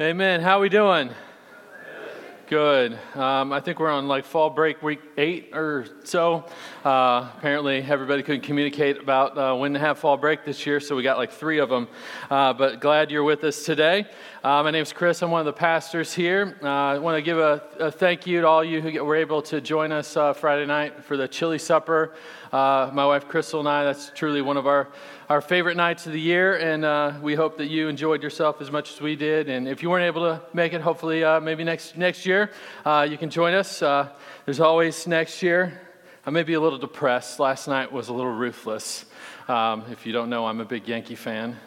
Amen. 0.00 0.40
How 0.40 0.60
we 0.60 0.70
doing? 0.70 1.10
Good. 2.50 2.98
Um, 3.14 3.52
I 3.52 3.60
think 3.60 3.78
we're 3.78 3.92
on 3.92 4.08
like 4.08 4.24
fall 4.24 4.50
break 4.50 4.82
week 4.82 4.98
eight 5.16 5.50
or 5.54 5.86
so. 6.02 6.44
Uh, 6.84 7.30
apparently, 7.38 7.80
everybody 7.80 8.24
couldn't 8.24 8.40
communicate 8.40 8.98
about 8.98 9.38
uh, 9.38 9.54
when 9.54 9.72
to 9.74 9.78
have 9.78 10.00
fall 10.00 10.16
break 10.16 10.44
this 10.44 10.66
year, 10.66 10.80
so 10.80 10.96
we 10.96 11.04
got 11.04 11.16
like 11.16 11.30
three 11.30 11.60
of 11.60 11.68
them. 11.68 11.86
Uh, 12.28 12.52
but 12.52 12.80
glad 12.80 13.12
you're 13.12 13.22
with 13.22 13.44
us 13.44 13.62
today. 13.62 14.04
Uh, 14.42 14.64
my 14.64 14.72
name's 14.72 14.92
Chris. 14.92 15.22
I'm 15.22 15.30
one 15.30 15.38
of 15.38 15.46
the 15.46 15.52
pastors 15.52 16.12
here. 16.12 16.58
Uh, 16.60 16.66
I 16.66 16.98
want 16.98 17.16
to 17.16 17.22
give 17.22 17.38
a, 17.38 17.62
a, 17.78 17.92
thank 17.92 18.26
you 18.26 18.40
to 18.40 18.48
all 18.48 18.64
you 18.64 18.80
who 18.80 19.04
were 19.04 19.14
able 19.14 19.42
to 19.42 19.60
join 19.60 19.92
us 19.92 20.16
uh, 20.16 20.32
Friday 20.32 20.66
night 20.66 21.04
for 21.04 21.16
the 21.16 21.28
chili 21.28 21.58
supper. 21.58 22.14
my 22.50 23.06
wife 23.06 23.28
Crystal 23.28 23.60
and 23.60 23.68
I, 23.68 23.84
that's 23.84 24.10
truly 24.12 24.42
one 24.42 24.56
of 24.56 24.66
our 24.66 24.88
our 25.28 25.40
favorite 25.40 25.76
nights 25.76 26.08
of 26.08 26.12
the 26.12 26.20
year, 26.20 26.56
and 26.56 26.84
uh, 26.84 27.12
we 27.22 27.36
hope 27.36 27.56
that 27.58 27.68
you 27.68 27.86
enjoyed 27.86 28.20
yourself 28.20 28.60
as 28.60 28.72
much 28.72 28.92
as 28.92 29.00
we 29.00 29.14
did. 29.14 29.48
And 29.48 29.68
if 29.68 29.80
you 29.80 29.88
weren't 29.88 30.04
able 30.04 30.22
to 30.22 30.42
make 30.52 30.72
it, 30.72 30.80
hopefully 30.80 31.22
uh, 31.22 31.38
maybe 31.38 31.62
next 31.62 31.96
next 31.96 32.26
year 32.26 32.39
uh, 32.84 33.06
you 33.10 33.18
can 33.18 33.28
join 33.28 33.52
us. 33.52 33.82
Uh, 33.82 34.08
there's 34.44 34.60
always 34.60 35.06
next 35.06 35.42
year. 35.42 35.80
I 36.24 36.30
may 36.30 36.42
be 36.44 36.54
a 36.54 36.60
little 36.60 36.78
depressed. 36.78 37.40
Last 37.40 37.66
night 37.66 37.92
was 37.92 38.08
a 38.08 38.12
little 38.12 38.32
ruthless. 38.32 39.04
Um, 39.48 39.84
if 39.90 40.06
you 40.06 40.12
don't 40.12 40.30
know, 40.30 40.46
I'm 40.46 40.60
a 40.60 40.64
big 40.64 40.86
Yankee 40.86 41.16
fan. 41.16 41.58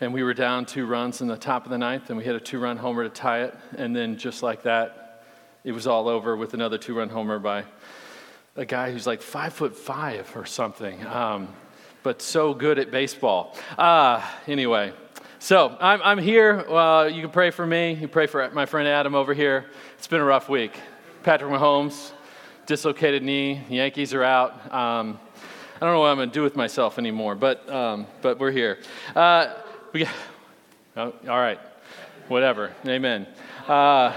And 0.00 0.14
we 0.14 0.22
were 0.22 0.34
down 0.34 0.64
two 0.64 0.86
runs 0.86 1.20
in 1.20 1.28
the 1.28 1.36
top 1.36 1.64
of 1.64 1.70
the 1.70 1.78
ninth, 1.78 2.08
and 2.08 2.16
we 2.16 2.24
hit 2.24 2.34
a 2.34 2.40
two 2.40 2.58
run 2.58 2.76
homer 2.76 3.02
to 3.02 3.10
tie 3.10 3.42
it. 3.42 3.54
And 3.76 3.94
then, 3.94 4.16
just 4.16 4.42
like 4.42 4.62
that, 4.62 5.24
it 5.64 5.72
was 5.72 5.86
all 5.86 6.08
over 6.08 6.36
with 6.36 6.54
another 6.54 6.78
two 6.78 6.94
run 6.96 7.08
homer 7.08 7.38
by 7.38 7.64
a 8.56 8.64
guy 8.64 8.92
who's 8.92 9.06
like 9.06 9.22
five 9.22 9.52
foot 9.52 9.76
five 9.76 10.30
or 10.36 10.46
something. 10.46 11.04
Um, 11.06 11.48
but 12.02 12.22
so 12.22 12.54
good 12.54 12.78
at 12.78 12.90
baseball. 12.90 13.56
Uh, 13.76 14.26
anyway, 14.46 14.92
so 15.42 15.74
I'm, 15.80 16.02
I'm 16.02 16.18
here. 16.18 16.60
Uh, 16.68 17.06
you 17.06 17.22
can 17.22 17.30
pray 17.30 17.50
for 17.50 17.66
me. 17.66 17.94
You 17.94 18.08
pray 18.08 18.26
for 18.26 18.50
my 18.50 18.66
friend 18.66 18.86
Adam 18.86 19.14
over 19.14 19.32
here. 19.32 19.64
It's 19.96 20.06
been 20.06 20.20
a 20.20 20.24
rough 20.24 20.50
week. 20.50 20.78
Patrick 21.22 21.50
Mahomes, 21.50 22.12
dislocated 22.66 23.22
knee. 23.22 23.64
The 23.70 23.76
Yankees 23.76 24.12
are 24.12 24.22
out. 24.22 24.52
Um, 24.72 25.18
I 25.76 25.80
don't 25.80 25.94
know 25.94 26.00
what 26.00 26.08
I'm 26.08 26.18
going 26.18 26.28
to 26.28 26.34
do 26.34 26.42
with 26.42 26.56
myself 26.56 26.98
anymore, 26.98 27.34
but, 27.34 27.66
um, 27.70 28.06
but 28.20 28.38
we're 28.38 28.50
here. 28.50 28.80
Uh, 29.16 29.54
we, 29.94 30.06
oh, 30.98 31.14
all 31.26 31.38
right, 31.38 31.58
whatever. 32.28 32.74
Amen. 32.86 33.26
Uh, 33.66 34.12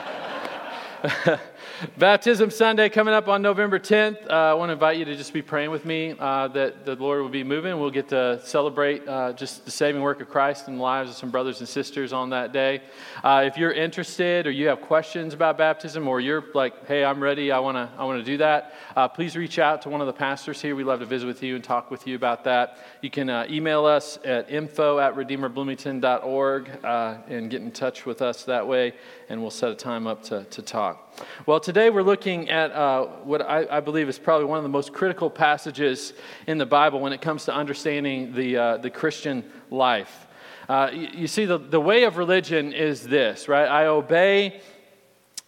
Baptism 1.97 2.51
Sunday 2.51 2.87
coming 2.87 3.13
up 3.13 3.27
on 3.27 3.41
November 3.41 3.79
10th. 3.79 4.29
Uh, 4.29 4.33
I 4.33 4.53
want 4.53 4.69
to 4.69 4.73
invite 4.73 4.97
you 4.97 5.05
to 5.05 5.15
just 5.15 5.33
be 5.33 5.41
praying 5.41 5.71
with 5.71 5.85
me 5.85 6.13
uh, 6.19 6.47
that 6.49 6.85
the 6.85 6.95
Lord 6.95 7.21
will 7.21 7.29
be 7.29 7.43
moving. 7.43 7.79
We'll 7.79 7.89
get 7.89 8.09
to 8.09 8.39
celebrate 8.43 9.07
uh, 9.07 9.33
just 9.33 9.65
the 9.65 9.71
saving 9.71 10.01
work 10.01 10.21
of 10.21 10.29
Christ 10.29 10.67
in 10.67 10.77
the 10.77 10.81
lives 10.83 11.09
of 11.09 11.15
some 11.15 11.31
brothers 11.31 11.59
and 11.61 11.67
sisters 11.67 12.13
on 12.13 12.29
that 12.29 12.53
day. 12.53 12.81
Uh, 13.23 13.43
if 13.45 13.57
you're 13.57 13.71
interested 13.71 14.45
or 14.45 14.51
you 14.51 14.67
have 14.67 14.81
questions 14.81 15.33
about 15.33 15.57
baptism 15.57 16.07
or 16.07 16.21
you're 16.21 16.43
like, 16.53 16.87
hey, 16.87 17.03
I'm 17.03 17.21
ready, 17.21 17.51
I 17.51 17.57
want 17.57 17.75
to 17.75 17.89
I 17.97 18.03
wanna 18.03 18.23
do 18.23 18.37
that, 18.37 18.73
uh, 18.95 19.07
please 19.07 19.35
reach 19.35 19.57
out 19.57 19.81
to 19.83 19.89
one 19.89 19.99
of 19.99 20.07
the 20.07 20.13
pastors 20.13 20.61
here. 20.61 20.75
We'd 20.75 20.83
love 20.83 20.99
to 20.99 21.05
visit 21.05 21.25
with 21.25 21.41
you 21.41 21.55
and 21.55 21.63
talk 21.63 21.89
with 21.89 22.05
you 22.05 22.15
about 22.15 22.43
that. 22.43 22.77
You 23.01 23.09
can 23.09 23.29
uh, 23.29 23.47
email 23.49 23.85
us 23.85 24.19
at 24.23 24.49
info 24.49 24.99
at 24.99 25.15
redeemerbloomington.org 25.15 26.69
and 26.83 27.49
get 27.49 27.61
in 27.61 27.71
touch 27.71 28.05
with 28.05 28.21
us 28.21 28.43
that 28.43 28.67
way, 28.67 28.93
and 29.29 29.41
we'll 29.41 29.49
set 29.49 29.71
a 29.71 29.75
time 29.75 30.05
up 30.05 30.21
to, 30.23 30.43
to 30.43 30.61
talk. 30.61 31.09
Well, 31.45 31.59
today 31.59 31.72
we're 31.73 32.03
looking 32.03 32.51
at 32.51 32.71
uh, 32.71 33.05
what 33.23 33.41
I, 33.41 33.65
I, 33.77 33.79
believe 33.79 34.07
is 34.07 34.19
probably 34.19 34.45
one 34.45 34.57
of 34.57 34.63
the 34.63 34.69
most 34.69 34.93
critical 34.93 35.29
passages 35.29 36.13
in 36.45 36.59
the 36.59 36.67
Bible 36.67 36.99
when 36.99 37.13
it 37.13 37.21
comes 37.21 37.45
to 37.45 37.53
understanding 37.53 38.33
the, 38.33 38.57
uh, 38.57 38.77
the 38.77 38.91
Christian 38.91 39.43
life. 39.71 40.27
Uh, 40.69 40.91
you, 40.93 41.07
you, 41.13 41.27
see, 41.27 41.45
the, 41.45 41.57
the 41.57 41.79
way 41.79 42.03
of 42.03 42.17
religion 42.17 42.73
is 42.73 43.01
this, 43.01 43.47
right? 43.47 43.67
I 43.67 43.87
obey 43.87 44.61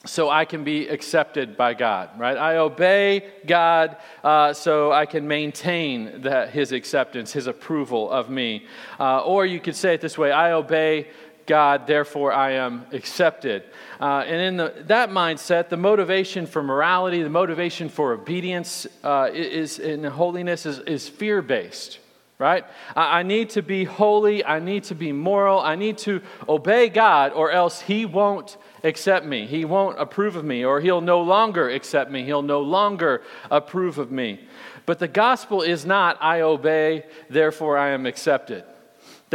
so 0.05 0.29
I 0.29 0.45
can 0.45 0.63
be 0.63 0.87
accepted 0.87 1.57
by 1.57 1.73
God, 1.73 2.11
right? 2.17 2.37
I 2.37 2.57
obey 2.57 3.31
God 3.45 3.97
uh, 4.23 4.53
so 4.53 4.91
I 4.91 5.05
can 5.05 5.27
maintain 5.27 6.21
that, 6.21 6.49
His 6.49 6.71
acceptance, 6.71 7.33
His 7.33 7.47
approval 7.47 8.09
of 8.09 8.29
me. 8.29 8.65
Uh, 8.99 9.23
or 9.23 9.45
you 9.45 9.59
could 9.59 9.75
say 9.75 9.93
it 9.93 10.01
this 10.01 10.17
way 10.17 10.31
I 10.31 10.53
obey 10.53 11.07
God, 11.45 11.87
therefore 11.87 12.33
I 12.33 12.51
am 12.53 12.85
accepted. 12.91 13.63
Uh, 13.99 14.23
and 14.27 14.41
in 14.41 14.57
the, 14.57 14.73
that 14.87 15.09
mindset, 15.09 15.69
the 15.69 15.77
motivation 15.77 16.45
for 16.47 16.63
morality, 16.63 17.21
the 17.21 17.29
motivation 17.29 17.89
for 17.89 18.13
obedience 18.13 18.87
uh, 19.03 19.29
is 19.31 19.79
in 19.79 20.03
holiness 20.03 20.65
is, 20.65 20.79
is 20.79 21.07
fear 21.07 21.41
based, 21.41 21.99
right? 22.39 22.65
I, 22.95 23.19
I 23.19 23.23
need 23.23 23.51
to 23.51 23.61
be 23.61 23.83
holy, 23.83 24.43
I 24.43 24.59
need 24.59 24.85
to 24.85 24.95
be 24.95 25.11
moral, 25.11 25.59
I 25.59 25.75
need 25.75 25.97
to 25.99 26.21
obey 26.49 26.89
God, 26.89 27.31
or 27.33 27.51
else 27.51 27.81
He 27.81 28.05
won't 28.05 28.57
accept 28.83 29.25
me. 29.25 29.47
He 29.47 29.65
won't 29.65 29.99
approve 29.99 30.35
of 30.35 30.43
me, 30.43 30.65
or 30.65 30.79
He'll 30.81 31.01
no 31.01 31.21
longer 31.21 31.69
accept 31.69 32.11
me. 32.11 32.23
He'll 32.23 32.41
no 32.41 32.61
longer 32.61 33.21
approve 33.49 33.97
of 33.97 34.11
me. 34.11 34.41
But 34.85 34.99
the 34.99 35.07
gospel 35.07 35.61
is 35.61 35.85
not, 35.85 36.17
I 36.21 36.41
obey, 36.41 37.05
therefore 37.29 37.77
I 37.77 37.89
am 37.89 38.05
accepted. 38.05 38.63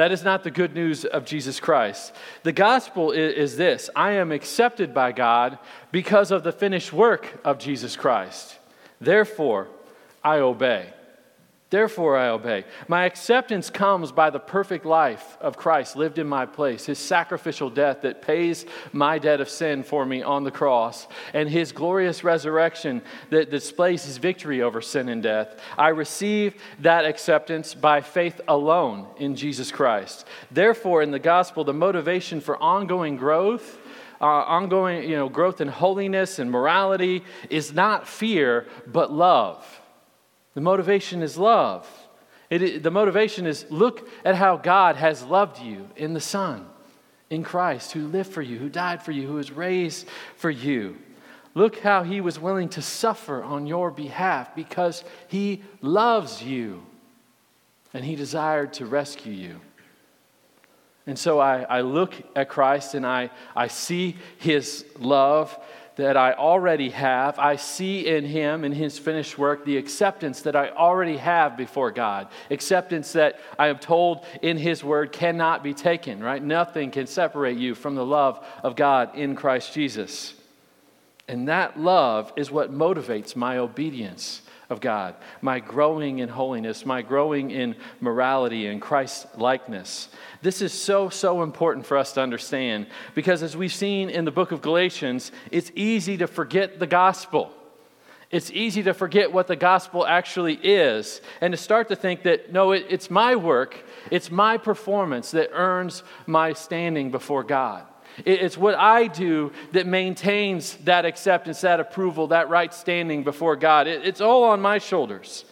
That 0.01 0.13
is 0.13 0.25
not 0.25 0.45
the 0.45 0.51
good 0.51 0.75
news 0.75 1.05
of 1.05 1.27
Jesus 1.27 1.61
Christ. 1.61 2.15
The 2.43 2.55
gospel 2.55 3.11
is, 3.13 3.35
is, 3.35 3.57
this 3.59 3.91
I 3.95 4.13
am 4.13 4.33
accepted 4.33 4.95
by 4.95 5.13
God 5.13 5.59
because 5.93 6.31
of 6.31 6.43
the 6.43 6.53
finished 6.53 6.91
work 6.91 7.39
of 7.45 7.59
Jesus 7.59 7.97
Christ. 7.97 8.59
Therefore, 8.99 9.69
I 10.25 10.39
obey. 10.39 10.95
Therefore, 11.71 12.17
I 12.17 12.31
obey. 12.31 12.65
My 12.89 13.05
acceptance 13.05 13.71
comes 13.71 14.11
by 14.11 14.31
the 14.31 14.41
perfect 14.41 14.85
life 14.85 15.39
of 15.41 15.57
Christ 15.57 15.95
lived 15.95 16.19
in 16.19 16.27
my 16.27 16.45
place, 16.45 16.87
his 16.87 16.99
sacrificial 16.99 17.71
death 17.71 18.03
that 18.03 18.23
pays 18.23 18.67
my 18.93 19.21
debt 19.21 19.41
of 19.41 19.49
sin 19.49 19.85
for 19.85 20.05
me 20.05 20.21
on 20.21 20.43
the 20.43 20.51
cross, 20.51 21.07
and 21.33 21.49
his 21.49 21.71
glorious 21.71 22.25
resurrection 22.25 23.03
that 23.31 23.53
displays 23.53 24.05
his 24.05 24.17
victory 24.17 24.63
over 24.63 24.81
sin 24.81 25.09
and 25.09 25.23
death. 25.23 25.61
I 25.79 25.91
receive 25.91 26.61
that 26.81 27.05
acceptance 27.05 27.73
by 27.73 28.01
faith 28.01 28.41
alone 28.49 29.07
in 29.19 29.37
Jesus 29.37 29.71
Christ. 29.71 30.27
Therefore, 30.51 31.03
in 31.03 31.13
the 31.13 31.21
gospel, 31.21 31.63
the 31.63 31.73
motivation 31.73 32.41
for 32.41 32.61
ongoing 32.61 33.17
growth. 33.17 33.79
Uh, 34.23 34.27
ongoing 34.27 35.09
you 35.09 35.17
know, 35.17 35.31
growth 35.31 35.63
in 35.63 35.69
holiness 35.69 36.39
and 36.39 36.51
morality 36.51 37.25
is 37.49 37.73
not 37.73 38.07
fear, 38.07 38.67
but 38.87 39.11
love. 39.11 39.80
The 40.55 40.61
motivation 40.61 41.23
is 41.23 41.37
love. 41.37 41.89
It, 42.51 42.83
the 42.83 42.91
motivation 42.91 43.47
is 43.47 43.65
look 43.71 44.09
at 44.25 44.35
how 44.35 44.57
God 44.57 44.97
has 44.97 45.23
loved 45.23 45.61
you 45.61 45.89
in 45.97 46.15
the 46.15 46.21
Son, 46.21 46.67
in 47.31 47.45
Christ, 47.45 47.93
who 47.93 48.09
lived 48.09 48.33
for 48.33 48.43
you, 48.43 48.59
who 48.59 48.69
died 48.69 49.03
for 49.03 49.13
you, 49.13 49.27
who 49.27 49.35
was 49.35 49.53
raised 49.53 50.09
for 50.37 50.51
you. 50.51 50.97
Look 51.55 51.79
how 51.79 52.03
he 52.03 52.21
was 52.21 52.39
willing 52.39 52.69
to 52.71 52.83
suffer 52.83 53.43
on 53.43 53.67
your 53.67 53.91
behalf 53.91 54.55
because 54.55 55.05
he 55.29 55.63
loves 55.81 56.43
you 56.43 56.83
and 57.93 58.05
he 58.05 58.15
desired 58.17 58.73
to 58.75 58.87
rescue 58.87 59.33
you. 59.33 59.61
And 61.07 61.19
so 61.19 61.41
I, 61.41 61.63
I 61.63 61.81
look 61.81 62.15
at 62.37 62.49
Christ 62.49 62.95
and 62.95 63.05
I, 63.05 63.31
I 63.57 63.67
see 63.67 64.17
his 64.39 64.85
love 64.99 65.59
that 65.97 66.17
I 66.17 66.33
already 66.33 66.91
have. 66.91 67.39
I 67.39 67.57
see 67.57 68.07
in 68.07 68.25
him, 68.25 68.65
in 68.65 68.73
his 68.73 68.99
finished 68.99 69.39
work, 69.39 69.65
the 69.65 69.77
acceptance 69.77 70.43
that 70.43 70.57
I 70.57 70.71
already 70.71 71.17
have 71.17 71.57
before 71.57 71.91
God. 71.91 72.29
Acceptance 72.51 73.13
that 73.13 73.39
I 73.59 73.69
am 73.69 73.79
told 73.79 74.25
in 74.43 74.57
his 74.57 74.83
word 74.83 75.13
cannot 75.13 75.63
be 75.63 75.75
taken, 75.75 76.23
right? 76.23 76.43
Nothing 76.43 76.91
can 76.91 77.07
separate 77.07 77.59
you 77.59 77.75
from 77.75 77.95
the 77.95 78.07
love 78.07 78.45
of 78.63 78.77
God 78.77 79.15
in 79.17 79.35
Christ 79.35 79.75
Jesus. 79.75 80.35
And 81.29 81.49
that 81.49 81.79
love 81.79 82.33
is 82.37 82.51
what 82.51 82.73
motivates 82.73 83.37
my 83.37 83.59
obedience 83.59 84.43
of 84.71 84.81
God, 84.81 85.17
my 85.43 85.59
growing 85.59 86.21
in 86.21 86.29
holiness, 86.29 86.87
my 86.87 87.03
growing 87.03 87.51
in 87.51 87.75
morality 88.01 88.67
and 88.67 88.81
Christ 88.81 89.27
likeness. 89.37 90.09
This 90.43 90.63
is 90.63 90.73
so, 90.73 91.09
so 91.09 91.43
important 91.43 91.85
for 91.85 91.99
us 91.99 92.13
to 92.13 92.23
understand 92.23 92.87
because, 93.15 93.43
as 93.43 93.57
we've 93.57 93.73
seen 93.73 94.09
in 94.09 94.25
the 94.25 94.31
book 94.31 94.53
of 94.53 94.63
Galatians, 94.63 95.33
it's 95.51 95.73
easy 95.75 96.17
to 96.19 96.29
forget 96.29 96.79
the 96.79 96.87
gospel. 96.87 97.53
It's 98.31 98.53
easy 98.53 98.85
to 98.85 98.95
forget 98.95 99.33
what 99.33 99.49
the 99.49 99.57
gospel 99.57 100.07
actually 100.07 100.55
is 100.55 101.21
and 101.41 101.53
to 101.53 101.57
start 101.57 101.89
to 101.89 101.97
think 101.97 102.23
that, 102.23 102.53
no, 102.53 102.71
it, 102.71 102.87
it's 102.89 103.11
my 103.11 103.35
work, 103.35 103.77
it's 104.09 104.31
my 104.31 104.57
performance 104.57 105.33
that 105.33 105.51
earns 105.53 106.05
my 106.27 106.53
standing 106.53 107.11
before 107.11 107.43
God. 107.43 107.87
It's 108.25 108.57
what 108.57 108.75
I 108.75 109.07
do 109.07 109.53
that 109.73 109.87
maintains 109.87 110.77
that 110.85 111.05
acceptance, 111.05 111.61
that 111.63 111.81
approval, 111.81 112.29
that 112.29 112.49
right 112.49 112.73
standing 112.73 113.25
before 113.25 113.57
God. 113.57 113.87
It's 113.87 114.21
all 114.21 114.45
on 114.45 114.61
my 114.61 114.79
shoulders. 114.79 115.45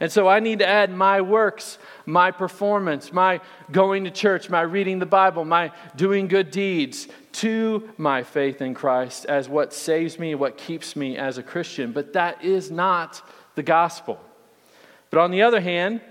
And 0.00 0.12
so 0.12 0.28
I 0.28 0.40
need 0.40 0.58
to 0.58 0.66
add 0.66 0.90
my 0.90 1.22
works, 1.22 1.78
my 2.04 2.30
performance, 2.30 3.12
my 3.12 3.40
going 3.72 4.04
to 4.04 4.10
church, 4.10 4.50
my 4.50 4.60
reading 4.60 4.98
the 4.98 5.06
Bible, 5.06 5.44
my 5.44 5.72
doing 5.96 6.28
good 6.28 6.50
deeds 6.50 7.08
to 7.32 7.88
my 7.96 8.22
faith 8.22 8.60
in 8.60 8.74
Christ 8.74 9.24
as 9.26 9.48
what 9.48 9.72
saves 9.72 10.18
me, 10.18 10.34
what 10.34 10.58
keeps 10.58 10.96
me 10.96 11.16
as 11.16 11.38
a 11.38 11.42
Christian. 11.42 11.92
But 11.92 12.12
that 12.12 12.44
is 12.44 12.70
not 12.70 13.22
the 13.54 13.62
gospel. 13.62 14.20
But 15.10 15.20
on 15.20 15.30
the 15.30 15.42
other 15.42 15.60
hand, 15.60 16.02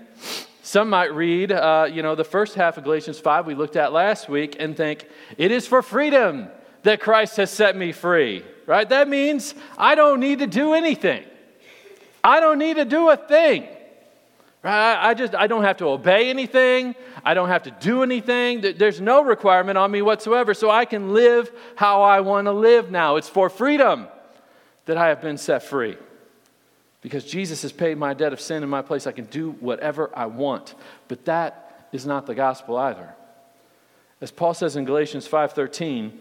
Some 0.66 0.90
might 0.90 1.14
read, 1.14 1.52
uh, 1.52 1.88
you 1.88 2.02
know, 2.02 2.16
the 2.16 2.24
first 2.24 2.56
half 2.56 2.76
of 2.76 2.82
Galatians 2.82 3.20
5 3.20 3.46
we 3.46 3.54
looked 3.54 3.76
at 3.76 3.92
last 3.92 4.28
week 4.28 4.56
and 4.58 4.76
think, 4.76 5.08
it 5.38 5.52
is 5.52 5.64
for 5.64 5.80
freedom 5.80 6.48
that 6.82 6.98
Christ 6.98 7.36
has 7.36 7.52
set 7.52 7.76
me 7.76 7.92
free, 7.92 8.44
right? 8.66 8.88
That 8.88 9.08
means 9.08 9.54
I 9.78 9.94
don't 9.94 10.18
need 10.18 10.40
to 10.40 10.48
do 10.48 10.74
anything. 10.74 11.22
I 12.24 12.40
don't 12.40 12.58
need 12.58 12.78
to 12.78 12.84
do 12.84 13.10
a 13.10 13.16
thing. 13.16 13.68
Right? 14.64 14.96
I 15.00 15.14
just 15.14 15.36
I 15.36 15.46
don't 15.46 15.62
have 15.62 15.76
to 15.76 15.86
obey 15.86 16.30
anything. 16.30 16.96
I 17.24 17.34
don't 17.34 17.48
have 17.48 17.62
to 17.62 17.70
do 17.70 18.02
anything. 18.02 18.60
There's 18.60 19.00
no 19.00 19.22
requirement 19.22 19.78
on 19.78 19.92
me 19.92 20.02
whatsoever. 20.02 20.52
So 20.52 20.68
I 20.68 20.84
can 20.84 21.14
live 21.14 21.48
how 21.76 22.02
I 22.02 22.18
want 22.18 22.46
to 22.46 22.52
live 22.52 22.90
now. 22.90 23.14
It's 23.14 23.28
for 23.28 23.48
freedom 23.48 24.08
that 24.86 24.96
I 24.96 25.10
have 25.10 25.20
been 25.20 25.38
set 25.38 25.62
free. 25.62 25.96
Because 27.06 27.24
Jesus 27.24 27.62
has 27.62 27.70
paid 27.70 27.98
my 27.98 28.14
debt 28.14 28.32
of 28.32 28.40
sin 28.40 28.64
in 28.64 28.68
my 28.68 28.82
place, 28.82 29.06
I 29.06 29.12
can 29.12 29.26
do 29.26 29.52
whatever 29.60 30.10
I 30.12 30.26
want. 30.26 30.74
But 31.06 31.24
that 31.26 31.88
is 31.92 32.04
not 32.04 32.26
the 32.26 32.34
gospel 32.34 32.76
either. 32.76 33.14
As 34.20 34.32
Paul 34.32 34.54
says 34.54 34.74
in 34.74 34.84
Galatians 34.84 35.28
5:13, 35.28 36.18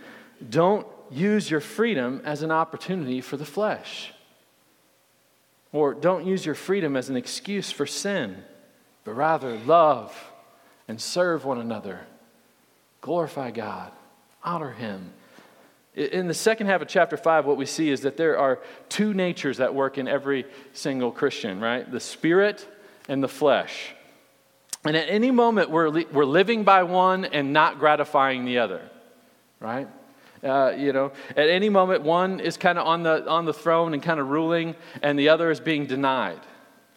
don't 0.47 0.85
use 1.09 1.49
your 1.49 1.59
freedom 1.59 2.21
as 2.23 2.43
an 2.43 2.51
opportunity 2.51 3.19
for 3.19 3.35
the 3.35 3.45
flesh. 3.45 4.13
Or 5.71 5.95
don't 5.95 6.23
use 6.23 6.45
your 6.45 6.53
freedom 6.53 6.95
as 6.95 7.09
an 7.09 7.17
excuse 7.17 7.71
for 7.71 7.87
sin, 7.87 8.43
but 9.05 9.13
rather 9.13 9.57
love 9.57 10.31
and 10.87 11.01
serve 11.01 11.45
one 11.45 11.59
another. 11.59 12.01
Glorify 13.01 13.49
God, 13.49 13.91
honor 14.43 14.73
Him. 14.73 15.13
In 15.95 16.27
the 16.27 16.33
second 16.33 16.67
half 16.67 16.81
of 16.81 16.89
chapter 16.89 17.15
5, 17.15 17.45
what 17.45 17.55
we 17.55 17.65
see 17.65 17.89
is 17.89 18.01
that 18.01 18.17
there 18.17 18.37
are 18.37 18.59
two 18.89 19.13
natures 19.13 19.57
that 19.57 19.73
work 19.73 19.97
in 19.97 20.07
every 20.09 20.45
single 20.73 21.11
Christian, 21.11 21.61
right? 21.61 21.89
The 21.89 22.01
spirit 22.01 22.67
and 23.07 23.23
the 23.23 23.29
flesh. 23.29 23.93
And 24.83 24.97
at 24.97 25.09
any 25.09 25.31
moment, 25.31 25.69
we're, 25.69 25.89
li- 25.89 26.07
we're 26.11 26.25
living 26.25 26.65
by 26.65 26.83
one 26.83 27.23
and 27.23 27.53
not 27.53 27.79
gratifying 27.79 28.43
the 28.43 28.59
other, 28.59 28.81
right? 29.61 29.87
Uh, 30.43 30.73
you 30.77 30.91
know, 30.91 31.13
at 31.29 31.49
any 31.49 31.69
moment, 31.69 32.03
one 32.03 32.41
is 32.41 32.57
kind 32.57 32.77
of 32.77 32.85
on 32.85 33.03
the, 33.03 33.27
on 33.27 33.45
the 33.45 33.53
throne 33.53 33.93
and 33.93 34.03
kind 34.03 34.19
of 34.19 34.27
ruling, 34.27 34.75
and 35.01 35.17
the 35.17 35.29
other 35.29 35.49
is 35.49 35.61
being 35.61 35.85
denied. 35.85 36.41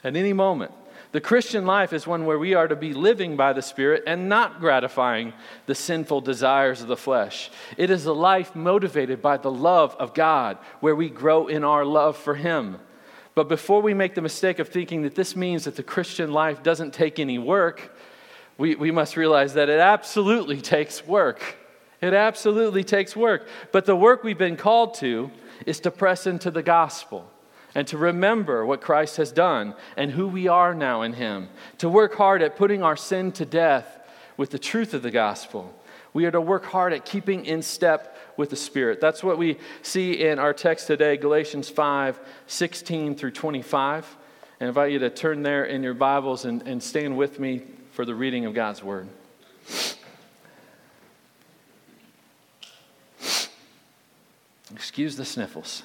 At 0.03 0.17
any 0.17 0.33
moment. 0.33 0.73
The 1.11 1.21
Christian 1.23 1.65
life 1.65 1.95
is 1.95 2.07
one 2.07 2.27
where 2.27 2.39
we 2.39 2.53
are 2.53 2.69
to 2.69 2.77
be 2.77 2.93
living 2.93 3.37
by 3.37 3.55
the 3.55 3.63
Spirit 3.63 4.03
and 4.07 4.29
not 4.29 4.61
gratifying 4.61 5.33
the 5.65 5.75
sinful 5.75 6.21
desires 6.21 6.83
of 6.83 6.89
the 6.89 6.99
flesh. 6.99 7.51
It 7.79 7.89
is 7.89 8.05
a 8.05 8.13
life 8.13 8.55
motivated 8.55 9.23
by 9.23 9.39
the 9.39 9.51
love 9.51 9.97
of 9.99 10.13
God, 10.13 10.59
where 10.81 10.95
we 10.95 11.09
grow 11.09 11.47
in 11.47 11.65
our 11.65 11.87
love 11.87 12.17
for 12.19 12.35
Him. 12.35 12.79
But 13.35 13.49
before 13.49 13.81
we 13.81 13.95
make 13.95 14.15
the 14.15 14.21
mistake 14.21 14.59
of 14.59 14.69
thinking 14.69 15.03
that 15.03 15.15
this 15.15 15.35
means 15.35 15.65
that 15.65 15.77
the 15.77 15.83
Christian 15.83 16.31
life 16.31 16.63
doesn't 16.63 16.93
take 16.93 17.19
any 17.19 17.39
work, 17.39 17.97
we, 18.59 18.75
we 18.75 18.91
must 18.91 19.17
realize 19.17 19.55
that 19.55 19.71
it 19.71 19.81
absolutely 19.81 20.61
takes 20.61 21.07
work. 21.07 21.57
It 22.03 22.13
absolutely 22.13 22.85
takes 22.85 23.17
work. 23.17 23.49
But 23.73 23.87
the 23.87 23.97
work 23.97 24.25
we've 24.25 24.37
been 24.37 24.57
called 24.57 24.95
to 24.95 25.31
is 25.65 25.81
to 25.81 25.91
press 25.91 26.27
into 26.27 26.51
the 26.51 26.63
gospel 26.63 27.31
and 27.79 27.87
to 27.87 27.97
remember 27.97 28.67
what 28.67 28.81
Christ 28.81 29.19
has 29.19 29.31
done 29.31 29.73
and 29.97 30.11
who 30.11 30.27
we 30.27 30.49
are 30.49 30.75
now 30.75 31.03
in 31.03 31.13
Him, 31.13 31.49
to 31.79 31.89
work 31.89 32.17
hard 32.17 32.43
at 32.43 32.57
putting 32.57 32.83
our 32.83 32.97
sin 32.97 33.31
to 33.31 33.45
death 33.45 34.01
with 34.37 34.51
the 34.51 34.59
truth 34.59 34.95
of 34.95 35.03
the 35.03 35.13
gospel. 35.13 35.81
We 36.13 36.27
are 36.27 36.33
to 36.33 36.41
work 36.41 36.65
hard 36.65 36.93
at 36.93 37.05
keeping 37.05 37.47
in 37.47 37.63
step 37.63 38.19
with 38.37 38.51
the 38.51 38.57
Spirit. 38.57 39.01
That's 39.01 39.23
what 39.23 39.39
we 39.39 39.59
see 39.83 40.27
in 40.27 40.41
our 40.41 40.53
text 40.53 40.89
today, 40.89 41.17
Galatians 41.17 41.69
5 41.69 42.19
16 42.49 43.15
through 43.15 43.31
25. 43.31 44.17
I 44.61 44.65
invite 44.65 44.91
you 44.91 44.99
to 44.99 45.09
turn 45.11 45.45
there 45.45 45.65
in 45.65 45.85
your 45.85 45.95
Bibles 45.95 46.47
and, 46.47 46.63
and 46.63 46.83
stand 46.83 47.17
with 47.17 47.39
me 47.39 47.63
for 47.93 48.05
the 48.05 48.17
reading 48.17 48.45
of 48.45 48.55
God's 48.55 48.83
Word. 48.83 49.07
Excuse 54.75 55.15
the 55.15 55.25
sniffles. 55.25 55.85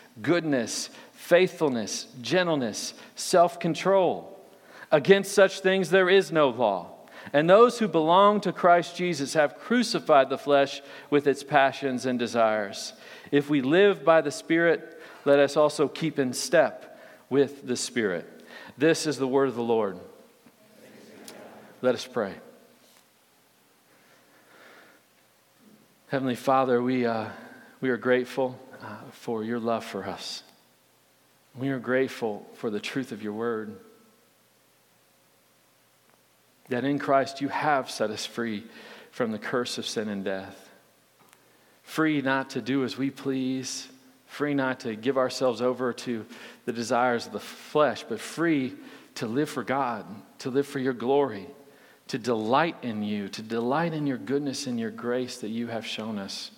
goodness, 0.21 0.89
faithfulness, 1.13 2.07
gentleness, 2.21 2.93
self 3.15 3.59
control. 3.59 4.39
Against 4.91 5.33
such 5.33 5.61
things 5.61 5.89
there 5.89 6.09
is 6.09 6.31
no 6.31 6.49
law. 6.49 6.91
And 7.33 7.49
those 7.49 7.79
who 7.79 7.87
belong 7.87 8.41
to 8.41 8.51
Christ 8.51 8.95
Jesus 8.95 9.35
have 9.35 9.57
crucified 9.57 10.29
the 10.29 10.37
flesh 10.37 10.81
with 11.09 11.27
its 11.27 11.43
passions 11.43 12.05
and 12.05 12.17
desires. 12.17 12.93
If 13.31 13.49
we 13.49 13.61
live 13.61 14.03
by 14.03 14.21
the 14.21 14.31
Spirit, 14.31 14.99
let 15.23 15.39
us 15.39 15.55
also 15.55 15.87
keep 15.87 16.19
in 16.19 16.33
step 16.33 16.99
with 17.29 17.65
the 17.65 17.77
Spirit. 17.77 18.27
This 18.77 19.05
is 19.05 19.17
the 19.17 19.27
word 19.27 19.47
of 19.47 19.55
the 19.55 19.63
Lord. 19.63 19.99
Let 21.81 21.95
us 21.95 22.05
pray. 22.05 22.33
Heavenly 26.09 26.35
Father, 26.35 26.81
we, 26.81 27.05
uh, 27.05 27.29
we 27.79 27.89
are 27.89 27.97
grateful 27.97 28.59
uh, 28.81 28.95
for 29.11 29.43
your 29.43 29.59
love 29.59 29.85
for 29.85 30.05
us. 30.05 30.43
We 31.55 31.69
are 31.69 31.79
grateful 31.79 32.47
for 32.55 32.69
the 32.69 32.79
truth 32.79 33.11
of 33.11 33.21
your 33.21 33.33
word. 33.33 33.75
That 36.69 36.85
in 36.85 36.99
Christ 36.99 37.41
you 37.41 37.49
have 37.49 37.91
set 37.91 38.09
us 38.09 38.25
free 38.25 38.63
from 39.11 39.31
the 39.31 39.39
curse 39.39 39.77
of 39.77 39.85
sin 39.85 40.07
and 40.07 40.23
death. 40.23 40.69
Free 41.83 42.21
not 42.21 42.51
to 42.51 42.61
do 42.61 42.85
as 42.85 42.97
we 42.97 43.09
please, 43.09 43.89
free 44.25 44.53
not 44.53 44.79
to 44.81 44.95
give 44.95 45.17
ourselves 45.17 45.61
over 45.61 45.91
to 45.91 46.25
the 46.65 46.71
desires 46.71 47.25
of 47.25 47.33
the 47.33 47.39
flesh, 47.39 48.05
but 48.07 48.19
free 48.19 48.73
to 49.15 49.27
live 49.27 49.49
for 49.49 49.63
God, 49.63 50.05
to 50.39 50.49
live 50.49 50.65
for 50.65 50.79
your 50.79 50.93
glory, 50.93 51.47
to 52.07 52.17
delight 52.17 52.77
in 52.81 53.03
you, 53.03 53.27
to 53.27 53.41
delight 53.41 53.93
in 53.93 54.07
your 54.07 54.17
goodness 54.17 54.67
and 54.67 54.79
your 54.79 54.89
grace 54.89 55.39
that 55.39 55.49
you 55.49 55.67
have 55.67 55.85
shown 55.85 56.17
us. 56.17 56.51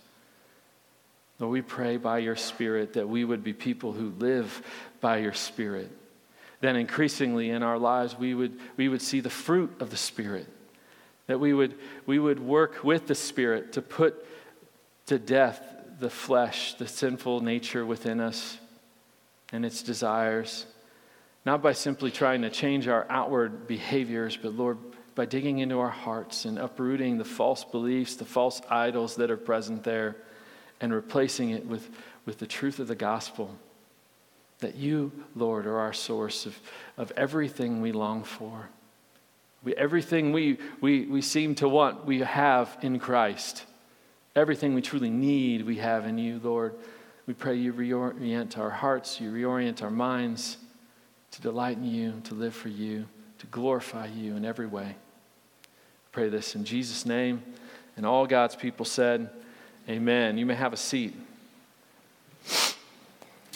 Lord, 1.43 1.51
we 1.51 1.61
pray 1.61 1.97
by 1.97 2.19
your 2.19 2.37
Spirit 2.37 2.93
that 2.93 3.09
we 3.09 3.25
would 3.25 3.43
be 3.43 3.51
people 3.51 3.91
who 3.91 4.13
live 4.17 4.61
by 5.01 5.17
your 5.17 5.33
Spirit. 5.33 5.91
Then 6.61 6.77
increasingly 6.77 7.49
in 7.49 7.63
our 7.63 7.77
lives, 7.77 8.17
we 8.17 8.33
would, 8.33 8.57
we 8.77 8.87
would 8.87 9.01
see 9.01 9.19
the 9.19 9.29
fruit 9.29 9.69
of 9.81 9.89
the 9.89 9.97
Spirit. 9.97 10.47
That 11.27 11.41
we 11.41 11.53
would, 11.53 11.75
we 12.05 12.17
would 12.17 12.39
work 12.39 12.81
with 12.85 13.07
the 13.07 13.15
Spirit 13.15 13.73
to 13.73 13.81
put 13.81 14.25
to 15.07 15.19
death 15.19 15.61
the 15.99 16.09
flesh, 16.09 16.75
the 16.75 16.87
sinful 16.87 17.41
nature 17.41 17.85
within 17.85 18.21
us 18.21 18.57
and 19.51 19.65
its 19.65 19.83
desires. 19.83 20.65
Not 21.45 21.61
by 21.61 21.73
simply 21.73 22.09
trying 22.09 22.43
to 22.43 22.49
change 22.49 22.87
our 22.87 23.05
outward 23.09 23.67
behaviors, 23.67 24.37
but 24.37 24.53
Lord, 24.53 24.77
by 25.13 25.25
digging 25.25 25.59
into 25.59 25.77
our 25.79 25.89
hearts 25.89 26.45
and 26.45 26.57
uprooting 26.57 27.17
the 27.17 27.25
false 27.25 27.65
beliefs, 27.65 28.15
the 28.15 28.23
false 28.23 28.61
idols 28.69 29.17
that 29.17 29.29
are 29.29 29.35
present 29.35 29.83
there 29.83 30.15
and 30.83 30.93
replacing 30.93 31.51
it 31.51 31.65
with, 31.65 31.89
with 32.25 32.39
the 32.39 32.45
truth 32.45 32.77
of 32.77 32.89
the 32.89 32.95
gospel. 32.95 33.55
That 34.59 34.75
you, 34.75 35.13
Lord, 35.33 35.65
are 35.65 35.79
our 35.79 35.93
source 35.93 36.45
of, 36.45 36.59
of 36.97 37.13
everything 37.15 37.81
we 37.81 37.93
long 37.93 38.25
for. 38.25 38.67
We, 39.63 39.73
everything 39.77 40.33
we, 40.33 40.57
we, 40.81 41.05
we 41.05 41.21
seem 41.21 41.55
to 41.55 41.69
want, 41.69 42.05
we 42.05 42.19
have 42.19 42.77
in 42.81 42.99
Christ. 42.99 43.63
Everything 44.35 44.73
we 44.73 44.81
truly 44.81 45.09
need, 45.09 45.65
we 45.65 45.77
have 45.77 46.05
in 46.05 46.17
you, 46.17 46.41
Lord. 46.43 46.75
We 47.27 47.33
pray 47.33 47.55
you 47.55 47.71
reorient 47.71 48.57
our 48.57 48.69
hearts, 48.69 49.21
you 49.21 49.31
reorient 49.31 49.81
our 49.81 49.89
minds 49.89 50.57
to 51.31 51.41
delight 51.41 51.77
in 51.77 51.85
you, 51.85 52.19
to 52.25 52.33
live 52.33 52.53
for 52.53 52.67
you, 52.67 53.05
to 53.39 53.45
glorify 53.47 54.07
you 54.07 54.35
in 54.35 54.43
every 54.43 54.67
way. 54.67 54.97
pray 56.11 56.27
this 56.27 56.55
in 56.55 56.65
Jesus' 56.65 57.05
name. 57.05 57.41
And 57.95 58.05
all 58.05 58.27
God's 58.27 58.57
people 58.57 58.85
said, 58.85 59.29
Amen. 59.89 60.37
You 60.37 60.45
may 60.45 60.55
have 60.55 60.71
a 60.71 60.77
seat. 60.77 61.13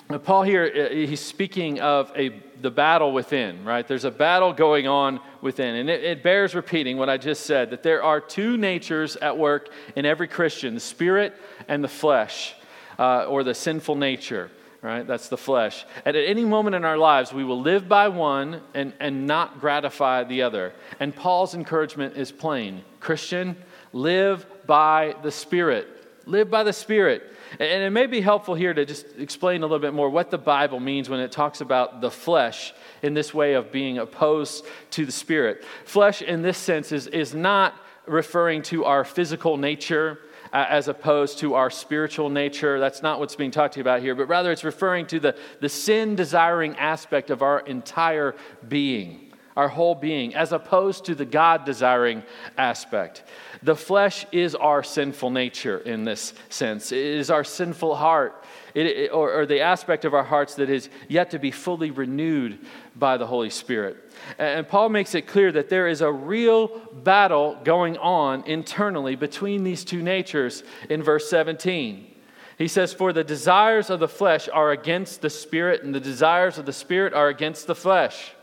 Now, 0.09 0.17
Paul 0.17 0.43
here, 0.43 0.89
uh, 0.89 0.93
he's 0.93 1.19
speaking 1.19 1.81
of 1.81 2.11
a, 2.15 2.29
the 2.61 2.71
battle 2.71 3.11
within, 3.11 3.65
right? 3.65 3.85
There's 3.85 4.05
a 4.05 4.11
battle 4.11 4.53
going 4.53 4.87
on 4.87 5.19
within. 5.41 5.75
And 5.75 5.89
it, 5.89 6.03
it 6.03 6.23
bears 6.23 6.55
repeating 6.55 6.97
what 6.97 7.09
I 7.09 7.17
just 7.17 7.45
said 7.45 7.69
that 7.71 7.83
there 7.83 8.03
are 8.03 8.21
two 8.21 8.57
natures 8.57 9.17
at 9.17 9.37
work 9.37 9.69
in 9.95 10.05
every 10.05 10.27
Christian 10.27 10.73
the 10.73 10.79
spirit 10.79 11.33
and 11.67 11.83
the 11.83 11.89
flesh, 11.89 12.55
uh, 12.99 13.25
or 13.25 13.43
the 13.43 13.53
sinful 13.53 13.95
nature, 13.95 14.49
right? 14.81 15.05
That's 15.05 15.27
the 15.27 15.37
flesh. 15.37 15.85
And 16.05 16.15
at 16.15 16.25
any 16.25 16.45
moment 16.45 16.75
in 16.75 16.85
our 16.85 16.97
lives, 16.97 17.33
we 17.33 17.43
will 17.43 17.61
live 17.61 17.89
by 17.89 18.07
one 18.07 18.61
and, 18.73 18.93
and 19.01 19.27
not 19.27 19.59
gratify 19.59 20.23
the 20.23 20.41
other. 20.41 20.73
And 21.01 21.13
Paul's 21.15 21.53
encouragement 21.53 22.15
is 22.15 22.31
plain 22.31 22.83
Christian, 23.01 23.57
live 23.91 24.45
by 24.65 25.15
the 25.21 25.31
spirit. 25.31 25.96
Live 26.27 26.51
by 26.51 26.63
the 26.63 26.73
spirit. 26.73 27.23
And 27.51 27.81
it 27.81 27.89
may 27.89 28.05
be 28.05 28.19
helpful 28.19 28.53
here 28.53 28.73
to 28.73 28.85
just 28.85 29.05
explain 29.17 29.63
a 29.63 29.65
little 29.65 29.79
bit 29.79 29.93
more 29.93 30.09
what 30.09 30.29
the 30.29 30.37
Bible 30.37 30.81
means 30.81 31.09
when 31.09 31.21
it 31.21 31.31
talks 31.31 31.61
about 31.61 32.01
the 32.01 32.11
flesh 32.11 32.73
in 33.01 33.13
this 33.13 33.33
way 33.33 33.53
of 33.53 33.71
being 33.71 33.97
opposed 33.97 34.65
to 34.91 35.05
the 35.05 35.11
spirit. 35.11 35.63
Flesh, 35.85 36.21
in 36.21 36.41
this 36.41 36.57
sense, 36.57 36.91
is, 36.91 37.07
is 37.07 37.33
not 37.33 37.75
referring 38.05 38.61
to 38.63 38.83
our 38.83 39.05
physical 39.05 39.55
nature 39.55 40.19
uh, 40.51 40.65
as 40.67 40.89
opposed 40.89 41.39
to 41.39 41.53
our 41.53 41.69
spiritual 41.69 42.29
nature. 42.29 42.77
That's 42.77 43.01
not 43.01 43.19
what's 43.19 43.37
being 43.37 43.51
talked 43.51 43.77
about 43.77 44.01
here, 44.01 44.13
but 44.13 44.27
rather 44.27 44.51
it's 44.51 44.65
referring 44.65 45.05
to 45.07 45.21
the, 45.21 45.37
the 45.61 45.69
sin 45.69 46.15
desiring 46.15 46.75
aspect 46.75 47.29
of 47.29 47.41
our 47.41 47.61
entire 47.61 48.35
being 48.67 49.26
our 49.57 49.67
whole 49.67 49.95
being, 49.95 50.35
as 50.35 50.51
opposed 50.51 51.05
to 51.05 51.15
the 51.15 51.25
God 51.25 51.65
desiring 51.65 52.21
aspect. 52.59 53.23
The 53.63 53.75
flesh 53.75 54.27
is 54.31 54.53
our 54.53 54.83
sinful 54.83 55.31
nature 55.31 55.79
in 55.79 56.03
this 56.03 56.35
sense, 56.49 56.91
it 56.91 57.03
is 57.03 57.31
our 57.31 57.43
sinful 57.43 57.95
heart, 57.95 58.45
it, 58.75 59.11
or, 59.11 59.33
or 59.33 59.45
the 59.47 59.61
aspect 59.61 60.05
of 60.05 60.13
our 60.13 60.23
hearts 60.23 60.53
that 60.55 60.69
is 60.69 60.89
yet 61.07 61.31
to 61.31 61.39
be 61.39 61.49
fully 61.49 61.89
renewed 61.89 62.59
by 62.95 63.17
the 63.17 63.25
Holy 63.25 63.49
Spirit. 63.49 63.97
And 64.37 64.67
Paul 64.67 64.89
makes 64.89 65.15
it 65.15 65.25
clear 65.25 65.51
that 65.51 65.69
there 65.69 65.87
is 65.87 66.01
a 66.01 66.11
real 66.11 66.67
battle 66.93 67.57
going 67.63 67.97
on 67.97 68.43
internally 68.43 69.15
between 69.15 69.63
these 69.63 69.83
two 69.83 70.03
natures 70.03 70.63
in 70.87 71.01
verse 71.01 71.27
17. 71.31 72.13
He 72.59 72.67
says, 72.67 72.93
For 72.93 73.11
the 73.11 73.23
desires 73.23 73.89
of 73.89 73.99
the 73.99 74.07
flesh 74.07 74.47
are 74.53 74.69
against 74.69 75.21
the 75.21 75.31
spirit, 75.31 75.81
and 75.81 75.95
the 75.95 75.99
desires 75.99 76.59
of 76.59 76.67
the 76.67 76.73
spirit 76.73 77.13
are 77.13 77.29
against 77.29 77.65
the 77.65 77.75
flesh. 77.75 78.33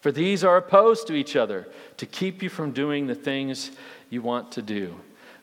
For 0.00 0.12
these 0.12 0.44
are 0.44 0.56
opposed 0.56 1.06
to 1.08 1.14
each 1.14 1.34
other 1.36 1.66
to 1.96 2.06
keep 2.06 2.42
you 2.42 2.48
from 2.48 2.72
doing 2.72 3.06
the 3.06 3.14
things 3.14 3.72
you 4.10 4.22
want 4.22 4.52
to 4.52 4.62
do. 4.62 4.94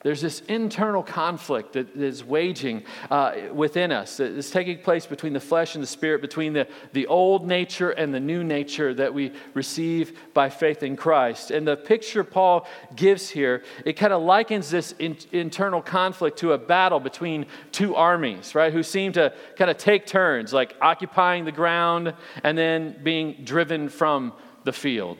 There's 0.05 0.21
this 0.21 0.41
internal 0.41 1.01
conflict 1.01 1.73
that 1.73 1.95
is 1.95 2.23
waging 2.23 2.83
uh, 3.09 3.33
within 3.51 3.91
us, 3.91 4.17
that 4.17 4.33
is 4.33 4.51
taking 4.51 4.77
place 4.77 5.07
between 5.07 5.33
the 5.33 5.39
flesh 5.39 5.73
and 5.73 5.81
the 5.81 5.87
spirit, 5.87 6.21
between 6.21 6.53
the, 6.53 6.67
the 6.93 7.07
old 7.07 7.47
nature 7.47 7.89
and 7.89 8.13
the 8.13 8.19
new 8.19 8.43
nature 8.43 8.93
that 8.93 9.11
we 9.11 9.31
receive 9.55 10.15
by 10.35 10.47
faith 10.47 10.83
in 10.83 10.95
Christ. 10.95 11.49
And 11.49 11.67
the 11.67 11.75
picture 11.75 12.23
Paul 12.23 12.67
gives 12.95 13.31
here, 13.31 13.63
it 13.83 13.93
kind 13.93 14.13
of 14.13 14.21
likens 14.21 14.69
this 14.69 14.93
in, 14.99 15.17
internal 15.31 15.81
conflict 15.81 16.37
to 16.37 16.51
a 16.51 16.57
battle 16.59 16.99
between 16.99 17.47
two 17.71 17.95
armies, 17.95 18.53
right, 18.53 18.71
who 18.71 18.83
seem 18.83 19.11
to 19.13 19.33
kind 19.57 19.71
of 19.71 19.79
take 19.79 20.05
turns, 20.05 20.53
like 20.53 20.75
occupying 20.81 21.45
the 21.45 21.51
ground 21.51 22.13
and 22.43 22.55
then 22.55 22.95
being 23.01 23.43
driven 23.43 23.89
from 23.89 24.33
the 24.65 24.73
field. 24.73 25.17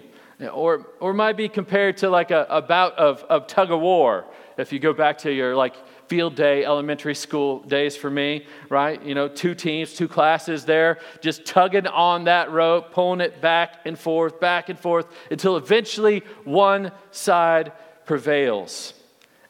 Or, 0.52 0.86
or 1.00 1.14
might 1.14 1.38
be 1.38 1.48
compared 1.48 1.98
to 1.98 2.10
like 2.10 2.32
a, 2.32 2.46
a 2.50 2.62
bout 2.62 2.98
of, 2.98 3.24
of 3.24 3.48
tug 3.48 3.72
of 3.72 3.80
war. 3.80 4.26
If 4.58 4.74
you 4.74 4.80
go 4.80 4.92
back 4.92 5.20
to 5.20 5.32
your 5.32 5.56
like 5.56 5.76
field 6.08 6.36
day 6.36 6.66
elementary 6.66 7.16
school 7.16 7.60
days 7.62 7.96
for 7.96 8.10
me, 8.10 8.46
right? 8.70 9.02
You 9.02 9.16
know, 9.16 9.30
two 9.30 9.56
teams, 9.56 9.94
two 9.94 10.10
classes 10.10 10.66
there, 10.66 11.00
just 11.22 11.46
tugging 11.46 11.88
on 11.88 12.26
that 12.26 12.52
rope, 12.52 12.92
pulling 12.92 13.22
it 13.22 13.40
back 13.40 13.86
and 13.86 13.98
forth, 13.98 14.40
back 14.42 14.68
and 14.68 14.78
forth, 14.78 15.08
until 15.32 15.56
eventually 15.56 16.22
one 16.44 16.92
side 17.12 17.72
prevails. 18.06 18.94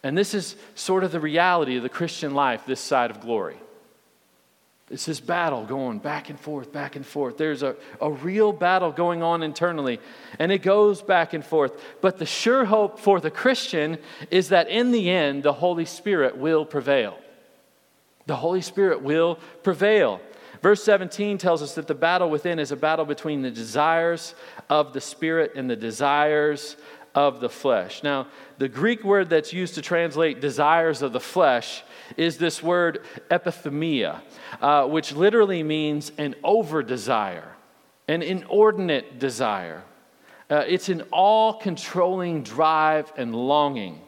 And 0.04 0.16
this 0.16 0.36
is 0.36 0.56
sort 0.76 1.04
of 1.04 1.12
the 1.12 1.20
reality 1.20 1.78
of 1.78 1.84
the 1.84 1.90
Christian 1.90 2.36
life, 2.36 2.66
this 2.68 2.80
side 2.80 3.10
of 3.10 3.22
glory. 3.22 3.58
It's 4.96 5.06
this 5.06 5.20
battle 5.20 5.66
going 5.66 6.00
back 6.00 6.30
and 6.30 6.40
forth, 6.40 6.72
back 6.72 6.96
and 6.96 7.06
forth. 7.06 7.36
There's 7.36 7.64
a, 7.64 7.76
a 8.00 8.10
real 8.10 8.54
battle 8.54 8.94
going 8.94 9.24
on 9.24 9.44
internally, 9.44 10.00
and 10.40 10.54
it 10.54 10.60
goes 10.60 11.02
back 11.02 11.34
and 11.34 11.46
forth. 11.46 11.74
But 12.00 12.18
the 12.18 12.26
sure 12.26 12.64
hope 12.64 12.98
for 12.98 13.20
the 13.20 13.30
Christian 13.30 13.98
is 14.32 14.48
that 14.50 14.70
in 14.70 14.94
the 14.94 15.10
end, 15.10 15.44
the 15.44 15.52
Holy 15.52 15.84
Spirit 15.84 16.38
will 16.38 16.64
prevail. 16.64 17.20
The 18.28 18.38
Holy 18.38 18.62
Spirit 18.62 19.02
will 19.02 19.38
prevail. 19.64 20.22
Verse 20.62 20.82
17 20.86 21.40
tells 21.40 21.62
us 21.62 21.76
that 21.76 21.88
the 21.88 21.94
battle 21.94 22.30
within 22.30 22.58
is 22.58 22.72
a 22.72 22.78
battle 22.78 23.04
between 23.04 23.42
the 23.42 23.52
desires 23.52 24.34
of 24.70 24.94
the 24.94 25.02
Spirit 25.02 25.56
and 25.58 25.70
the 25.70 25.76
desires 25.76 26.78
of 27.14 27.42
the 27.42 27.50
flesh. 27.50 28.02
Now, 28.02 28.28
the 28.60 28.70
Greek 28.70 29.04
word 29.04 29.30
that's 29.30 29.52
used 29.52 29.76
to 29.76 29.82
translate 29.82 30.40
desires 30.40 31.02
of 31.02 31.12
the 31.12 31.20
flesh 31.20 31.84
is 32.18 32.38
this 32.38 32.62
word 32.62 33.04
epithumia, 33.30 34.22
uh, 34.62 34.88
which 34.88 35.12
literally 35.12 35.64
means 35.64 36.12
an 36.18 36.36
over 36.44 36.84
desire, 36.84 37.52
an 38.08 38.22
inordinate 38.22 39.20
desire. 39.20 39.84
Uh, 40.50 40.64
it's 40.68 40.90
an 40.90 41.02
all 41.12 41.54
controlling 41.54 42.44
drive 42.44 43.12
and 43.18 43.34
longing. 43.36 44.02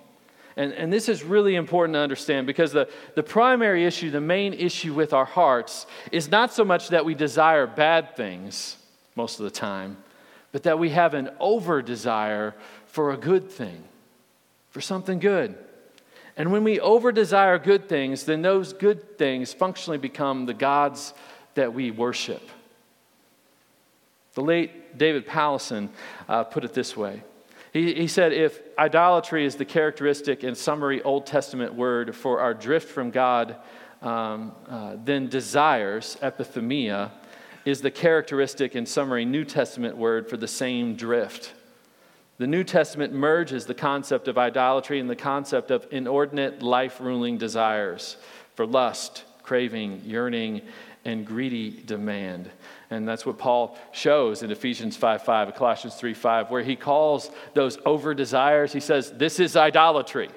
And, 0.56 0.74
and 0.74 0.92
this 0.92 1.08
is 1.08 1.24
really 1.24 1.56
important 1.56 1.94
to 1.94 2.00
understand 2.00 2.48
because 2.48 2.72
the, 2.72 2.90
the 3.16 3.24
primary 3.24 3.86
issue, 3.86 4.10
the 4.10 4.20
main 4.20 4.54
issue 4.54 4.94
with 4.94 5.14
our 5.14 5.26
hearts, 5.26 5.86
is 6.12 6.32
not 6.32 6.52
so 6.52 6.66
much 6.66 6.90
that 6.90 7.06
we 7.06 7.14
desire 7.14 7.68
bad 7.68 8.16
things 8.16 8.78
most 9.16 9.40
of 9.40 9.44
the 9.44 9.52
time, 9.52 9.98
but 10.52 10.64
that 10.64 10.80
we 10.80 10.90
have 10.90 11.14
an 11.14 11.30
over 11.40 11.82
desire 11.84 12.56
for 12.86 13.12
a 13.12 13.18
good 13.18 13.52
thing, 13.52 13.84
for 14.72 14.82
something 14.82 15.20
good. 15.20 15.56
And 16.38 16.52
when 16.52 16.64
we 16.64 16.80
over 16.80 17.12
desire 17.12 17.58
good 17.58 17.90
things, 17.90 18.24
then 18.24 18.44
those 18.44 18.72
good 18.72 19.18
things 19.18 19.54
functionally 19.54 19.98
become 19.98 20.46
the 20.46 20.54
gods 20.54 21.14
that 21.56 21.74
we 21.74 21.90
worship. 21.90 22.48
The 24.36 24.42
late 24.42 25.00
David 25.00 25.26
Powlison 25.26 25.90
uh, 26.30 26.44
put 26.44 26.64
it 26.64 26.74
this 26.74 26.96
way. 26.96 27.24
He, 27.74 27.96
he 27.96 28.08
said, 28.08 28.34
If 28.34 28.62
idolatry 28.78 29.46
is 29.46 29.56
the 29.56 29.66
characteristic 29.66 30.44
and 30.44 30.56
summary 30.56 31.02
Old 31.02 31.26
Testament 31.26 31.74
word 31.74 32.16
for 32.16 32.40
our 32.40 32.54
drift 32.54 32.88
from 32.88 33.10
God, 33.10 33.56
um, 34.04 34.52
uh, 34.70 34.96
then 35.04 35.28
desires, 35.28 36.18
epithumia, 36.22 37.12
is 37.66 37.82
the 37.82 37.92
characteristic 37.92 38.76
and 38.76 38.88
summary 38.88 39.26
New 39.26 39.44
Testament 39.44 39.98
word 39.98 40.30
for 40.30 40.38
the 40.38 40.48
same 40.48 40.96
drift. 40.96 41.54
The 42.38 42.48
New 42.48 42.64
Testament 42.64 43.14
merges 43.14 43.66
the 43.66 43.74
concept 43.74 44.28
of 44.28 44.38
idolatry 44.38 45.00
and 45.00 45.10
the 45.10 45.16
concept 45.16 45.72
of 45.72 45.88
inordinate 45.90 46.62
life 46.62 47.00
ruling 47.00 47.38
desires 47.38 48.18
for 48.54 48.66
lust, 48.68 49.24
craving, 49.42 50.04
yearning, 50.06 50.62
and 51.04 51.26
greedy 51.26 51.72
demand. 51.72 52.52
And 52.92 53.08
that's 53.08 53.26
what 53.26 53.40
Paul 53.40 53.78
shows 53.92 54.44
in 54.44 54.52
Ephesians 54.52 54.96
5 54.96 55.24
5, 55.24 55.56
Colossians 55.56 55.96
3 55.96 56.14
5, 56.14 56.52
where 56.52 56.62
he 56.62 56.76
calls 56.76 57.32
those 57.56 57.80
over 57.86 58.14
desires, 58.14 58.72
he 58.72 58.82
says, 58.82 59.12
This 59.14 59.40
is 59.40 59.56
idolatry. 59.56 60.30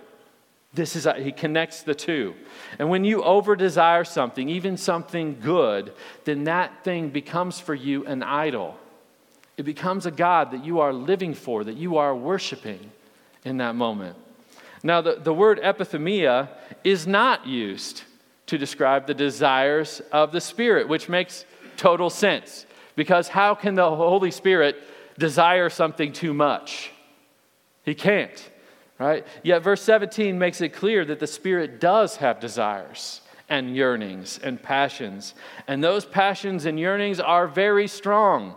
This 0.73 0.95
is, 0.95 1.07
he 1.19 1.33
connects 1.33 1.83
the 1.83 1.97
two. 1.97 2.35
And 2.79 2.89
when 2.89 3.05
you 3.05 3.25
over 3.25 3.57
desire 3.57 4.05
something, 4.05 4.49
even 4.49 4.77
something 4.77 5.41
good, 5.41 5.93
then 6.25 6.45
that 6.45 6.85
thing 6.85 7.11
becomes 7.11 7.59
for 7.59 7.75
you 7.75 8.07
an 8.07 8.23
idol. 8.23 8.79
It 9.61 9.65
becomes 9.65 10.07
a 10.07 10.11
God 10.11 10.53
that 10.53 10.65
you 10.65 10.81
are 10.81 10.91
living 10.91 11.35
for, 11.35 11.65
that 11.65 11.77
you 11.77 11.99
are 11.99 12.17
worshiping 12.17 12.81
in 13.45 13.59
that 13.59 13.75
moment. 13.75 14.17
Now, 14.83 15.03
the, 15.03 15.17
the 15.17 15.35
word 15.35 15.61
epithumia 15.61 16.49
is 16.83 17.07
not 17.07 17.47
used 17.47 18.05
to 18.47 18.57
describe 18.57 19.07
the 19.07 19.13
desires 19.13 20.01
of 20.13 20.33
the 20.33 20.41
Spirit, 20.41 20.89
which 20.89 21.11
makes 21.11 21.45
total 21.77 22.09
sense. 22.09 22.65
Because 22.97 23.29
how 23.29 23.55
can 23.55 23.75
the 23.75 23.95
Holy 23.95 24.31
Spirit 24.31 24.79
desire 25.19 25.69
something 25.69 26.15
too 26.15 26.33
much? 26.33 26.91
He 27.83 27.95
can't, 27.95 28.51
right? 28.99 29.27
Yet, 29.43 29.63
verse 29.63 29.83
17 29.83 30.39
makes 30.39 30.63
it 30.63 30.71
clear 30.71 31.05
that 31.05 31.21
the 31.21 31.27
Spirit 31.27 31.81
does 31.81 32.17
have 32.17 32.41
desires 32.41 33.21
and 33.51 33.77
yearnings 33.77 34.41
and 34.43 34.63
passions. 34.63 35.35
And 35.69 35.85
those 35.85 36.07
passions 36.07 36.65
and 36.65 36.81
yearnings 36.81 37.21
are 37.21 37.47
very 37.47 37.87
strong 37.87 38.55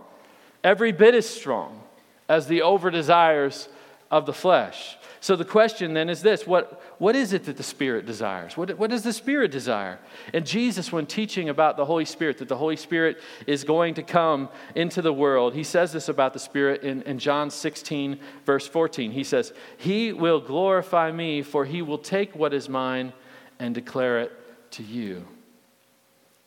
every 0.64 0.92
bit 0.92 1.14
as 1.16 1.30
strong 1.30 1.82
as 2.30 2.48
the 2.48 2.62
over 2.62 2.90
desires 2.90 3.68
of 4.10 4.26
the 4.26 4.34
flesh. 4.34 4.98
So 5.24 5.38
the 5.38 5.46
question 5.46 5.94
then 5.94 6.10
is 6.10 6.22
this 6.22 6.46
what, 6.46 6.82
what 6.98 7.16
is 7.16 7.32
it 7.32 7.46
that 7.46 7.56
the 7.56 7.64
Spirit 7.64 8.06
desires? 8.06 8.58
What, 8.58 8.78
what 8.78 8.90
does 8.90 9.04
the 9.04 9.14
Spirit 9.14 9.52
desire? 9.52 10.00
And 10.34 10.46
Jesus, 10.46 10.92
when 10.92 11.06
teaching 11.06 11.48
about 11.48 11.78
the 11.78 11.86
Holy 11.86 12.04
Spirit, 12.04 12.40
that 12.40 12.50
the 12.50 12.58
Holy 12.58 12.76
Spirit 12.76 13.22
is 13.48 13.64
going 13.64 13.94
to 13.94 14.04
come 14.04 14.50
into 14.76 15.02
the 15.02 15.14
world, 15.14 15.54
he 15.54 15.64
says 15.64 15.94
this 15.94 16.10
about 16.10 16.34
the 16.34 16.40
Spirit 16.40 16.84
in, 16.84 17.04
in 17.04 17.20
John 17.20 17.50
16, 17.50 18.20
verse 18.46 18.68
14. 18.68 19.12
He 19.12 19.24
says, 19.24 19.54
He 19.78 20.12
will 20.12 20.42
glorify 20.42 21.10
me, 21.12 21.42
for 21.42 21.64
he 21.64 21.82
will 21.82 22.00
take 22.00 22.36
what 22.36 22.54
is 22.54 22.68
mine 22.68 23.14
and 23.60 23.74
declare 23.74 24.20
it 24.20 24.32
to 24.72 24.84
you. 24.84 25.26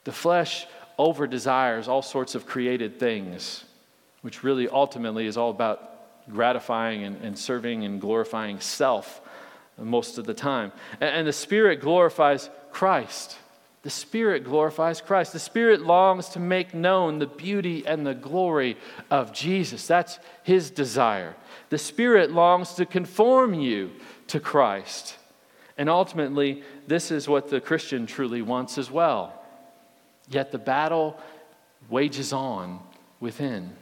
The 0.04 0.12
flesh 0.12 0.66
over 0.98 1.26
desires 1.26 1.88
all 1.88 2.02
sorts 2.02 2.34
of 2.34 2.46
created 2.46 2.98
things, 3.00 3.64
which 4.22 4.42
really 4.42 4.68
ultimately 4.68 5.26
is 5.26 5.36
all 5.36 5.50
about 5.50 5.92
gratifying 6.30 7.04
and, 7.04 7.22
and 7.22 7.38
serving 7.38 7.84
and 7.84 8.00
glorifying 8.00 8.60
self 8.60 9.20
most 9.78 10.18
of 10.18 10.26
the 10.26 10.34
time. 10.34 10.72
And, 11.00 11.10
and 11.10 11.28
the 11.28 11.32
Spirit 11.32 11.80
glorifies 11.80 12.50
Christ. 12.70 13.36
The 13.82 13.90
Spirit 13.90 14.42
glorifies 14.42 15.00
Christ. 15.00 15.32
The 15.32 15.38
Spirit 15.38 15.82
longs 15.82 16.30
to 16.30 16.40
make 16.40 16.74
known 16.74 17.18
the 17.18 17.26
beauty 17.26 17.86
and 17.86 18.04
the 18.04 18.14
glory 18.14 18.76
of 19.10 19.32
Jesus. 19.32 19.86
That's 19.86 20.18
His 20.42 20.70
desire. 20.70 21.36
The 21.68 21.78
Spirit 21.78 22.32
longs 22.32 22.74
to 22.74 22.86
conform 22.86 23.54
you 23.54 23.92
to 24.28 24.40
Christ. 24.40 25.16
And 25.78 25.88
ultimately, 25.88 26.62
this 26.86 27.10
is 27.10 27.28
what 27.28 27.48
the 27.48 27.60
Christian 27.60 28.06
truly 28.06 28.42
wants 28.42 28.78
as 28.78 28.90
well. 28.90 29.44
Yet 30.28 30.50
the 30.50 30.58
battle 30.58 31.20
wages 31.88 32.32
on 32.32 32.80
within. 33.20 33.72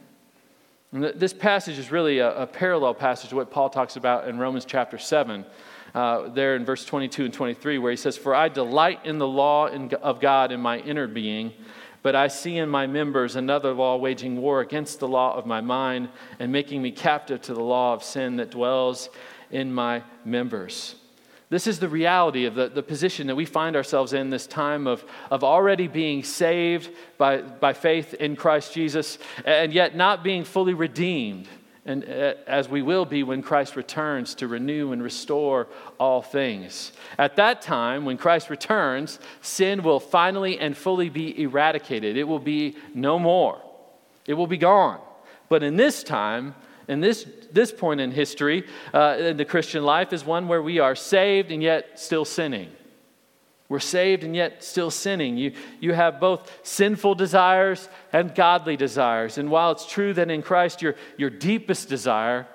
This 0.95 1.33
passage 1.33 1.77
is 1.77 1.91
really 1.91 2.21
a, 2.21 2.43
a, 2.43 2.47
parallel 2.47 2.95
passage 2.95 3.31
to 3.31 3.35
what 3.35 3.51
Paul 3.51 3.69
talks 3.69 3.97
about 3.97 4.29
in 4.29 4.39
Romans 4.39 4.65
chapter 4.65 4.97
7, 4.97 5.45
uh, 5.93 6.29
there 6.29 6.55
in 6.55 6.65
verse 6.65 6.85
22 6.85 7.25
and 7.25 7.35
23, 7.35 7.79
where 7.79 7.91
he 7.91 7.97
says, 7.97 8.17
For 8.17 8.33
I 8.33 8.49
delight 8.49 9.01
in 9.05 9.19
the 9.19 9.27
law 9.27 9.67
in, 9.67 9.93
of 9.95 10.21
God 10.21 10.53
in 10.53 10.61
my 10.61 10.79
inner 10.79 11.09
being, 11.09 11.53
but 12.03 12.15
I 12.15 12.29
see 12.29 12.59
in 12.59 12.69
my 12.69 12.87
members 12.87 13.35
another 13.35 13.73
law 13.73 13.97
waging 13.97 14.41
war 14.41 14.61
against 14.61 15.01
the 15.01 15.09
law 15.09 15.35
of 15.35 15.47
my 15.47 15.61
mind 15.61 16.11
and 16.39 16.53
making 16.53 16.81
me 16.81 16.93
captive 16.93 17.43
to 17.43 17.55
the 17.55 17.61
law 17.61 17.93
of 17.93 18.05
sin 18.05 18.37
that 18.37 18.53
dwells 18.53 19.11
in 19.51 19.75
my 19.75 20.05
members. 20.25 20.95
This 21.55 21.69
is 21.69 21.79
the 21.79 21.89
reality 21.89 22.47
of 22.47 22.57
the, 22.57 22.69
the 22.69 22.83
position 22.83 23.29
that 23.29 23.37
we 23.37 23.45
find 23.45 23.77
ourselves 23.77 24.13
in 24.13 24.29
this 24.29 24.45
time 24.45 24.89
of, 24.89 25.05
of 25.31 25.45
already 25.45 25.87
being 25.87 26.25
saved 26.25 26.91
by, 27.17 27.43
by 27.43 27.75
faith 27.75 28.13
in 28.15 28.35
Christ 28.35 28.75
Jesus 28.75 29.21
and 29.45 29.73
yet 29.73 29.95
not 29.95 30.25
being 30.25 30.43
fully 30.43 30.75
redeemed, 30.75 31.47
and 31.87 32.03
uh, 32.07 32.35
as 32.49 32.69
we 32.69 32.83
will 32.83 33.05
be 33.05 33.23
when 33.23 33.41
Christ 33.41 33.77
returns 33.77 34.35
to 34.35 34.49
renew 34.49 34.91
and 34.91 35.01
restore 35.01 35.69
all 36.01 36.23
things. 36.23 36.91
At 37.19 37.37
that 37.37 37.63
time, 37.63 38.05
when 38.05 38.17
Christ 38.17 38.51
returns, 38.51 39.21
sin 39.41 39.85
will 39.85 40.01
finally 40.01 40.59
and 40.59 40.77
fully 40.77 41.09
be 41.09 41.41
eradicated. 41.41 42.17
It 42.17 42.25
will 42.25 42.41
be 42.41 42.75
no 42.95 43.17
more, 43.17 43.63
it 44.27 44.35
will 44.35 44.49
be 44.49 44.59
gone. 44.59 45.01
But 45.49 45.63
in 45.63 45.77
this 45.77 46.03
time, 46.03 46.57
in 46.89 47.01
this, 47.01 47.27
this 47.53 47.73
point 47.73 48.01
in 48.01 48.11
history, 48.11 48.65
uh, 48.93 49.17
in 49.19 49.37
the 49.37 49.45
Christian 49.45 49.85
life, 49.85 50.13
is 50.13 50.25
one 50.25 50.49
where 50.49 50.63
we 50.63 50.79
are 50.79 50.95
saved 50.95 51.51
and 51.51 51.63
yet 51.63 51.99
still 51.99 52.25
sinning. 52.25 52.71
We're 53.69 53.81
saved 53.81 54.25
and 54.25 54.37
yet 54.37 54.63
still 54.63 54.91
sinning. 54.91 55.39
You, 55.39 55.53
you 55.81 55.95
have 55.95 56.21
both 56.21 56.51
sinful 56.63 57.15
desires 57.15 57.89
and 58.13 58.35
godly 58.35 58.77
desires. 58.77 59.39
And 59.39 59.51
while 59.51 59.73
it's 59.73 59.87
true 59.87 60.13
that 60.15 60.31
in 60.31 60.43
Christ, 60.43 60.83
your, 60.83 60.97
your 61.17 61.31
deepest 61.31 61.89
desire, 61.89 62.47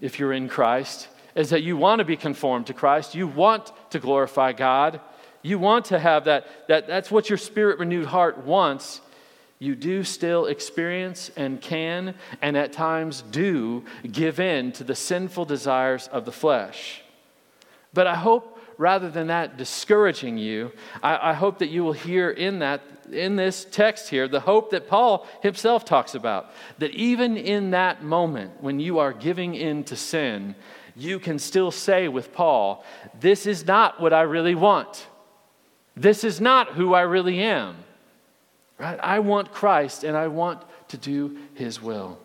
if 0.00 0.18
you're 0.18 0.32
in 0.32 0.48
Christ, 0.48 1.08
is 1.34 1.50
that 1.50 1.62
you 1.62 1.76
want 1.76 2.00
to 2.00 2.04
be 2.04 2.16
conformed 2.16 2.66
to 2.66 2.74
Christ, 2.74 3.14
you 3.14 3.26
want 3.26 3.72
to 3.90 3.98
glorify 3.98 4.52
God, 4.52 5.00
you 5.42 5.58
want 5.58 5.86
to 5.86 5.98
have 5.98 6.24
that, 6.24 6.46
that 6.68 6.86
that's 6.86 7.10
what 7.10 7.28
your 7.28 7.38
spirit 7.38 7.78
renewed 7.78 8.06
heart 8.06 8.38
wants 8.38 9.00
you 9.58 9.74
do 9.74 10.04
still 10.04 10.46
experience 10.46 11.30
and 11.36 11.60
can, 11.60 12.14
and 12.42 12.56
at 12.56 12.72
times 12.72 13.22
do, 13.30 13.84
give 14.10 14.40
in 14.40 14.72
to 14.72 14.84
the 14.84 14.94
sinful 14.94 15.44
desires 15.44 16.08
of 16.08 16.24
the 16.24 16.32
flesh. 16.32 17.02
But 17.92 18.06
I 18.06 18.16
hope, 18.16 18.60
rather 18.76 19.08
than 19.08 19.28
that 19.28 19.56
discouraging 19.56 20.36
you, 20.36 20.72
I, 21.02 21.30
I, 21.30 21.32
hope 21.32 21.60
that 21.60 21.68
you 21.68 21.84
will 21.84 21.92
hear 21.92 22.30
in 22.30 22.58
that, 22.58 22.82
in 23.12 23.36
this 23.36 23.64
text 23.70 24.08
here, 24.08 24.26
the 24.26 24.40
hope 24.40 24.70
that 24.70 24.88
Paul 24.88 25.26
himself 25.42 25.84
talks 25.84 26.16
about. 26.16 26.50
That 26.78 26.90
even 26.90 27.36
in 27.36 27.70
that 27.70 28.02
moment 28.02 28.60
when 28.60 28.80
you 28.80 28.98
are 28.98 29.12
giving 29.12 29.54
in 29.54 29.84
to 29.84 29.96
sin, 29.96 30.56
you 30.96 31.20
can 31.20 31.38
still 31.38 31.70
say 31.70 32.08
with 32.08 32.32
Paul, 32.32 32.84
This 33.18 33.46
is 33.46 33.64
not 33.64 34.00
what 34.00 34.12
I 34.12 34.22
really 34.22 34.56
want. 34.56 35.06
This 35.96 36.24
is 36.24 36.40
not 36.40 36.72
who 36.72 36.92
I 36.92 37.02
really 37.02 37.40
am. 37.40 37.76
Right? 38.78 38.98
I 39.02 39.20
want 39.20 39.52
Christ 39.52 40.04
and 40.04 40.16
I 40.16 40.28
want 40.28 40.62
to 40.88 40.96
do 40.96 41.38
his 41.54 41.80
will. 41.80 42.18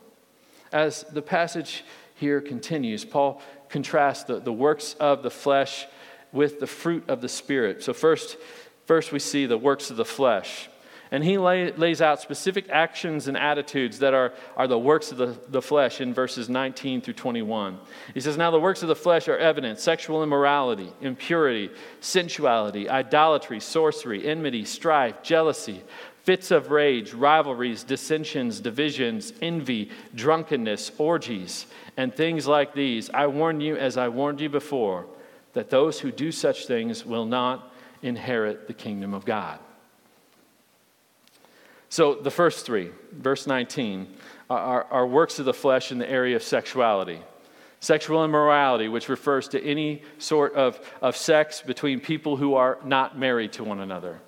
As 0.72 1.04
the 1.04 1.22
passage 1.22 1.84
here 2.16 2.42
continues, 2.42 3.06
Paul 3.06 3.42
contrasts 3.70 4.24
the, 4.24 4.40
the 4.40 4.54
works 4.54 4.96
of 5.00 5.24
the 5.24 5.32
flesh 5.32 5.88
with 6.32 6.60
the 6.60 6.68
fruit 6.68 7.08
of 7.08 7.22
the 7.22 7.30
Spirit. 7.30 7.84
So, 7.84 7.94
first, 7.94 8.38
first 8.86 9.12
we 9.12 9.20
see 9.20 9.46
the 9.46 9.58
works 9.58 9.90
of 9.90 9.98
the 9.98 10.06
flesh. 10.06 10.70
And 11.12 11.24
he 11.24 11.40
lay, 11.40 11.72
lays 11.72 12.02
out 12.02 12.22
specific 12.22 12.70
actions 12.70 13.28
and 13.28 13.36
attitudes 13.36 13.98
that 14.00 14.14
are, 14.14 14.32
are 14.56 14.68
the 14.68 14.78
works 14.78 15.12
of 15.12 15.18
the, 15.18 15.36
the 15.48 15.62
flesh 15.62 16.02
in 16.02 16.14
verses 16.14 16.50
19 16.50 17.02
through 17.02 17.16
21. 17.16 17.80
He 18.14 18.20
says, 18.20 18.38
Now 18.38 18.52
the 18.52 18.60
works 18.60 18.84
of 18.84 18.90
the 18.90 18.96
flesh 18.96 19.28
are 19.28 19.38
evident 19.38 19.80
sexual 19.80 20.22
immorality, 20.22 20.94
impurity, 21.02 21.72
sensuality, 22.00 22.88
idolatry, 22.88 23.60
sorcery, 23.60 24.28
enmity, 24.28 24.66
strife, 24.66 25.24
jealousy 25.24 25.82
fits 26.30 26.52
of 26.52 26.70
rage, 26.70 27.12
rivalries, 27.12 27.82
dissensions, 27.82 28.60
divisions, 28.60 29.34
envy, 29.42 29.90
drunkenness, 30.14 30.92
orgies, 31.00 31.66
and 31.98 32.14
things 32.14 32.46
like 32.46 32.72
these. 32.76 33.10
I 33.10 33.26
warn 33.26 33.62
you, 33.62 33.76
as 33.78 33.98
I 33.98 34.10
warned 34.10 34.40
you 34.40 34.48
before, 34.48 35.08
that 35.54 35.72
those 35.72 36.00
who 36.00 36.12
do 36.12 36.32
such 36.32 36.68
things 36.68 37.04
will 37.04 37.26
not 37.26 37.74
inherit 38.04 38.68
the 38.68 38.76
kingdom 38.76 39.16
of 39.16 39.26
God. 39.26 39.58
So, 41.90 42.14
the 42.14 42.30
first 42.30 42.64
three, 42.64 42.92
verse 43.12 43.48
19, 43.48 44.06
are, 44.52 44.84
are 44.84 45.08
works 45.08 45.40
of 45.40 45.46
the 45.46 45.54
flesh 45.56 45.92
in 45.92 45.98
the 45.98 46.08
area 46.08 46.36
of 46.36 46.44
sexuality. 46.44 47.22
Sexual 47.80 48.24
immorality, 48.24 48.88
which 48.88 49.10
refers 49.10 49.48
to 49.48 49.64
any 49.64 50.04
sort 50.20 50.54
of, 50.54 50.80
of 51.02 51.18
sex 51.18 51.64
between 51.64 52.00
people 52.00 52.38
who 52.38 52.54
are 52.54 52.78
not 52.86 53.18
married 53.18 53.52
to 53.54 53.64
one 53.64 53.80
another 53.80 54.22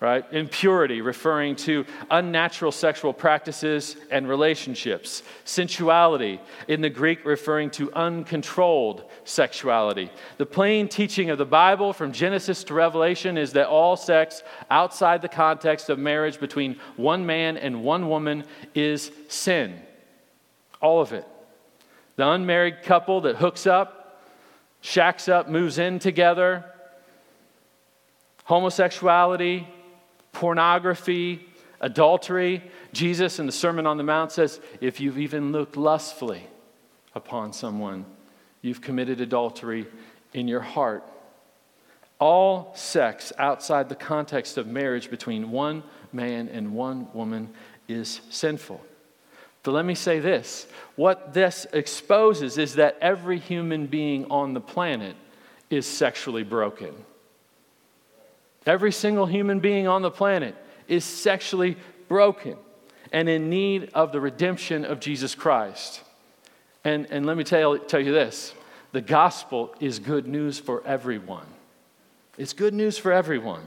right? 0.00 0.24
Impurity, 0.32 1.00
referring 1.00 1.56
to 1.56 1.84
unnatural 2.10 2.70
sexual 2.70 3.12
practices 3.12 3.96
and 4.10 4.28
relationships. 4.28 5.24
Sensuality, 5.44 6.38
in 6.68 6.80
the 6.80 6.90
Greek, 6.90 7.24
referring 7.24 7.70
to 7.70 7.92
uncontrolled 7.94 9.04
sexuality. 9.24 10.10
The 10.36 10.46
plain 10.46 10.88
teaching 10.88 11.30
of 11.30 11.38
the 11.38 11.44
Bible 11.44 11.92
from 11.92 12.12
Genesis 12.12 12.62
to 12.64 12.74
Revelation 12.74 13.36
is 13.36 13.52
that 13.54 13.66
all 13.66 13.96
sex 13.96 14.42
outside 14.70 15.20
the 15.20 15.28
context 15.28 15.90
of 15.90 15.98
marriage 15.98 16.38
between 16.38 16.78
one 16.96 17.26
man 17.26 17.56
and 17.56 17.82
one 17.82 18.08
woman 18.08 18.44
is 18.74 19.10
sin. 19.26 19.80
All 20.80 21.00
of 21.00 21.12
it. 21.12 21.26
The 22.14 22.28
unmarried 22.28 22.82
couple 22.82 23.22
that 23.22 23.36
hooks 23.36 23.66
up, 23.66 24.22
shacks 24.80 25.28
up, 25.28 25.48
moves 25.48 25.78
in 25.78 25.98
together, 25.98 26.64
homosexuality, 28.44 29.66
pornography, 30.32 31.46
adultery. 31.80 32.62
Jesus 32.92 33.38
in 33.38 33.46
the 33.46 33.52
Sermon 33.52 33.86
on 33.86 33.96
the 33.96 34.02
Mount 34.02 34.32
says, 34.32 34.60
if 34.80 35.00
you've 35.00 35.18
even 35.18 35.52
looked 35.52 35.76
lustfully 35.76 36.46
upon 37.14 37.52
someone, 37.52 38.04
you've 38.62 38.80
committed 38.80 39.20
adultery 39.20 39.86
in 40.32 40.48
your 40.48 40.60
heart. 40.60 41.04
All 42.18 42.72
sex 42.74 43.32
outside 43.38 43.88
the 43.88 43.94
context 43.94 44.58
of 44.58 44.66
marriage 44.66 45.08
between 45.08 45.50
one 45.50 45.82
man 46.12 46.48
and 46.48 46.74
one 46.74 47.08
woman 47.12 47.50
is 47.86 48.20
sinful. 48.30 48.80
But 49.62 49.72
let 49.72 49.84
me 49.84 49.94
say 49.94 50.18
this 50.18 50.66
what 50.96 51.34
this 51.34 51.66
exposes 51.72 52.58
is 52.58 52.74
that 52.74 52.98
every 53.00 53.38
human 53.38 53.86
being 53.86 54.24
on 54.30 54.54
the 54.54 54.60
planet 54.60 55.14
is 55.70 55.86
sexually 55.86 56.42
broken. 56.42 56.94
Every 58.68 58.92
single 58.92 59.24
human 59.24 59.60
being 59.60 59.88
on 59.88 60.02
the 60.02 60.10
planet 60.10 60.54
is 60.88 61.02
sexually 61.02 61.78
broken 62.06 62.56
and 63.10 63.26
in 63.26 63.48
need 63.48 63.90
of 63.94 64.12
the 64.12 64.20
redemption 64.20 64.84
of 64.84 65.00
Jesus 65.00 65.34
Christ. 65.34 66.02
And, 66.84 67.06
and 67.10 67.24
let 67.24 67.38
me 67.38 67.44
tell, 67.44 67.78
tell 67.78 68.00
you 68.00 68.12
this 68.12 68.52
the 68.92 69.00
gospel 69.00 69.74
is 69.80 69.98
good 69.98 70.26
news 70.26 70.58
for 70.58 70.86
everyone. 70.86 71.46
It's 72.36 72.52
good 72.52 72.74
news 72.74 72.98
for 72.98 73.10
everyone. 73.10 73.62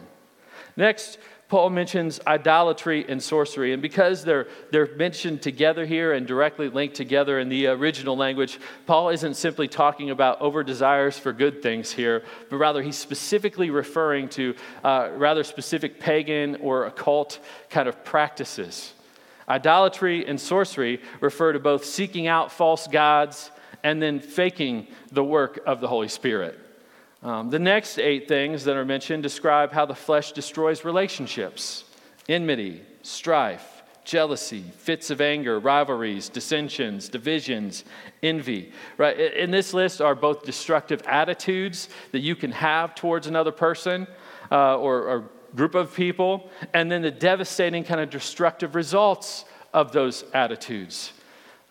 Next, 0.78 1.18
Paul 1.52 1.70
mentions 1.70 2.18
idolatry 2.26 3.06
and 3.10 3.22
sorcery. 3.22 3.74
And 3.74 3.82
because 3.82 4.24
they're, 4.24 4.48
they're 4.72 4.96
mentioned 4.96 5.42
together 5.42 5.86
here 5.86 6.14
and 6.14 6.26
directly 6.26 6.70
linked 6.70 6.96
together 6.96 7.40
in 7.40 7.50
the 7.50 7.68
original 7.68 8.16
language, 8.16 8.58
Paul 8.86 9.10
isn't 9.10 9.34
simply 9.34 9.68
talking 9.68 10.12
about 10.12 10.40
over 10.40 10.64
desires 10.64 11.20
for 11.20 11.34
good 11.34 11.62
things 11.62 11.92
here, 11.92 12.24
but 12.50 12.56
rather 12.56 12.82
he's 12.82 12.96
specifically 12.96 13.70
referring 13.70 14.30
to 14.30 14.56
uh, 14.82 15.10
rather 15.18 15.44
specific 15.44 16.00
pagan 16.00 16.56
or 16.62 16.86
occult 16.86 17.40
kind 17.70 17.90
of 17.90 18.02
practices. 18.06 18.94
Idolatry 19.50 20.26
and 20.26 20.40
sorcery 20.40 21.02
refer 21.20 21.52
to 21.52 21.60
both 21.60 21.84
seeking 21.84 22.28
out 22.28 22.54
false 22.54 22.88
gods 22.88 23.52
and 23.84 24.02
then 24.02 24.22
faking 24.22 24.88
the 25.12 25.22
work 25.26 25.60
of 25.66 25.82
the 25.82 25.90
Holy 25.90 26.08
Spirit. 26.08 26.58
Um, 27.24 27.50
the 27.50 27.60
next 27.60 28.00
eight 28.00 28.28
things 28.28 28.64
that 28.64 28.76
are 28.76 28.86
mentioned 28.86 29.22
describe 29.22 29.72
how 29.72 29.86
the 29.86 29.96
flesh 29.96 30.32
destroys 30.32 30.84
relationships 30.84 31.86
enmity, 32.30 32.82
strife, 33.04 33.84
jealousy, 34.04 34.64
fits 34.78 35.10
of 35.10 35.22
anger, 35.22 35.60
rivalries, 35.60 36.30
dissensions, 36.30 37.10
divisions, 37.10 37.84
envy. 38.24 38.72
Right? 38.98 39.18
In 39.18 39.52
this 39.52 39.74
list 39.74 40.02
are 40.02 40.16
both 40.16 40.44
destructive 40.44 41.02
attitudes 41.06 41.90
that 42.12 42.20
you 42.20 42.36
can 42.36 42.52
have 42.52 42.96
towards 42.96 43.28
another 43.28 43.52
person 43.52 44.08
uh, 44.52 44.78
or, 44.78 45.04
or 45.04 45.30
group 45.56 45.76
of 45.76 45.94
people, 45.94 46.50
and 46.74 46.92
then 46.92 47.02
the 47.02 47.12
devastating 47.12 47.84
kind 47.84 48.00
of 48.00 48.10
destructive 48.10 48.76
results 48.76 49.46
of 49.74 49.92
those 49.92 50.24
attitudes. 50.34 51.14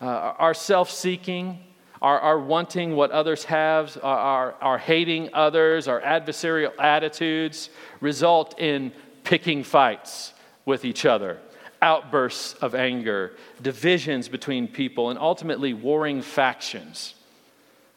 Uh, 0.00 0.34
our 0.38 0.54
self 0.54 0.90
seeking, 0.90 1.58
our, 2.02 2.18
our 2.18 2.38
wanting 2.38 2.96
what 2.96 3.10
others 3.10 3.44
have, 3.44 3.98
our, 4.02 4.54
our, 4.60 4.78
hating 4.78 5.30
others, 5.34 5.86
our 5.86 6.00
adversarial 6.00 6.72
attitudes 6.78 7.68
result 8.00 8.58
in 8.58 8.92
picking 9.22 9.62
fights 9.62 10.32
with 10.64 10.84
each 10.84 11.04
other, 11.04 11.38
outbursts 11.82 12.54
of 12.54 12.74
anger, 12.74 13.32
divisions 13.60 14.28
between 14.28 14.66
people, 14.66 15.10
and 15.10 15.18
ultimately 15.18 15.74
warring 15.74 16.22
factions. 16.22 17.14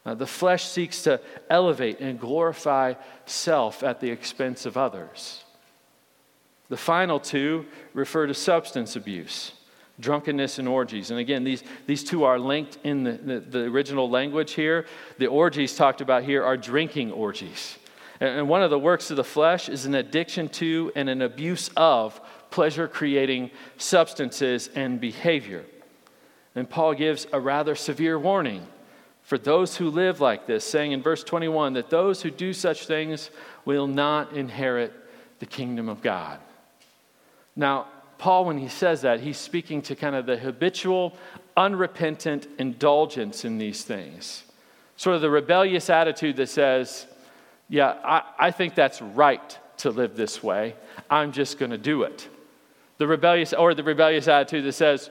Uh, 0.06 0.14
the 0.14 0.28
flesh 0.28 0.66
seeks 0.66 1.04
to 1.04 1.22
elevate 1.50 2.02
and 2.02 2.20
glorify 2.20 2.94
self 3.26 3.84
at 3.84 4.02
the 4.02 4.10
expense 4.10 4.66
of 4.66 4.76
others. 4.76 5.46
The 6.68 6.76
final 6.76 7.22
two 7.22 7.66
refer 7.94 8.28
to 8.28 8.34
substance 8.34 8.98
abuse 8.98 9.54
drunkenness 10.00 10.60
and 10.60 10.68
orgies. 10.68 11.12
And 11.12 11.20
again, 11.20 11.44
these, 11.44 11.64
these 11.86 12.04
two 12.04 12.24
are 12.24 12.40
linked 12.40 12.78
in 12.84 13.04
the, 13.04 13.12
the, 13.12 13.40
the, 13.40 13.60
original 13.60 14.10
language 14.10 14.54
here. 14.54 14.86
The 15.20 15.28
orgies 15.28 15.76
talked 15.76 16.02
about 16.02 16.24
here 16.24 16.44
are 16.44 16.58
drinking 16.58 17.12
orgies. 17.12 17.78
And, 18.20 18.40
and 18.40 18.50
one 18.50 18.64
of 18.64 18.72
the 18.72 18.80
works 18.80 19.12
of 19.12 19.18
the 19.18 19.24
flesh 19.24 19.70
is 19.70 19.86
an 19.86 19.96
addiction 19.96 20.50
to 20.50 20.92
and 20.96 21.10
an 21.10 21.22
abuse 21.22 21.70
of 21.78 22.20
pleasure 22.50 22.88
creating 22.88 23.52
substances 23.78 24.70
and 24.76 25.00
behavior. 25.00 25.64
And 26.56 26.70
Paul 26.70 26.94
gives 26.94 27.28
a 27.32 27.40
rather 27.40 27.76
severe 27.76 28.18
warning 28.18 28.66
for 29.24 29.38
those 29.38 29.78
who 29.78 29.90
live 29.90 30.20
like 30.22 30.46
this, 30.46 30.66
saying 30.66 30.92
in 30.92 31.02
verse 31.02 31.24
21 31.24 31.74
that 31.74 31.90
those 31.90 32.22
who 32.22 32.30
do 32.30 32.54
such 32.54 32.86
things 32.86 33.32
will 33.66 33.88
not 33.88 34.34
inherit 34.34 34.94
the 35.40 35.46
kingdom 35.46 35.88
of 35.88 36.02
God. 36.02 36.40
Now, 37.56 37.88
Paul, 38.24 38.46
when 38.46 38.58
he 38.58 38.70
says 38.70 39.02
that, 39.02 39.20
he's 39.20 39.38
speaking 39.38 39.82
to 39.82 39.98
kind 39.98 40.16
of 40.16 40.26
the 40.26 40.38
habitual, 40.38 41.12
unrepentant 41.58 42.48
indulgence 42.58 43.44
in 43.44 43.58
these 43.58 43.84
things. 43.84 44.46
Sort 44.96 45.18
of 45.18 45.22
the 45.22 45.30
rebellious 45.30 45.90
attitude 45.90 46.38
that 46.38 46.48
says, 46.48 47.06
Yeah, 47.68 47.98
I, 48.02 48.24
I 48.40 48.52
think 48.52 48.76
that's 48.76 49.02
right 49.02 49.60
to 49.80 49.90
live 49.90 50.16
this 50.16 50.42
way. 50.42 50.74
I'm 51.10 51.34
just 51.34 51.60
going 51.60 51.72
to 51.72 51.78
do 51.78 52.04
it. 52.04 52.30
The 52.98 53.08
rebellious, 53.08 53.52
or 53.52 53.74
the 53.74 53.84
rebellious 53.84 54.30
attitude 54.30 54.64
that 54.64 54.72
says, 54.72 55.10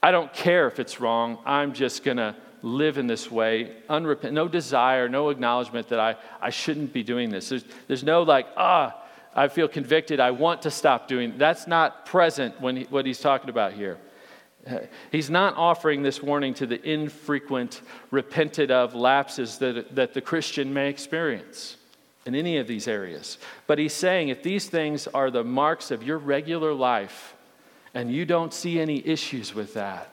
I 0.00 0.12
don't 0.12 0.32
care 0.32 0.68
if 0.68 0.78
it's 0.78 1.00
wrong. 1.00 1.38
I'm 1.44 1.72
just 1.72 2.04
going 2.04 2.18
to 2.18 2.36
live 2.62 2.96
in 2.96 3.08
this 3.08 3.28
way, 3.28 3.74
unrepent, 3.90 4.32
no 4.32 4.46
desire, 4.46 5.08
no 5.08 5.30
acknowledgement 5.30 5.88
that 5.88 5.98
I, 5.98 6.14
I 6.40 6.50
shouldn't 6.50 6.92
be 6.92 7.02
doing 7.02 7.30
this. 7.30 7.48
There's, 7.48 7.64
there's 7.88 8.04
no 8.04 8.22
like, 8.22 8.46
ah, 8.56 9.00
I 9.34 9.48
feel 9.48 9.68
convicted. 9.68 10.20
I 10.20 10.30
want 10.30 10.62
to 10.62 10.70
stop 10.70 11.08
doing. 11.08 11.34
That's 11.36 11.66
not 11.66 12.06
present 12.06 12.60
when 12.60 12.76
he, 12.76 12.84
what 12.84 13.04
he's 13.04 13.20
talking 13.20 13.50
about 13.50 13.72
here. 13.72 13.98
He's 15.12 15.28
not 15.28 15.56
offering 15.56 16.02
this 16.02 16.22
warning 16.22 16.54
to 16.54 16.66
the 16.66 16.80
infrequent, 16.88 17.82
repented 18.10 18.70
of 18.70 18.94
lapses 18.94 19.58
that, 19.58 19.94
that 19.94 20.14
the 20.14 20.20
Christian 20.20 20.72
may 20.72 20.88
experience 20.88 21.76
in 22.24 22.34
any 22.34 22.56
of 22.56 22.66
these 22.66 22.88
areas. 22.88 23.38
But 23.66 23.78
he's 23.78 23.92
saying 23.92 24.28
if 24.28 24.42
these 24.42 24.68
things 24.68 25.06
are 25.08 25.30
the 25.30 25.44
marks 25.44 25.90
of 25.90 26.02
your 26.02 26.16
regular 26.16 26.72
life 26.72 27.34
and 27.92 28.10
you 28.10 28.24
don't 28.24 28.54
see 28.54 28.80
any 28.80 29.06
issues 29.06 29.54
with 29.54 29.74
that, 29.74 30.10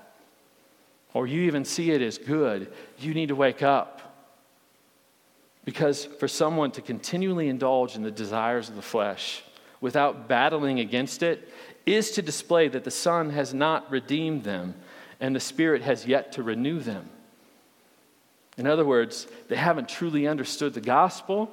or 1.14 1.28
you 1.28 1.44
even 1.44 1.64
see 1.64 1.92
it 1.92 2.02
as 2.02 2.18
good, 2.18 2.72
you 3.00 3.14
need 3.14 3.30
to 3.30 3.36
wake 3.36 3.64
up. 3.64 4.01
Because 5.64 6.06
for 6.06 6.28
someone 6.28 6.72
to 6.72 6.82
continually 6.82 7.48
indulge 7.48 7.96
in 7.96 8.04
the 8.04 8.12
desires 8.12 8.70
of 8.70 8.76
the 8.76 8.82
flesh 8.82 9.44
without 9.80 10.28
battling 10.28 10.80
against 10.80 11.24
it 11.24 11.48
is 11.86 12.12
to 12.12 12.22
display 12.22 12.68
that 12.68 12.84
the 12.84 12.92
Son 12.92 13.30
has 13.32 13.54
not 13.54 13.90
redeemed 13.92 14.44
them 14.44 14.76
and 15.20 15.36
the 15.36 15.40
Spirit 15.40 15.82
has 15.82 16.06
yet 16.06 16.32
to 16.34 16.44
renew 16.44 16.80
them. 16.80 17.10
In 18.58 18.68
other 18.68 18.86
words, 18.86 19.28
they 19.48 19.56
haven't 19.56 19.88
truly 19.88 20.28
understood 20.28 20.74
the 20.74 20.82
gospel 20.82 21.52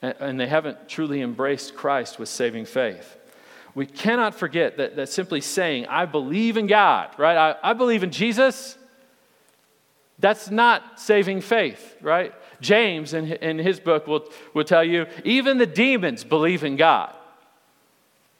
and 0.00 0.38
they 0.38 0.46
haven't 0.46 0.88
truly 0.88 1.20
embraced 1.20 1.74
Christ 1.74 2.18
with 2.18 2.28
saving 2.28 2.64
faith. 2.64 3.16
We 3.74 3.86
cannot 3.86 4.34
forget 4.34 4.76
that, 4.76 4.96
that 4.96 5.08
simply 5.08 5.40
saying, 5.40 5.86
I 5.86 6.04
believe 6.04 6.56
in 6.56 6.66
God, 6.66 7.10
right? 7.18 7.36
I, 7.36 7.70
I 7.70 7.72
believe 7.72 8.02
in 8.02 8.10
Jesus, 8.10 8.76
that's 10.18 10.50
not 10.50 11.00
saving 11.00 11.40
faith, 11.40 11.96
right? 12.02 12.34
James, 12.62 13.12
in, 13.12 13.32
in 13.32 13.58
his 13.58 13.78
book, 13.78 14.06
will, 14.06 14.24
will 14.54 14.64
tell 14.64 14.84
you 14.84 15.06
even 15.24 15.58
the 15.58 15.66
demons 15.66 16.24
believe 16.24 16.64
in 16.64 16.76
God. 16.76 17.12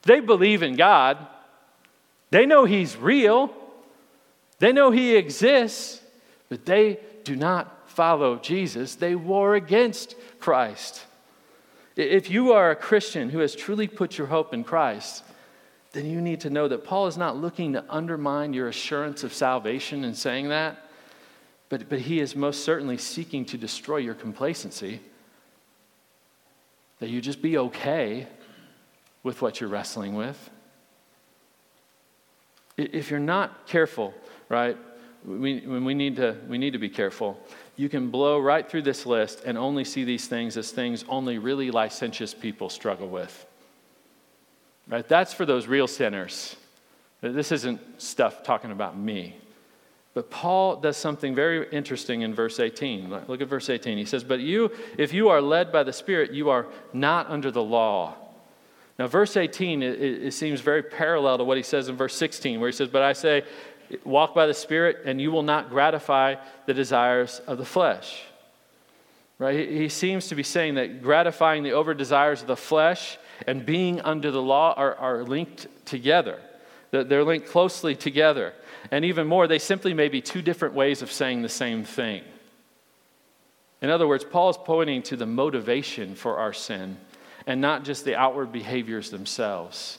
They 0.03 0.21
believe 0.21 0.63
in 0.63 0.77
God, 0.77 1.19
they 2.31 2.47
know 2.47 2.65
He's 2.65 2.97
real, 2.97 3.55
they 4.59 4.73
know 4.73 4.91
He 4.91 5.17
exists, 5.17 6.01
but 6.49 6.65
they 6.65 6.99
do 7.25 7.37
not 7.37 7.91
follow 7.91 8.37
Jesus. 8.39 8.95
They 8.95 9.15
war 9.15 9.55
against 9.55 10.17
Christ. 10.41 11.05
If 11.95 12.31
you 12.31 12.53
are 12.53 12.71
a 12.71 12.77
Christian 12.77 13.29
who 13.29 13.41
has 13.41 13.55
truly 13.55 13.87
put 13.87 14.17
your 14.17 14.29
hope 14.29 14.55
in 14.55 14.65
Christ, 14.65 15.23
then 15.93 16.07
you 16.07 16.23
need 16.23 16.41
to 16.41 16.51
know 16.51 16.69
that 16.69 16.85
Paul 16.85 17.07
is 17.07 17.19
not 17.19 17.37
looking 17.37 17.75
to 17.75 17.85
undermine 17.91 18.55
your 18.55 18.69
assurance 18.69 19.25
of 19.25 19.35
salvation 19.35 20.05
in 20.05 20.15
saying 20.15 20.49
that. 20.49 20.89
But, 21.73 21.89
but 21.89 22.01
he 22.01 22.21
is 22.21 22.37
most 22.37 22.67
certainly 22.67 22.99
seeking 22.99 23.47
to 23.47 23.57
destroy 23.57 23.97
your 23.97 24.13
complacency. 24.13 25.01
That 26.99 27.09
you 27.09 27.23
just 27.23 27.41
be 27.41 27.57
okay 27.57 28.27
with 29.23 29.41
what 29.41 29.59
you're 29.59 29.71
wrestling 29.71 30.15
with. 30.15 30.51
If 32.77 33.11
you're 33.11 33.21
not 33.21 33.67
careful, 33.67 34.13
right, 34.51 34.77
we, 35.25 35.61
when 35.61 35.87
we, 35.87 35.95
need 35.95 36.17
to, 36.17 36.37
we 36.47 36.59
need 36.59 36.75
to 36.75 36.79
be 36.79 36.91
careful. 36.91 37.41
You 37.77 37.89
can 37.89 38.11
blow 38.11 38.39
right 38.39 38.71
through 38.71 38.83
this 38.83 39.07
list 39.07 39.41
and 39.47 39.57
only 39.57 39.85
see 39.85 40.05
these 40.05 40.29
things 40.29 40.59
as 40.59 40.73
things 40.73 41.07
only 41.09 41.39
really 41.39 41.71
licentious 41.71 42.35
people 42.35 42.69
struggle 42.69 43.09
with. 43.09 43.47
Right? 44.89 45.09
That's 45.09 45.33
for 45.33 45.47
those 45.47 45.67
real 45.67 45.87
sinners. 45.87 46.55
This 47.23 47.51
isn't 47.51 47.81
stuff 47.97 48.43
talking 48.43 48.73
about 48.73 48.99
me. 48.99 49.37
But 50.15 50.31
Paul 50.31 50.77
does 50.77 50.97
something 50.97 51.35
very 51.35 51.67
interesting 51.71 52.21
in 52.21 52.35
verse 52.35 52.61
18. 52.61 53.11
Look 53.29 53.41
at 53.41 53.49
verse 53.49 53.71
18. 53.71 53.97
He 53.97 54.05
says, 54.05 54.23
But 54.23 54.41
you, 54.41 54.71
if 54.99 55.15
you 55.15 55.31
are 55.31 55.41
led 55.41 55.73
by 55.73 55.85
the 55.85 55.93
Spirit, 55.93 56.33
you 56.33 56.51
are 56.51 56.67
not 56.93 57.31
under 57.31 57.51
the 57.51 57.63
law. 57.63 58.15
Now, 58.99 59.07
verse 59.07 59.39
18, 59.39 59.83
it, 59.83 60.01
it, 60.01 60.33
seems 60.33 60.61
very 60.61 60.83
parallel 60.83 61.39
to 61.39 61.45
what 61.45 61.57
he 61.57 61.63
says 61.63 61.89
in 61.89 61.97
verse 61.97 62.15
16, 62.15 62.61
where 62.61 62.69
he 62.69 62.77
says, 62.77 62.89
But 62.89 63.03
I 63.03 63.15
say, 63.15 63.45
walk 64.05 64.35
by 64.35 64.47
the 64.47 64.55
Spirit, 64.55 64.99
and 65.07 65.19
you 65.19 65.33
will 65.33 65.43
not 65.43 65.71
gratify 65.71 66.37
the 66.67 66.75
desires 66.75 67.41
of 67.47 67.57
the 67.57 67.65
flesh. 67.65 68.23
Right? 69.39 69.69
He 69.69 69.89
seems 69.89 70.29
to 70.29 70.35
be 70.35 70.43
saying 70.43 70.75
that 70.75 71.03
gratifying 71.03 71.63
the 71.63 71.73
over 71.73 71.95
desires 71.95 72.43
of 72.43 72.49
the 72.49 72.57
flesh 72.57 73.19
and 73.47 73.65
being 73.65 74.01
under 74.03 74.31
the 74.31 74.43
law 74.43 74.75
are, 74.77 74.95
are 74.95 75.25
linked 75.25 75.67
together. 75.87 76.39
They're 76.93 77.25
linked 77.25 77.49
closely 77.49 77.97
together. 77.97 78.55
And 78.91 79.05
even 79.05 79.27
more, 79.27 79.49
they 79.49 79.59
simply 79.59 79.95
may 79.95 80.09
be 80.09 80.21
two 80.21 80.43
different 80.43 80.75
ways 80.75 81.03
of 81.03 81.11
saying 81.11 81.43
the 81.43 81.49
same 81.49 81.85
thing. 81.85 82.23
In 83.81 83.91
other 83.91 84.07
words, 84.07 84.25
Paul 84.25 84.51
is 84.51 84.57
pointing 84.57 85.03
to 85.05 85.17
the 85.17 85.27
motivation 85.27 86.15
for 86.15 86.39
our 86.39 86.53
sin 86.53 86.99
and 87.47 87.61
not 87.61 87.85
just 87.85 88.05
the 88.05 88.15
outward 88.15 88.53
behaviors 88.53 89.11
themselves. 89.11 89.99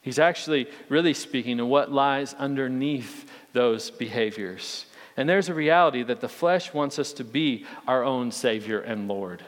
He's 0.00 0.18
actually 0.18 0.68
really 0.88 1.12
speaking 1.12 1.58
to 1.58 1.66
what 1.66 1.92
lies 1.92 2.32
underneath 2.34 3.30
those 3.52 3.90
behaviors. 3.90 4.86
And 5.16 5.28
there's 5.28 5.50
a 5.50 5.54
reality 5.54 6.02
that 6.04 6.20
the 6.20 6.28
flesh 6.28 6.72
wants 6.72 6.98
us 6.98 7.12
to 7.14 7.24
be 7.24 7.66
our 7.86 8.04
own 8.04 8.30
Savior 8.30 8.80
and 8.80 9.08
Lord 9.08 9.42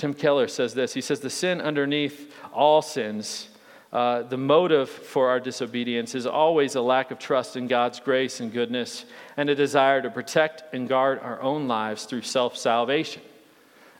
Tim 0.00 0.14
Keller 0.14 0.48
says 0.48 0.72
this 0.72 0.94
He 0.94 1.02
says, 1.02 1.20
The 1.20 1.28
sin 1.28 1.60
underneath 1.60 2.34
all 2.54 2.80
sins, 2.80 3.49
uh, 3.92 4.22
the 4.22 4.36
motive 4.36 4.88
for 4.88 5.28
our 5.28 5.40
disobedience 5.40 6.14
is 6.14 6.24
always 6.24 6.76
a 6.76 6.80
lack 6.80 7.10
of 7.10 7.18
trust 7.18 7.56
in 7.56 7.66
God's 7.66 7.98
grace 7.98 8.38
and 8.38 8.52
goodness 8.52 9.04
and 9.36 9.50
a 9.50 9.54
desire 9.54 10.00
to 10.00 10.10
protect 10.10 10.62
and 10.72 10.88
guard 10.88 11.18
our 11.18 11.40
own 11.42 11.66
lives 11.66 12.04
through 12.04 12.22
self 12.22 12.56
salvation. 12.56 13.22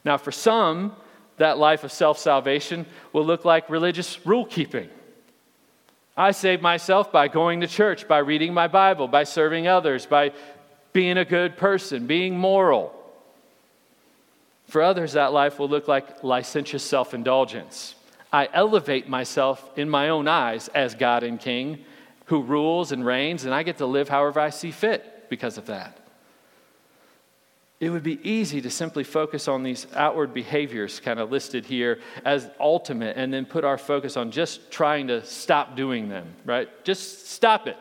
Now, 0.05 0.17
for 0.17 0.31
some, 0.31 0.95
that 1.39 1.59
life 1.59 1.83
of 1.83 1.91
self 1.91 2.19
salvation 2.19 2.87
will 3.13 3.25
look 3.25 3.45
like 3.45 3.69
religious 3.69 4.25
rule 4.25 4.45
keeping. 4.45 4.89
I 6.17 6.33
save 6.33 6.61
myself 6.61 7.11
by 7.11 7.29
going 7.29 7.63
to 7.63 7.67
church, 7.67 8.07
by 8.07 8.19
reading 8.19 8.55
my 8.55 8.69
Bible, 8.69 9.09
by 9.09 9.25
serving 9.25 9.67
others, 9.67 10.07
by 10.07 10.33
being 10.93 11.19
a 11.19 11.25
good 11.25 11.57
person, 11.57 12.07
being 12.07 12.37
moral. 12.37 12.95
For 14.67 14.83
others, 14.83 15.15
that 15.15 15.33
life 15.33 15.59
will 15.59 15.69
look 15.69 15.89
like 15.89 16.23
licentious 16.23 16.85
self 16.85 17.13
indulgence. 17.13 17.97
I 18.33 18.49
elevate 18.53 19.09
myself 19.09 19.69
in 19.77 19.91
my 19.91 20.09
own 20.09 20.29
eyes 20.29 20.69
as 20.69 20.95
God 20.95 21.23
and 21.23 21.41
King 21.41 21.85
who 22.31 22.43
rules 22.43 22.93
and 22.93 23.05
reigns, 23.05 23.45
and 23.45 23.53
I 23.53 23.65
get 23.65 23.79
to 23.79 23.87
live 23.87 24.09
however 24.09 24.39
I 24.39 24.51
see 24.51 24.71
fit 24.71 25.29
because 25.29 25.59
of 25.59 25.67
that. 25.67 25.99
It 27.81 27.91
would 27.91 28.05
be 28.05 28.21
easy 28.23 28.61
to 28.61 28.71
simply 28.71 29.03
focus 29.03 29.49
on 29.49 29.65
these 29.65 29.89
outward 29.97 30.33
behaviors 30.33 31.01
kind 31.01 31.19
of 31.19 31.33
listed 31.33 31.65
here 31.65 31.99
as 32.25 32.49
ultimate 32.61 33.17
and 33.17 33.35
then 33.35 33.47
put 33.47 33.65
our 33.65 33.77
focus 33.77 34.17
on 34.17 34.31
just 34.31 34.71
trying 34.71 35.09
to 35.09 35.25
stop 35.25 35.75
doing 35.75 36.09
them, 36.09 36.29
right? 36.45 36.69
Just 36.85 37.29
stop 37.31 37.67
it, 37.67 37.77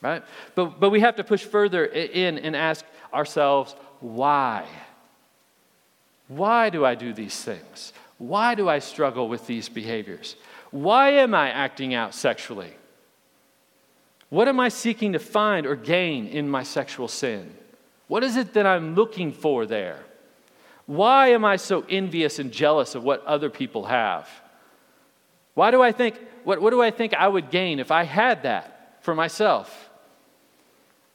right? 0.00 0.24
But, 0.56 0.80
but 0.80 0.90
we 0.90 0.98
have 0.98 1.14
to 1.16 1.24
push 1.24 1.44
further 1.44 1.84
in 1.84 2.38
and 2.38 2.56
ask 2.56 2.84
ourselves, 3.14 3.76
why? 4.00 4.66
Why 6.26 6.68
do 6.68 6.84
I 6.84 6.96
do 6.96 7.12
these 7.12 7.40
things? 7.40 7.92
Why 8.18 8.54
do 8.54 8.68
I 8.68 8.80
struggle 8.80 9.28
with 9.28 9.46
these 9.46 9.68
behaviors? 9.68 10.36
Why 10.70 11.10
am 11.10 11.34
I 11.34 11.50
acting 11.50 11.94
out 11.94 12.14
sexually? 12.14 12.72
What 14.28 14.48
am 14.48 14.60
I 14.60 14.68
seeking 14.68 15.12
to 15.12 15.18
find 15.18 15.66
or 15.66 15.76
gain 15.76 16.26
in 16.26 16.48
my 16.48 16.62
sexual 16.62 17.08
sin? 17.08 17.54
What 18.08 18.24
is 18.24 18.36
it 18.36 18.54
that 18.54 18.66
I'm 18.66 18.94
looking 18.94 19.32
for 19.32 19.66
there? 19.66 20.00
Why 20.86 21.28
am 21.28 21.44
I 21.44 21.56
so 21.56 21.84
envious 21.88 22.38
and 22.38 22.50
jealous 22.50 22.94
of 22.94 23.04
what 23.04 23.24
other 23.24 23.50
people 23.50 23.84
have? 23.86 24.28
Why 25.54 25.70
do 25.70 25.82
I 25.82 25.92
think, 25.92 26.18
what, 26.44 26.60
what 26.60 26.70
do 26.70 26.82
I 26.82 26.90
think 26.90 27.14
I 27.14 27.28
would 27.28 27.50
gain 27.50 27.78
if 27.78 27.90
I 27.90 28.04
had 28.04 28.42
that 28.42 28.98
for 29.02 29.14
myself? 29.14 29.90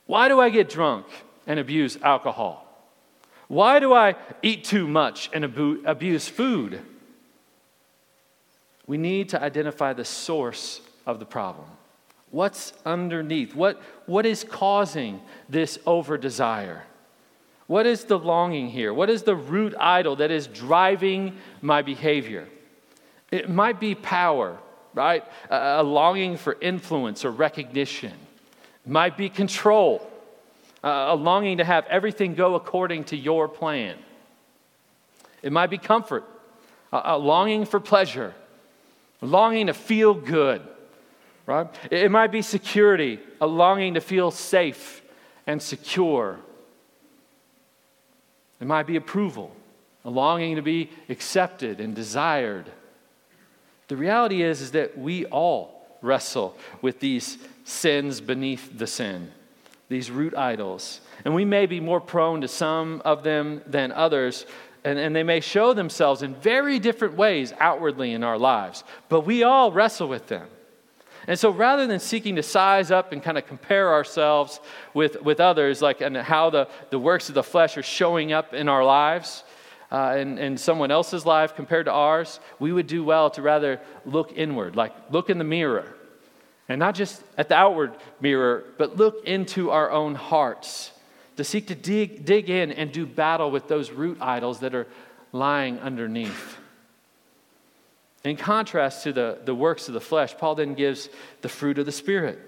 Why 0.06 0.28
do 0.28 0.40
I 0.40 0.50
get 0.50 0.70
drunk 0.70 1.06
and 1.48 1.60
abuse 1.60 1.98
alcohol? 2.02 2.60
Why 3.48 3.80
do 3.80 3.94
I 3.94 4.16
eat 4.42 4.64
too 4.64 4.88
much 4.88 5.30
and 5.34 5.46
abuse 5.46 6.28
food? 6.28 6.82
We 8.86 8.98
need 8.98 9.30
to 9.30 9.42
identify 9.42 9.94
the 9.94 10.06
source 10.06 10.82
of 11.06 11.20
the 11.20 11.26
problem. 11.26 11.68
What's 12.32 12.74
underneath? 12.86 13.56
What, 13.56 13.82
what 14.06 14.26
is 14.26 14.44
causing 14.44 15.22
this 15.48 15.80
over 15.86 16.18
desire? 16.18 16.84
What 17.68 17.86
is 17.86 18.06
the 18.06 18.20
longing 18.20 18.70
here? 18.70 18.94
What 18.94 19.10
is 19.10 19.24
the 19.24 19.36
root 19.36 19.74
idol 19.80 20.18
that 20.18 20.32
is 20.32 20.48
driving 20.48 21.38
my 21.62 21.82
behavior? 21.82 22.48
It 23.32 23.50
might 23.50 23.80
be 23.80 23.96
power, 23.96 24.58
right? 24.94 25.24
A, 25.50 25.82
a 25.82 25.84
longing 25.84 26.38
for 26.38 26.58
influence 26.60 27.24
or 27.24 27.32
recognition. 27.32 28.14
It 28.86 28.92
might 28.92 29.16
be 29.16 29.30
control, 29.30 30.06
a 30.84 31.16
longing 31.16 31.60
to 31.60 31.64
have 31.64 31.86
everything 31.86 32.36
go 32.36 32.56
according 32.56 33.06
to 33.06 33.16
your 33.16 33.48
plan. 33.48 33.98
It 35.42 35.52
might 35.54 35.70
be 35.70 35.78
comfort, 35.78 36.26
a 36.92 37.18
longing 37.18 37.66
for 37.66 37.80
pleasure 37.80 38.34
longing 39.26 39.68
to 39.68 39.74
feel 39.74 40.14
good, 40.14 40.62
right? 41.46 41.68
It 41.92 42.12
might 42.12 42.32
be 42.32 42.42
security, 42.42 43.20
a 43.42 43.48
longing 43.48 43.96
to 43.96 44.02
feel 44.02 44.32
safe 44.32 45.02
and 45.48 45.62
secure. 45.62 46.40
It 48.60 48.68
might 48.68 48.88
be 48.88 48.96
approval, 48.96 49.56
a 50.06 50.10
longing 50.10 50.56
to 50.56 50.62
be 50.62 50.90
accepted 51.10 51.80
and 51.80 51.96
desired. 51.96 52.70
The 53.88 53.98
reality 53.98 54.42
is, 54.42 54.62
is 54.62 54.72
that 54.72 54.98
we 54.98 55.26
all 55.26 55.86
wrestle 56.02 56.58
with 56.82 57.00
these 57.00 57.38
sins 57.64 58.22
beneath 58.22 58.78
the 58.78 58.88
sin, 58.88 59.32
these 59.90 60.12
root 60.12 60.36
idols. 60.36 61.02
And 61.26 61.34
we 61.34 61.46
may 61.46 61.66
be 61.66 61.80
more 61.80 62.02
prone 62.02 62.42
to 62.42 62.48
some 62.48 63.02
of 63.06 63.24
them 63.24 63.62
than 63.66 63.92
others, 63.92 64.46
and, 64.84 65.00
and 65.00 65.16
they 65.16 65.24
may 65.24 65.40
show 65.40 65.74
themselves 65.74 66.22
in 66.22 66.36
very 66.36 66.80
different 66.80 67.16
ways 67.16 67.54
outwardly 67.60 68.14
in 68.14 68.24
our 68.24 68.38
lives, 68.38 68.84
but 69.10 69.22
we 69.22 69.44
all 69.44 69.72
wrestle 69.72 70.08
with 70.08 70.28
them. 70.28 70.48
And 71.26 71.40
so 71.40 71.52
rather 71.52 71.88
than 71.88 72.00
seeking 72.00 72.36
to 72.36 72.44
size 72.44 72.92
up 72.92 73.14
and 73.14 73.24
kind 73.24 73.38
of 73.38 73.48
compare 73.48 73.94
ourselves 73.94 74.60
with, 74.94 75.22
with 75.22 75.40
others, 75.40 75.82
like 75.82 76.02
and 76.02 76.18
how 76.18 76.50
the, 76.50 76.68
the 76.90 77.00
works 77.00 77.30
of 77.30 77.36
the 77.36 77.44
flesh 77.44 77.78
are 77.78 77.84
showing 77.84 78.34
up 78.34 78.54
in 78.54 78.68
our 78.68 78.84
lives, 78.84 79.46
uh, 79.90 80.18
in, 80.20 80.38
in 80.38 80.58
someone 80.58 80.92
else's 80.92 81.26
life 81.26 81.56
compared 81.56 81.86
to 81.86 81.92
ours, 81.92 82.40
we 82.60 82.74
would 82.74 82.88
do 82.88 83.04
well 83.04 83.30
to 83.30 83.42
rather 83.42 83.80
look 84.06 84.34
inward, 84.36 84.76
like 84.76 84.94
look 85.12 85.30
in 85.30 85.38
the 85.38 85.44
mirror. 85.46 85.96
And 86.68 86.80
not 86.80 86.96
just 86.96 87.24
at 87.38 87.48
the 87.48 87.56
outward 87.56 87.94
mirror, 88.20 88.66
but 88.78 88.98
look 88.98 89.26
into 89.26 89.70
our 89.70 89.92
own 89.92 90.16
hearts 90.16 90.92
to 91.38 91.44
seek 91.44 91.68
to 91.68 91.76
dig, 91.76 92.26
dig 92.26 92.50
in 92.50 92.72
and 92.72 92.92
do 92.92 93.06
battle 93.06 93.52
with 93.52 93.68
those 93.68 93.92
root 93.92 94.18
idols 94.22 94.60
that 94.60 94.76
are 94.76 94.88
lying 95.32 95.80
underneath. 95.80 96.58
In 98.24 98.38
contrast 98.38 99.04
to 99.04 99.14
the, 99.14 99.40
the 99.44 99.56
works 99.56 99.88
of 99.88 99.94
the 99.94 100.02
flesh, 100.02 100.38
Paul 100.38 100.56
then 100.56 100.76
gives 100.76 101.10
the 101.42 101.50
fruit 101.50 101.78
of 101.78 101.86
the 101.86 101.92
Spirit. 101.92 102.40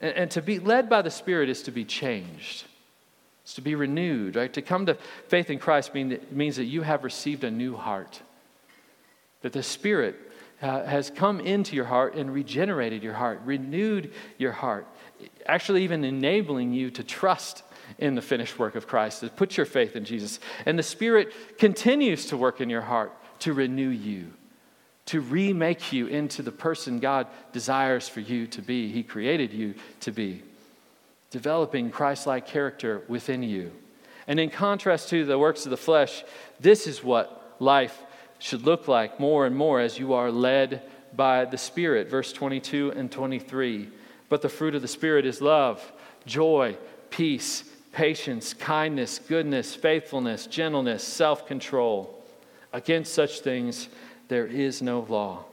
And, 0.00 0.14
and 0.14 0.30
to 0.32 0.42
be 0.42 0.58
led 0.58 0.88
by 0.88 1.02
the 1.02 1.10
Spirit 1.10 1.48
is 1.48 1.62
to 1.64 1.70
be 1.70 1.84
changed, 1.84 2.64
it's 3.42 3.54
to 3.54 3.60
be 3.60 3.74
renewed, 3.74 4.36
right? 4.36 4.52
To 4.52 4.62
come 4.62 4.86
to 4.86 4.94
faith 5.28 5.50
in 5.50 5.58
Christ 5.58 5.94
mean, 5.94 6.20
means 6.30 6.56
that 6.56 6.64
you 6.64 6.82
have 6.82 7.02
received 7.02 7.44
a 7.44 7.50
new 7.50 7.76
heart, 7.76 8.20
that 9.42 9.52
the 9.52 9.62
Spirit 9.62 10.16
uh, 10.60 10.84
has 10.84 11.10
come 11.10 11.40
into 11.40 11.74
your 11.74 11.86
heart 11.86 12.14
and 12.14 12.32
regenerated 12.32 13.02
your 13.02 13.14
heart, 13.14 13.40
renewed 13.44 14.12
your 14.36 14.52
heart, 14.52 14.86
actually, 15.46 15.82
even 15.82 16.04
enabling 16.04 16.72
you 16.72 16.90
to 16.90 17.02
trust 17.02 17.62
in 17.98 18.14
the 18.14 18.22
finished 18.22 18.58
work 18.58 18.76
of 18.76 18.86
Christ, 18.86 19.20
to 19.20 19.28
put 19.28 19.56
your 19.56 19.66
faith 19.66 19.96
in 19.96 20.04
Jesus. 20.04 20.38
And 20.66 20.78
the 20.78 20.82
Spirit 20.82 21.32
continues 21.58 22.26
to 22.26 22.36
work 22.36 22.60
in 22.60 22.70
your 22.70 22.82
heart 22.82 23.12
to 23.40 23.52
renew 23.52 23.88
you, 23.88 24.32
to 25.06 25.20
remake 25.20 25.92
you 25.92 26.06
into 26.06 26.42
the 26.42 26.52
person 26.52 27.00
God 27.00 27.26
desires 27.52 28.08
for 28.08 28.20
you 28.20 28.46
to 28.48 28.62
be, 28.62 28.90
He 28.90 29.02
created 29.02 29.52
you 29.52 29.74
to 30.00 30.12
be, 30.12 30.42
developing 31.30 31.90
Christ 31.90 32.26
like 32.26 32.46
character 32.46 33.02
within 33.08 33.42
you. 33.42 33.72
And 34.26 34.38
in 34.38 34.50
contrast 34.50 35.08
to 35.08 35.24
the 35.24 35.38
works 35.38 35.64
of 35.64 35.70
the 35.70 35.76
flesh, 35.76 36.22
this 36.60 36.86
is 36.86 37.02
what 37.02 37.56
life 37.58 38.02
should 38.38 38.62
look 38.62 38.86
like 38.86 39.18
more 39.18 39.46
and 39.46 39.56
more 39.56 39.80
as 39.80 39.98
you 39.98 40.12
are 40.12 40.30
led 40.30 40.82
by 41.14 41.44
the 41.44 41.58
Spirit. 41.58 42.08
Verse 42.08 42.32
22 42.32 42.92
and 42.94 43.10
23. 43.10 43.88
But 44.28 44.42
the 44.42 44.48
fruit 44.48 44.74
of 44.74 44.82
the 44.82 44.88
Spirit 44.88 45.24
is 45.24 45.40
love, 45.40 45.92
joy, 46.26 46.76
peace, 47.10 47.64
patience, 47.98 48.54
kindness, 48.54 49.18
goodness, 49.18 49.74
faithfulness, 49.74 50.46
gentleness, 50.46 51.02
self 51.02 51.48
control. 51.48 52.22
Against 52.72 53.12
such 53.12 53.40
things 53.40 53.88
there 54.28 54.46
is 54.46 54.80
no 54.80 55.00
law. 55.08 55.44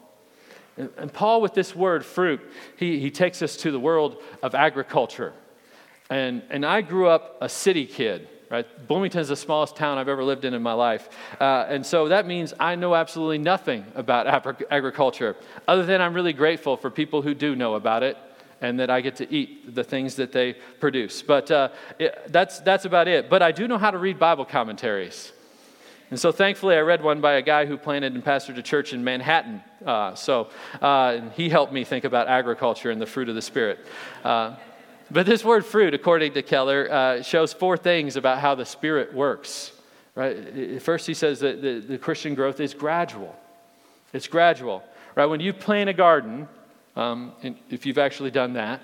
And 0.78 1.12
Paul, 1.12 1.42
with 1.42 1.56
this 1.56 1.76
word, 1.76 2.06
fruit, 2.06 2.40
he, 2.78 3.00
he 3.00 3.10
takes 3.10 3.42
us 3.42 3.58
to 3.58 3.72
the 3.72 3.80
world 3.80 4.22
of 4.44 4.54
agriculture. 4.54 5.34
And, 6.12 6.44
and 6.52 6.64
I 6.64 6.82
grew 6.82 7.08
up 7.08 7.38
a 7.42 7.50
city 7.50 7.88
kid, 7.88 8.28
right? 8.52 8.68
Bloomington 8.88 9.22
is 9.22 9.30
the 9.30 9.36
smallest 9.36 9.76
town 9.76 9.98
I've 9.98 10.10
ever 10.10 10.24
lived 10.24 10.46
in 10.46 10.54
in 10.54 10.62
my 10.62 10.74
life. 10.74 11.10
Uh, 11.42 11.66
and 11.68 11.84
so 11.84 12.10
that 12.10 12.28
means 12.28 12.54
I 12.60 12.76
know 12.76 12.94
absolutely 12.94 13.40
nothing 13.40 13.86
about 13.96 14.28
agriculture, 14.70 15.36
other 15.68 15.84
than 15.84 16.00
I'm 16.00 16.14
really 16.14 16.34
grateful 16.34 16.78
for 16.78 16.92
people 16.92 17.24
who 17.24 17.34
do 17.34 17.56
know 17.56 17.74
about 17.74 18.04
it 18.04 18.18
and 18.66 18.80
that 18.80 18.90
I 18.90 19.02
get 19.02 19.16
to 19.18 19.34
eat 19.34 19.76
the 19.76 19.84
things 19.84 20.16
that 20.16 20.32
they 20.32 20.54
produce. 20.80 21.22
But 21.22 21.52
uh, 21.52 21.70
it, 22.00 22.20
that's, 22.28 22.60
that's 22.60 22.86
about 22.86 23.08
it. 23.08 23.30
But 23.30 23.42
I 23.42 23.52
do 23.52 23.68
know 23.68 23.78
how 23.78 23.92
to 23.92 23.98
read 23.98 24.20
Bible 24.20 24.46
commentaries. 24.46 25.32
And 26.12 26.20
so 26.20 26.32
thankfully, 26.32 26.76
I 26.76 26.82
read 26.82 27.04
one 27.04 27.20
by 27.20 27.34
a 27.34 27.42
guy 27.42 27.66
who 27.66 27.78
planted 27.78 28.14
and 28.14 28.24
pastored 28.24 28.58
a 28.58 28.62
church 28.62 28.94
in 28.94 29.04
Manhattan. 29.04 29.62
Uh, 29.86 30.14
so 30.16 30.50
uh, 30.82 31.22
he 31.36 31.50
helped 31.50 31.74
me 31.74 31.84
think 31.84 32.06
about 32.06 32.28
agriculture 32.28 32.92
and 32.92 33.02
the 33.02 33.06
fruit 33.08 33.30
of 33.30 33.36
the 33.36 33.42
Spirit. 33.42 33.80
Uh, 34.24 34.56
but 35.10 35.26
this 35.26 35.44
word 35.44 35.66
fruit, 35.66 35.94
according 35.94 36.34
to 36.34 36.42
Keller, 36.42 36.92
uh, 36.92 37.22
shows 37.22 37.54
four 37.54 37.78
things 37.78 38.16
about 38.16 38.40
how 38.40 38.56
the 38.56 38.66
Spirit 38.66 39.14
works. 39.14 39.72
Right? 40.16 40.82
First, 40.82 41.08
he 41.08 41.14
says 41.14 41.40
that 41.40 41.62
the, 41.62 41.80
the 41.80 41.98
Christian 41.98 42.36
growth 42.36 42.60
is 42.60 42.74
gradual. 42.74 43.36
It's 44.14 44.28
gradual. 44.28 44.84
Right? 45.16 45.26
When 45.26 45.40
you 45.40 45.54
plant 45.54 45.90
a 45.90 45.94
garden, 45.94 46.48
um, 46.96 47.34
if 47.70 47.86
you've 47.86 47.98
actually 47.98 48.32
done 48.32 48.54
that. 48.54 48.82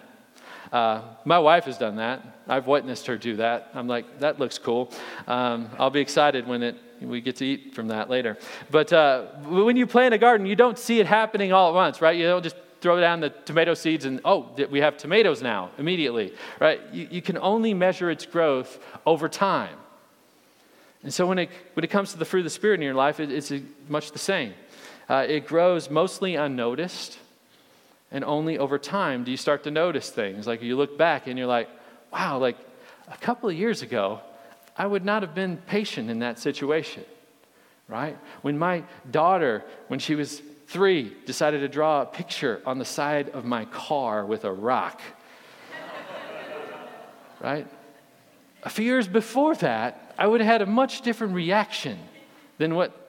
Uh, 0.72 1.02
my 1.26 1.40
wife 1.40 1.66
has 1.66 1.78
done 1.78 1.98
that. 1.98 2.44
I've 2.48 2.68
witnessed 2.68 3.08
her 3.08 3.18
do 3.18 3.36
that. 3.38 3.72
I'm 3.74 3.88
like, 3.88 4.20
that 4.20 4.40
looks 4.40 4.58
cool. 4.58 4.92
Um, 5.28 5.70
I'll 5.78 5.90
be 5.90 6.00
excited 6.00 6.48
when 6.48 6.64
it 6.64 6.76
we 7.02 7.22
get 7.22 7.38
to 7.38 7.46
eat 7.46 7.74
from 7.74 7.88
that 7.88 8.10
later. 8.10 8.38
But 8.70 8.94
uh, 8.94 9.26
when 9.48 9.76
you 9.76 9.88
plant 9.88 10.14
a 10.14 10.18
garden, 10.18 10.46
you 10.46 10.56
don't 10.56 10.78
see 10.78 11.00
it 11.00 11.08
happening 11.08 11.52
all 11.52 11.70
at 11.70 11.74
once, 11.74 12.02
right? 12.02 12.16
You 12.16 12.26
don't 12.28 12.44
just 12.44 12.56
throw 12.80 13.00
down 13.00 13.20
the 13.20 13.30
tomato 13.30 13.74
seeds 13.74 14.06
and, 14.06 14.22
oh, 14.26 14.56
we 14.70 14.80
have 14.82 14.98
tomatoes 14.98 15.42
now 15.42 15.70
immediately, 15.78 16.34
right? 16.60 16.82
You, 16.92 17.08
you 17.12 17.22
can 17.22 17.38
only 17.38 17.74
measure 17.74 18.10
its 18.10 18.26
growth 18.26 18.80
over 19.06 19.30
time. 19.30 19.78
And 21.04 21.14
so 21.14 21.26
when 21.26 21.40
it, 21.40 21.50
when 21.74 21.84
it 21.84 21.90
comes 21.90 22.12
to 22.12 22.18
the 22.18 22.26
fruit 22.26 22.42
of 22.42 22.46
the 22.46 22.52
Spirit 22.52 22.76
in 22.76 22.82
your 22.84 22.94
life, 22.94 23.20
it, 23.20 23.32
it's 23.32 23.52
much 23.88 24.12
the 24.12 24.20
same. 24.20 24.54
Uh, 25.10 25.26
it 25.28 25.48
grows 25.48 25.90
mostly 25.90 26.36
unnoticed, 26.36 27.18
and 28.12 28.24
only 28.24 28.58
over 28.58 28.78
time 28.78 29.24
do 29.24 29.32
you 29.32 29.38
start 29.38 29.64
to 29.64 29.72
notice 29.72 30.10
things. 30.10 30.46
Like 30.46 30.62
you 30.62 30.76
look 30.76 30.98
back 30.98 31.28
and 31.28 31.38
you're 31.38 31.48
like, 31.48 31.70
wow, 32.12 32.38
like 32.38 32.58
a 33.08 33.18
couple 33.18 33.50
of 33.50 33.56
years 33.56 33.82
ago, 33.82 34.20
I 34.78 34.86
would 34.86 35.06
not 35.06 35.22
have 35.22 35.34
been 35.34 35.58
patient 35.58 36.10
in 36.10 36.20
that 36.20 36.40
situation, 36.40 37.04
right? 37.88 38.18
When 38.42 38.58
my 38.58 38.84
daughter, 39.10 39.64
when 39.88 40.00
she 40.00 40.16
was 40.16 40.42
three, 40.68 41.16
decided 41.26 41.60
to 41.60 41.68
draw 41.68 42.02
a 42.02 42.06
picture 42.06 42.62
on 42.66 42.80
the 42.80 42.86
side 42.86 43.30
of 43.30 43.46
my 43.46 43.66
car 43.66 44.26
with 44.26 44.44
a 44.44 44.52
rock, 44.52 45.02
right? 47.40 47.68
A 48.64 48.70
few 48.70 48.86
years 48.86 49.08
before 49.08 49.56
that, 49.56 50.14
I 50.18 50.28
would 50.28 50.42
have 50.42 50.52
had 50.52 50.62
a 50.62 50.66
much 50.66 51.02
different 51.02 51.34
reaction 51.34 51.98
than 52.58 52.76
what 52.76 53.01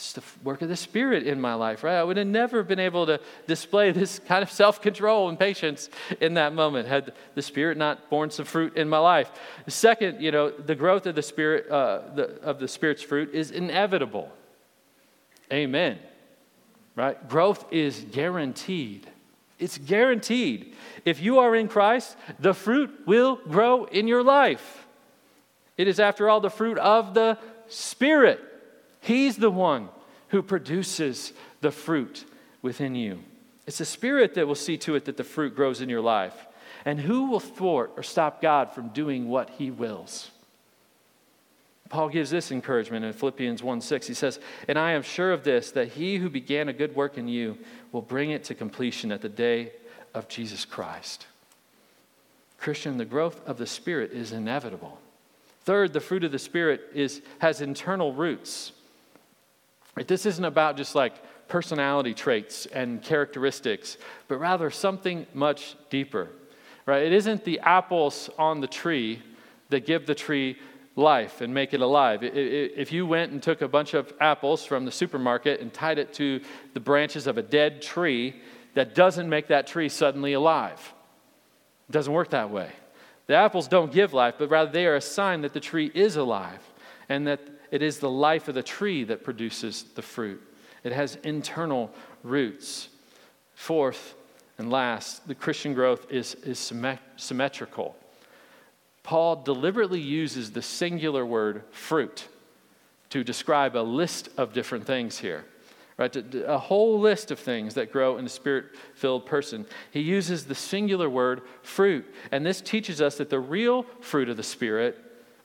it's 0.00 0.12
the 0.14 0.22
work 0.42 0.62
of 0.62 0.70
the 0.70 0.76
Spirit 0.76 1.26
in 1.26 1.40
my 1.40 1.52
life, 1.52 1.84
right? 1.84 1.96
I 1.96 2.02
would 2.02 2.16
have 2.16 2.26
never 2.26 2.62
been 2.62 2.78
able 2.78 3.04
to 3.06 3.20
display 3.46 3.92
this 3.92 4.18
kind 4.18 4.42
of 4.42 4.50
self 4.50 4.80
control 4.80 5.28
and 5.28 5.38
patience 5.38 5.90
in 6.20 6.34
that 6.34 6.54
moment 6.54 6.88
had 6.88 7.12
the 7.34 7.42
Spirit 7.42 7.76
not 7.76 8.08
borne 8.08 8.30
some 8.30 8.46
fruit 8.46 8.76
in 8.76 8.88
my 8.88 8.98
life. 8.98 9.30
Second, 9.68 10.22
you 10.22 10.32
know, 10.32 10.50
the 10.50 10.74
growth 10.74 11.06
of 11.06 11.14
the 11.14 11.22
Spirit, 11.22 11.70
uh, 11.70 12.00
the, 12.14 12.40
of 12.40 12.58
the 12.58 12.66
Spirit's 12.66 13.02
fruit 13.02 13.34
is 13.34 13.50
inevitable. 13.50 14.32
Amen. 15.52 15.98
Right? 16.96 17.28
Growth 17.28 17.70
is 17.70 18.04
guaranteed. 18.10 19.06
It's 19.58 19.76
guaranteed. 19.76 20.74
If 21.04 21.20
you 21.20 21.40
are 21.40 21.54
in 21.54 21.68
Christ, 21.68 22.16
the 22.38 22.54
fruit 22.54 22.90
will 23.06 23.36
grow 23.36 23.84
in 23.84 24.08
your 24.08 24.22
life. 24.22 24.86
It 25.76 25.88
is, 25.88 26.00
after 26.00 26.30
all, 26.30 26.40
the 26.40 26.48
fruit 26.50 26.78
of 26.78 27.12
the 27.12 27.36
Spirit. 27.68 28.40
He's 29.00 29.36
the 29.36 29.50
one 29.50 29.88
who 30.28 30.42
produces 30.42 31.32
the 31.60 31.70
fruit 31.70 32.24
within 32.62 32.94
you. 32.94 33.20
It's 33.66 33.78
the 33.78 33.84
Spirit 33.84 34.34
that 34.34 34.46
will 34.46 34.54
see 34.54 34.76
to 34.78 34.94
it 34.94 35.04
that 35.06 35.16
the 35.16 35.24
fruit 35.24 35.54
grows 35.54 35.80
in 35.80 35.88
your 35.88 36.00
life. 36.00 36.46
And 36.84 37.00
who 37.00 37.30
will 37.30 37.40
thwart 37.40 37.92
or 37.96 38.02
stop 38.02 38.40
God 38.40 38.72
from 38.72 38.88
doing 38.88 39.28
what 39.28 39.50
He 39.50 39.70
wills? 39.70 40.30
Paul 41.90 42.08
gives 42.08 42.30
this 42.30 42.52
encouragement 42.52 43.04
in 43.04 43.12
Philippians 43.12 43.62
1 43.62 43.80
6. 43.80 44.06
He 44.06 44.14
says, 44.14 44.38
And 44.68 44.78
I 44.78 44.92
am 44.92 45.02
sure 45.02 45.32
of 45.32 45.42
this, 45.42 45.72
that 45.72 45.88
he 45.88 46.16
who 46.16 46.30
began 46.30 46.68
a 46.68 46.72
good 46.72 46.94
work 46.94 47.18
in 47.18 47.26
you 47.26 47.58
will 47.90 48.00
bring 48.00 48.30
it 48.30 48.44
to 48.44 48.54
completion 48.54 49.10
at 49.10 49.20
the 49.20 49.28
day 49.28 49.72
of 50.14 50.28
Jesus 50.28 50.64
Christ. 50.64 51.26
Christian, 52.58 52.96
the 52.96 53.04
growth 53.04 53.46
of 53.46 53.58
the 53.58 53.66
Spirit 53.66 54.12
is 54.12 54.32
inevitable. 54.32 55.00
Third, 55.64 55.92
the 55.92 56.00
fruit 56.00 56.24
of 56.24 56.32
the 56.32 56.38
Spirit 56.38 56.82
is, 56.94 57.22
has 57.40 57.60
internal 57.60 58.12
roots. 58.12 58.72
Right? 59.96 60.06
This 60.06 60.26
isn't 60.26 60.44
about 60.44 60.76
just 60.76 60.94
like 60.94 61.14
personality 61.48 62.14
traits 62.14 62.66
and 62.66 63.02
characteristics, 63.02 63.98
but 64.28 64.38
rather 64.38 64.70
something 64.70 65.26
much 65.34 65.76
deeper. 65.90 66.30
Right? 66.86 67.04
It 67.04 67.12
isn't 67.12 67.44
the 67.44 67.60
apples 67.60 68.30
on 68.38 68.60
the 68.60 68.66
tree 68.66 69.22
that 69.68 69.86
give 69.86 70.06
the 70.06 70.14
tree 70.14 70.56
life 70.96 71.40
and 71.40 71.54
make 71.54 71.72
it 71.74 71.80
alive. 71.80 72.20
If 72.22 72.92
you 72.92 73.06
went 73.06 73.32
and 73.32 73.42
took 73.42 73.62
a 73.62 73.68
bunch 73.68 73.94
of 73.94 74.12
apples 74.20 74.64
from 74.64 74.84
the 74.84 74.92
supermarket 74.92 75.60
and 75.60 75.72
tied 75.72 75.98
it 75.98 76.12
to 76.14 76.40
the 76.74 76.80
branches 76.80 77.26
of 77.26 77.38
a 77.38 77.42
dead 77.42 77.82
tree, 77.82 78.40
that 78.74 78.94
doesn't 78.94 79.28
make 79.28 79.48
that 79.48 79.66
tree 79.66 79.88
suddenly 79.88 80.32
alive. 80.32 80.94
It 81.88 81.92
doesn't 81.92 82.12
work 82.12 82.30
that 82.30 82.50
way. 82.50 82.70
The 83.26 83.34
apples 83.34 83.68
don't 83.68 83.92
give 83.92 84.12
life, 84.12 84.34
but 84.38 84.50
rather 84.50 84.70
they 84.70 84.86
are 84.86 84.96
a 84.96 85.00
sign 85.00 85.42
that 85.42 85.52
the 85.52 85.60
tree 85.60 85.90
is 85.94 86.16
alive 86.16 86.60
and 87.08 87.26
that 87.26 87.40
it 87.70 87.82
is 87.82 87.98
the 87.98 88.10
life 88.10 88.48
of 88.48 88.54
the 88.54 88.62
tree 88.62 89.04
that 89.04 89.24
produces 89.24 89.84
the 89.94 90.02
fruit. 90.02 90.42
It 90.84 90.92
has 90.92 91.16
internal 91.16 91.90
roots. 92.22 92.88
Fourth 93.54 94.14
and 94.58 94.70
last, 94.70 95.26
the 95.28 95.34
Christian 95.34 95.74
growth 95.74 96.06
is, 96.10 96.34
is 96.36 96.72
symmetrical. 97.16 97.96
Paul 99.02 99.36
deliberately 99.36 100.00
uses 100.00 100.52
the 100.52 100.62
singular 100.62 101.24
word 101.24 101.64
fruit 101.70 102.28
to 103.10 103.24
describe 103.24 103.76
a 103.76 103.78
list 103.78 104.28
of 104.36 104.52
different 104.52 104.86
things 104.86 105.18
here. 105.18 105.44
Right, 105.96 106.16
a 106.16 106.56
whole 106.56 106.98
list 106.98 107.30
of 107.30 107.38
things 107.38 107.74
that 107.74 107.92
grow 107.92 108.16
in 108.16 108.24
a 108.24 108.28
spirit 108.30 108.66
filled 108.94 109.26
person. 109.26 109.66
He 109.90 110.00
uses 110.00 110.46
the 110.46 110.54
singular 110.54 111.10
word 111.10 111.42
fruit. 111.60 112.06
And 112.32 112.46
this 112.46 112.62
teaches 112.62 113.02
us 113.02 113.18
that 113.18 113.28
the 113.28 113.38
real 113.38 113.82
fruit 114.00 114.30
of 114.30 114.38
the 114.38 114.42
Spirit 114.42 114.96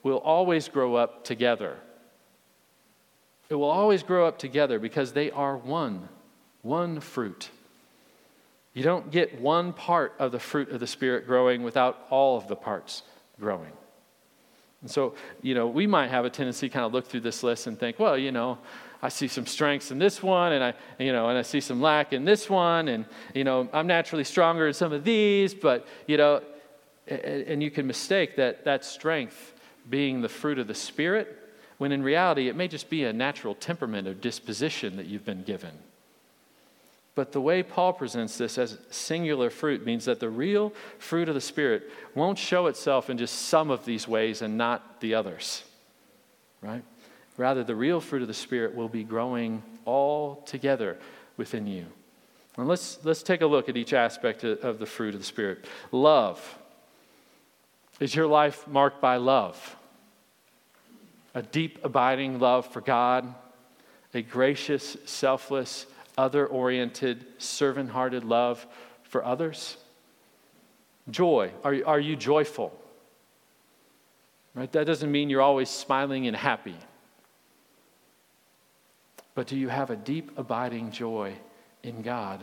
will 0.01 0.19
always 0.19 0.69
grow 0.69 0.95
up 0.95 1.25
together. 1.25 1.77
It 3.49 3.55
will 3.55 3.69
always 3.69 4.03
grow 4.03 4.27
up 4.27 4.39
together 4.39 4.79
because 4.79 5.13
they 5.13 5.31
are 5.31 5.57
one, 5.57 6.09
one 6.61 6.99
fruit. 6.99 7.49
You 8.73 8.83
don't 8.83 9.11
get 9.11 9.39
one 9.39 9.71
part 9.71 10.13
of 10.19 10.31
the 10.31 10.39
fruit 10.39 10.69
of 10.69 10.79
the 10.79 10.87
Spirit 10.87 11.27
growing 11.27 11.63
without 11.63 12.05
all 12.09 12.37
of 12.37 12.47
the 12.47 12.55
parts 12.55 13.03
growing. 13.39 13.71
And 14.81 14.91
so, 14.91 15.15
you 15.41 15.55
know, 15.55 15.67
we 15.67 15.87
might 15.87 16.09
have 16.09 16.25
a 16.25 16.29
tendency 16.29 16.69
kind 16.69 16.85
of 16.85 16.93
look 16.93 17.07
through 17.07 17.21
this 17.21 17.41
list 17.41 17.67
and 17.67 17.79
think, 17.79 17.99
well, 17.99 18.17
you 18.17 18.31
know, 18.31 18.57
I 19.01 19.09
see 19.09 19.27
some 19.27 19.45
strengths 19.45 19.91
in 19.91 19.99
this 19.99 20.21
one, 20.21 20.51
and 20.53 20.63
I, 20.63 20.73
you 20.99 21.11
know, 21.11 21.29
and 21.29 21.37
I 21.37 21.41
see 21.41 21.61
some 21.61 21.81
lack 21.81 22.11
in 22.11 22.25
this 22.25 22.49
one, 22.49 22.87
and 22.87 23.05
you 23.33 23.43
know, 23.43 23.69
I'm 23.71 23.87
naturally 23.87 24.23
stronger 24.23 24.67
in 24.67 24.73
some 24.73 24.93
of 24.93 25.03
these, 25.03 25.53
but 25.53 25.87
you 26.07 26.17
know, 26.17 26.41
and 27.07 27.61
you 27.61 27.69
can 27.69 27.85
mistake 27.85 28.35
that 28.37 28.65
that 28.65 28.83
strength 28.83 29.53
being 29.89 30.21
the 30.21 30.29
fruit 30.29 30.57
of 30.57 30.67
the 30.67 30.73
Spirit, 30.73 31.35
when 31.77 31.91
in 31.91 32.03
reality 32.03 32.47
it 32.47 32.55
may 32.55 32.67
just 32.67 32.89
be 32.89 33.03
a 33.03 33.13
natural 33.13 33.55
temperament 33.55 34.07
or 34.07 34.13
disposition 34.13 34.95
that 34.97 35.05
you've 35.05 35.25
been 35.25 35.43
given. 35.43 35.71
But 37.15 37.31
the 37.31 37.41
way 37.41 37.63
Paul 37.63 37.93
presents 37.93 38.37
this 38.37 38.57
as 38.57 38.77
singular 38.89 39.49
fruit 39.49 39.85
means 39.85 40.05
that 40.05 40.19
the 40.19 40.29
real 40.29 40.73
fruit 40.99 41.29
of 41.29 41.35
the 41.35 41.41
Spirit 41.41 41.89
won't 42.13 42.37
show 42.37 42.67
itself 42.67 43.09
in 43.09 43.17
just 43.17 43.43
some 43.43 43.71
of 43.71 43.85
these 43.85 44.05
ways 44.05 44.41
and 44.41 44.57
not 44.57 44.99
the 44.99 45.15
others, 45.15 45.63
right? 46.61 46.83
Rather, 47.37 47.63
the 47.63 47.75
real 47.75 48.01
fruit 48.01 48.21
of 48.21 48.27
the 48.27 48.33
Spirit 48.33 48.75
will 48.75 48.89
be 48.89 49.03
growing 49.03 49.63
all 49.85 50.43
together 50.45 50.97
within 51.37 51.67
you. 51.67 51.85
And 52.57 52.67
let's, 52.67 52.99
let's 53.03 53.23
take 53.23 53.41
a 53.41 53.47
look 53.47 53.69
at 53.69 53.77
each 53.77 53.93
aspect 53.93 54.43
of 54.43 54.79
the 54.79 54.85
fruit 54.85 55.13
of 55.13 55.19
the 55.19 55.25
Spirit. 55.25 55.65
Love. 55.91 56.57
Is 57.99 58.13
your 58.13 58.27
life 58.27 58.67
marked 58.67 59.01
by 59.01 59.17
love? 59.17 59.77
A 61.35 61.43
deep, 61.43 61.79
abiding 61.83 62.39
love 62.39 62.65
for 62.65 62.81
God, 62.81 63.31
a 64.13 64.21
gracious, 64.21 64.97
selfless, 65.05 65.85
other 66.17 66.47
oriented, 66.47 67.25
servant 67.37 67.89
hearted 67.89 68.23
love 68.23 68.65
for 69.03 69.23
others? 69.23 69.77
Joy. 71.09 71.51
Are, 71.63 71.75
are 71.85 71.99
you 71.99 72.15
joyful? 72.15 72.73
Right? 74.55 74.71
That 74.71 74.87
doesn't 74.87 75.11
mean 75.11 75.29
you're 75.29 75.41
always 75.41 75.69
smiling 75.69 76.25
and 76.27 76.35
happy. 76.35 76.75
But 79.35 79.47
do 79.47 79.57
you 79.57 79.67
have 79.67 79.89
a 79.89 79.97
deep, 79.97 80.31
abiding 80.37 80.91
joy 80.91 81.33
in 81.83 82.01
God 82.01 82.39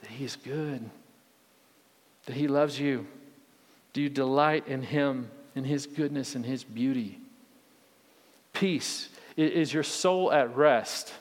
that 0.00 0.10
He 0.10 0.24
is 0.24 0.34
good, 0.34 0.90
that 2.26 2.34
He 2.34 2.48
loves 2.48 2.80
you? 2.80 3.06
Do 3.92 4.02
you 4.02 4.08
delight 4.08 4.66
in 4.66 4.82
Him, 4.82 5.30
in 5.54 5.62
His 5.62 5.86
goodness 5.86 6.34
and 6.34 6.44
His 6.44 6.64
beauty? 6.64 7.21
Peace. 8.62 9.08
Is 9.36 9.74
your 9.74 9.82
soul 9.82 10.30
at 10.30 10.56
rest? 10.56 11.12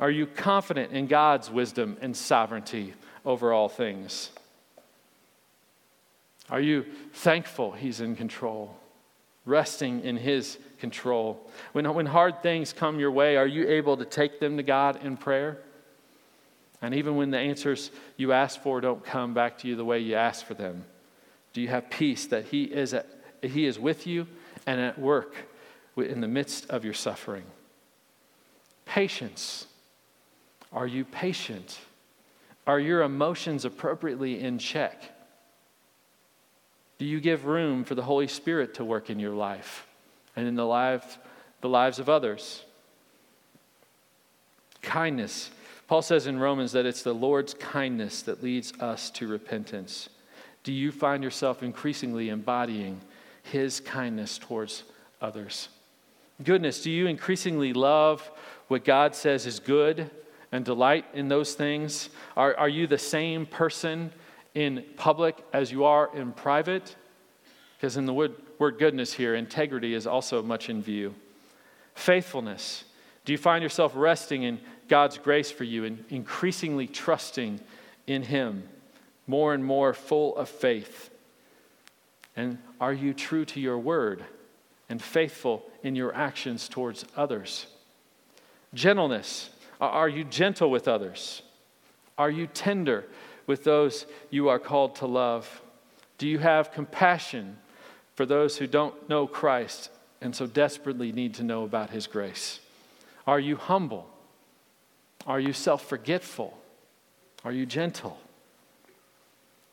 Are 0.00 0.10
you 0.10 0.26
confident 0.26 0.90
in 0.90 1.06
God's 1.06 1.48
wisdom 1.48 1.96
and 2.00 2.16
sovereignty 2.16 2.92
over 3.24 3.52
all 3.52 3.68
things? 3.68 4.30
Are 6.50 6.60
you 6.60 6.84
thankful 7.12 7.70
He's 7.70 8.00
in 8.00 8.16
control, 8.16 8.76
resting 9.46 10.00
in 10.00 10.16
His 10.16 10.58
control? 10.80 11.40
When, 11.70 11.84
when 11.94 12.06
hard 12.06 12.42
things 12.42 12.72
come 12.72 12.98
your 12.98 13.12
way, 13.12 13.36
are 13.36 13.46
you 13.46 13.68
able 13.68 13.96
to 13.98 14.04
take 14.04 14.40
them 14.40 14.56
to 14.56 14.64
God 14.64 15.04
in 15.04 15.16
prayer? 15.16 15.58
And 16.82 16.94
even 16.94 17.14
when 17.14 17.30
the 17.30 17.38
answers 17.38 17.92
you 18.16 18.32
ask 18.32 18.60
for 18.60 18.80
don't 18.80 19.04
come 19.04 19.34
back 19.34 19.58
to 19.58 19.68
you 19.68 19.76
the 19.76 19.84
way 19.84 20.00
you 20.00 20.16
ask 20.16 20.44
for 20.44 20.54
them, 20.54 20.84
do 21.52 21.60
you 21.60 21.68
have 21.68 21.90
peace 21.90 22.26
that 22.26 22.46
He 22.46 22.64
is, 22.64 22.92
at, 22.92 23.06
he 23.40 23.66
is 23.66 23.78
with 23.78 24.08
you 24.08 24.26
and 24.66 24.80
at 24.80 24.98
work 24.98 25.34
in 25.96 26.20
the 26.20 26.28
midst 26.28 26.70
of 26.70 26.84
your 26.84 26.94
suffering? 26.94 27.44
Patience 28.84 29.66
are 30.72 30.88
you 30.88 31.04
patient? 31.04 31.78
Are 32.66 32.80
your 32.80 33.02
emotions 33.02 33.64
appropriately 33.64 34.40
in 34.40 34.58
check? 34.58 35.00
Do 36.98 37.04
you 37.04 37.20
give 37.20 37.44
room 37.44 37.84
for 37.84 37.94
the 37.94 38.02
Holy 38.02 38.26
Spirit 38.26 38.74
to 38.74 38.84
work 38.84 39.08
in 39.08 39.20
your 39.20 39.34
life 39.34 39.86
and 40.34 40.48
in 40.48 40.56
the 40.56 40.66
life 40.66 41.18
the 41.64 41.68
lives 41.70 41.98
of 41.98 42.10
others. 42.10 42.62
Kindness. 44.82 45.50
Paul 45.88 46.02
says 46.02 46.26
in 46.26 46.38
Romans 46.38 46.72
that 46.72 46.84
it's 46.84 47.02
the 47.02 47.14
Lord's 47.14 47.54
kindness 47.54 48.20
that 48.20 48.42
leads 48.42 48.74
us 48.80 49.08
to 49.12 49.26
repentance. 49.26 50.10
Do 50.62 50.74
you 50.74 50.92
find 50.92 51.24
yourself 51.24 51.62
increasingly 51.62 52.28
embodying 52.28 53.00
his 53.44 53.80
kindness 53.80 54.38
towards 54.38 54.82
others? 55.20 55.68
Goodness, 56.42 56.82
do 56.82 56.90
you 56.90 57.06
increasingly 57.06 57.72
love 57.72 58.28
what 58.68 58.84
God 58.84 59.14
says 59.14 59.46
is 59.46 59.60
good 59.60 60.10
and 60.50 60.64
delight 60.64 61.04
in 61.14 61.28
those 61.28 61.54
things? 61.54 62.10
Are, 62.36 62.56
are 62.56 62.68
you 62.68 62.86
the 62.86 62.98
same 62.98 63.46
person 63.46 64.10
in 64.54 64.84
public 64.96 65.36
as 65.52 65.70
you 65.70 65.84
are 65.84 66.10
in 66.14 66.32
private? 66.32 66.96
Because 67.76 67.96
in 67.96 68.06
the 68.06 68.14
word, 68.14 68.34
word 68.58 68.78
goodness 68.78 69.12
here, 69.12 69.34
integrity 69.34 69.94
is 69.94 70.06
also 70.06 70.42
much 70.42 70.68
in 70.68 70.82
view. 70.82 71.14
Faithfulness. 71.94 72.84
Do 73.24 73.32
you 73.32 73.38
find 73.38 73.62
yourself 73.62 73.92
resting 73.94 74.42
in 74.42 74.58
God's 74.88 75.18
grace 75.18 75.50
for 75.50 75.64
you 75.64 75.84
and 75.84 76.04
increasingly 76.10 76.86
trusting 76.86 77.60
in 78.06 78.22
Him, 78.22 78.64
more 79.26 79.54
and 79.54 79.64
more 79.64 79.94
full 79.94 80.36
of 80.36 80.48
faith? 80.48 81.10
And 82.36 82.58
are 82.80 82.92
you 82.92 83.14
true 83.14 83.44
to 83.46 83.60
your 83.60 83.78
word 83.78 84.24
and 84.88 85.00
faithful 85.00 85.64
in 85.82 85.94
your 85.94 86.14
actions 86.14 86.68
towards 86.68 87.04
others? 87.16 87.66
Gentleness. 88.72 89.50
Are 89.80 90.08
you 90.08 90.24
gentle 90.24 90.70
with 90.70 90.88
others? 90.88 91.42
Are 92.16 92.30
you 92.30 92.46
tender 92.46 93.04
with 93.46 93.64
those 93.64 94.06
you 94.30 94.48
are 94.48 94.58
called 94.58 94.96
to 94.96 95.06
love? 95.06 95.62
Do 96.18 96.28
you 96.28 96.38
have 96.38 96.72
compassion 96.72 97.58
for 98.14 98.24
those 98.24 98.56
who 98.56 98.66
don't 98.66 99.08
know 99.08 99.26
Christ 99.26 99.90
and 100.20 100.34
so 100.34 100.46
desperately 100.46 101.12
need 101.12 101.34
to 101.34 101.42
know 101.42 101.64
about 101.64 101.90
His 101.90 102.06
grace? 102.06 102.60
Are 103.26 103.40
you 103.40 103.56
humble? 103.56 104.08
Are 105.26 105.40
you 105.40 105.52
self 105.52 105.86
forgetful? 105.86 106.56
Are 107.44 107.52
you 107.52 107.66
gentle? 107.66 108.18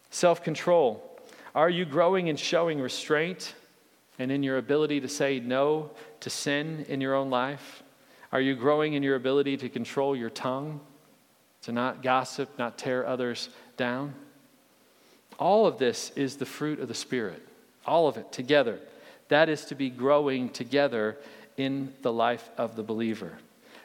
Self 0.09 0.43
control. 0.43 1.10
Are 1.53 1.69
you 1.69 1.85
growing 1.85 2.29
and 2.29 2.39
showing 2.39 2.79
restraint 2.79 3.55
and 4.17 4.31
in 4.31 4.43
your 4.43 4.57
ability 4.57 5.01
to 5.01 5.07
say 5.07 5.39
no 5.39 5.91
to 6.21 6.29
sin 6.29 6.85
in 6.87 7.01
your 7.01 7.15
own 7.15 7.29
life? 7.29 7.83
Are 8.31 8.39
you 8.39 8.55
growing 8.55 8.93
in 8.93 9.03
your 9.03 9.15
ability 9.15 9.57
to 9.57 9.69
control 9.69 10.15
your 10.15 10.29
tongue, 10.29 10.79
to 11.63 11.71
not 11.71 12.01
gossip, 12.01 12.57
not 12.57 12.77
tear 12.77 13.05
others 13.05 13.49
down? 13.75 14.13
All 15.37 15.67
of 15.67 15.77
this 15.77 16.11
is 16.15 16.37
the 16.37 16.45
fruit 16.45 16.79
of 16.79 16.87
the 16.87 16.93
Spirit, 16.93 17.41
all 17.85 18.07
of 18.07 18.15
it 18.17 18.31
together. 18.31 18.79
That 19.27 19.49
is 19.49 19.65
to 19.65 19.75
be 19.75 19.89
growing 19.89 20.49
together 20.49 21.17
in 21.57 21.93
the 22.01 22.13
life 22.13 22.49
of 22.57 22.75
the 22.75 22.83
believer. 22.83 23.37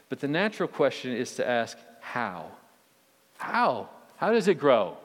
But 0.08 0.20
the 0.20 0.28
natural 0.28 0.68
question 0.68 1.12
is 1.12 1.34
to 1.36 1.48
ask, 1.48 1.76
how? 2.00 2.46
How? 3.38 3.88
How 4.18 4.32
does 4.32 4.46
it 4.48 4.60
grow? 4.60 4.96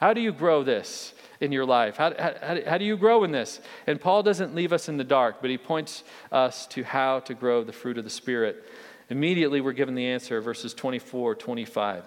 How 0.00 0.14
do 0.14 0.20
you 0.22 0.32
grow 0.32 0.64
this 0.64 1.12
in 1.40 1.52
your 1.52 1.66
life? 1.66 1.98
How, 1.98 2.14
how, 2.18 2.58
how, 2.66 2.78
do 2.78 2.86
you 2.86 2.96
grow 2.96 3.22
in 3.22 3.32
this? 3.32 3.60
And 3.86 4.00
Paul 4.00 4.22
doesn't 4.22 4.54
leave 4.54 4.72
us 4.72 4.88
in 4.88 4.96
the 4.96 5.04
dark, 5.04 5.42
but 5.42 5.50
he 5.50 5.58
points 5.58 6.04
us 6.32 6.66
to 6.68 6.82
how 6.82 7.20
to 7.20 7.34
grow 7.34 7.62
the 7.62 7.72
fruit 7.72 7.98
of 7.98 8.04
the 8.04 8.10
Spirit. 8.10 8.64
Immediately, 9.10 9.60
we're 9.60 9.72
given 9.72 9.94
the 9.94 10.06
answer, 10.06 10.40
verses 10.40 10.72
24, 10.72 11.34
25. 11.34 12.04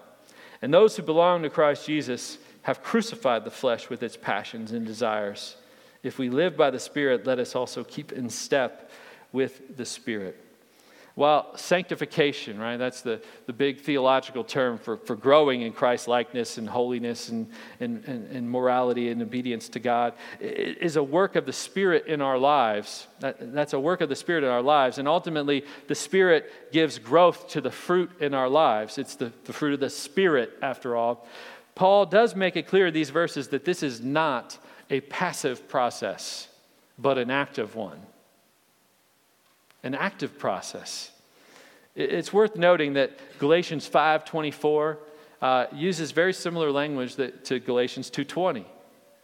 And 0.60 0.74
those 0.74 0.96
who 0.96 1.04
belong 1.04 1.42
to 1.42 1.50
Christ 1.50 1.86
Jesus 1.86 2.38
have 2.62 2.82
crucified 2.82 3.44
the 3.44 3.50
flesh 3.50 3.88
with 3.88 4.02
its 4.02 4.16
passions 4.16 4.72
and 4.72 4.84
desires. 4.84 5.56
If 6.02 6.18
we 6.18 6.30
live 6.30 6.56
by 6.56 6.70
the 6.70 6.80
Spirit, 6.80 7.26
let 7.26 7.38
us 7.38 7.54
also 7.54 7.84
keep 7.84 8.10
in 8.10 8.28
step 8.28 8.90
with 9.32 9.76
the 9.76 9.84
Spirit. 9.84 10.43
Well, 11.16 11.56
sanctification, 11.56 12.58
right? 12.58 12.76
That's 12.76 13.02
the, 13.02 13.22
the 13.46 13.52
big 13.52 13.80
theological 13.80 14.42
term 14.42 14.78
for, 14.78 14.96
for 14.96 15.14
growing 15.14 15.62
in 15.62 15.72
Christ 15.72 16.08
likeness 16.08 16.58
and 16.58 16.68
holiness 16.68 17.28
and, 17.28 17.48
and, 17.78 18.04
and, 18.06 18.26
and, 18.32 18.50
morality 18.50 19.10
and 19.10 19.22
obedience 19.22 19.68
to 19.70 19.78
God, 19.78 20.14
is 20.40 20.96
a 20.96 21.02
work 21.04 21.36
of 21.36 21.46
the 21.46 21.52
Spirit 21.52 22.08
in 22.08 22.20
our 22.20 22.36
lives. 22.36 23.06
That, 23.20 23.54
that's 23.54 23.74
a 23.74 23.78
work 23.78 24.00
of 24.00 24.08
the 24.08 24.16
Spirit 24.16 24.42
in 24.42 24.50
our 24.50 24.62
lives. 24.62 24.98
And 24.98 25.06
ultimately, 25.06 25.64
the 25.86 25.94
Spirit 25.94 26.72
gives 26.72 26.98
growth 26.98 27.46
to 27.50 27.60
the 27.60 27.70
fruit 27.70 28.10
in 28.20 28.34
our 28.34 28.48
lives. 28.48 28.98
It's 28.98 29.14
the, 29.14 29.32
the 29.44 29.52
fruit 29.52 29.74
of 29.74 29.80
the 29.80 29.90
Spirit, 29.90 30.58
after 30.62 30.96
all. 30.96 31.28
Paul 31.76 32.06
does 32.06 32.34
make 32.34 32.56
it 32.56 32.66
clear 32.66 32.88
in 32.88 32.94
these 32.94 33.10
verses 33.10 33.48
that 33.48 33.64
this 33.64 33.84
is 33.84 34.00
not 34.00 34.58
a 34.90 35.00
passive 35.02 35.68
process, 35.68 36.48
but 36.98 37.18
an 37.18 37.30
active 37.30 37.76
one 37.76 38.00
an 39.84 39.94
active 39.94 40.38
process. 40.38 41.12
It's 41.94 42.32
worth 42.32 42.56
noting 42.56 42.94
that 42.94 43.38
Galatians 43.38 43.88
5:24 43.88 44.96
uh, 45.40 45.66
uses 45.72 46.10
very 46.10 46.32
similar 46.32 46.72
language 46.72 47.16
that, 47.16 47.44
to 47.44 47.60
Galatians 47.60 48.10
2:20, 48.10 48.64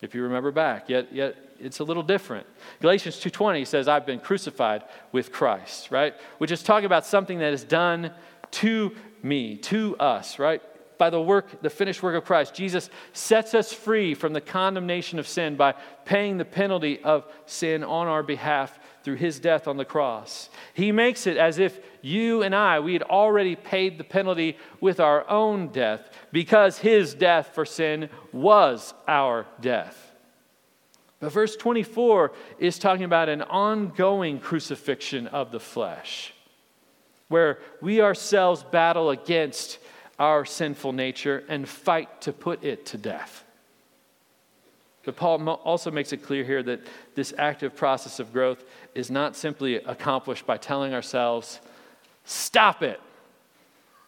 if 0.03 0.15
you 0.15 0.23
remember 0.23 0.53
back. 0.53 0.89
Yet, 0.89 1.13
yet 1.13 1.35
it's 1.59 1.81
a 1.81 1.85
little 1.85 2.05
different. 2.05 2.47
Galatians 2.81 3.17
2:20 3.17 3.65
says, 3.67 3.89
"I've 3.89 4.07
been 4.07 4.21
crucified 4.21 4.85
with 5.11 5.33
Christ," 5.33 5.91
right? 5.91 6.15
Which 6.39 6.53
is 6.53 6.63
talking 6.63 6.87
about 6.87 7.05
something 7.05 7.39
that 7.41 7.53
is 7.53 7.65
done 7.65 8.13
to 8.53 8.95
me, 9.23 9.57
to 9.57 9.97
us, 9.99 10.39
right? 10.39 10.63
by 11.01 11.09
the 11.09 11.21
work, 11.21 11.63
the 11.63 11.71
finished 11.71 12.03
work 12.03 12.15
of 12.15 12.27
Christ. 12.27 12.55
Jesus 12.55 12.91
sets 13.15 13.55
us 13.55 13.73
free 13.73 14.15
from 14.15 14.35
the 14.35 14.41
condemnation 14.41 15.19
of 15.19 15.27
sin 15.27 15.57
by 15.57 15.73
paying 16.05 16.37
the 16.37 16.45
penalty 16.45 17.03
of 17.03 17.25
sin 17.47 17.83
on 17.83 18.07
our 18.07 18.23
behalf 18.23 18.79
through 19.03 19.17
his 19.17 19.39
death 19.39 19.67
on 19.67 19.77
the 19.77 19.85
cross. 19.85 20.51
He 20.75 20.93
makes 20.93 21.27
it 21.27 21.37
as 21.37 21.59
if 21.59 21.79
you 22.03 22.43
and 22.43 22.55
I, 22.55 22.81
we 22.81 22.93
had 22.93 23.03
already 23.03 23.57
paid 23.57 23.99
the 23.99 24.05
penalty 24.05 24.57
with 24.81 25.01
our 25.01 25.29
own 25.29 25.69
death 25.69 26.09
because 26.33 26.79
his 26.79 27.15
death 27.15 27.51
for 27.55 27.65
sin 27.65 28.09
was 28.33 28.95
our 29.07 29.47
death. 29.61 30.13
But 31.21 31.33
verse 31.33 31.55
24 31.57 32.33
is 32.59 32.79
talking 32.79 33.05
about 33.05 33.29
an 33.29 33.43
ongoing 33.43 34.41
crucifixion 34.41 35.27
of 35.27 35.53
the 35.53 35.61
flesh, 35.61 36.33
where 37.29 37.59
we 37.83 38.01
ourselves 38.01 38.63
battle 38.63 39.11
against 39.11 39.79
our 40.19 40.45
sinful 40.45 40.93
nature 40.93 41.45
and 41.49 41.69
fight 41.69 42.23
to 42.23 42.33
put 42.33 42.65
it 42.65 42.87
to 42.87 42.99
death. 42.99 43.45
But 45.05 45.17
Paul 45.17 45.49
also 45.49 45.91
makes 45.91 46.13
it 46.13 46.19
clear 46.19 46.45
here 46.45 46.63
that 46.63 46.81
this 47.15 47.33
active 47.39 47.75
process 47.75 48.21
of 48.21 48.33
growth 48.33 48.65
is 48.95 49.11
not 49.11 49.35
simply 49.35 49.77
accomplished 49.77 50.47
by 50.47 50.59
telling 50.59 50.93
ourselves, 50.93 51.61
stop 52.25 52.83
it. 52.83 53.01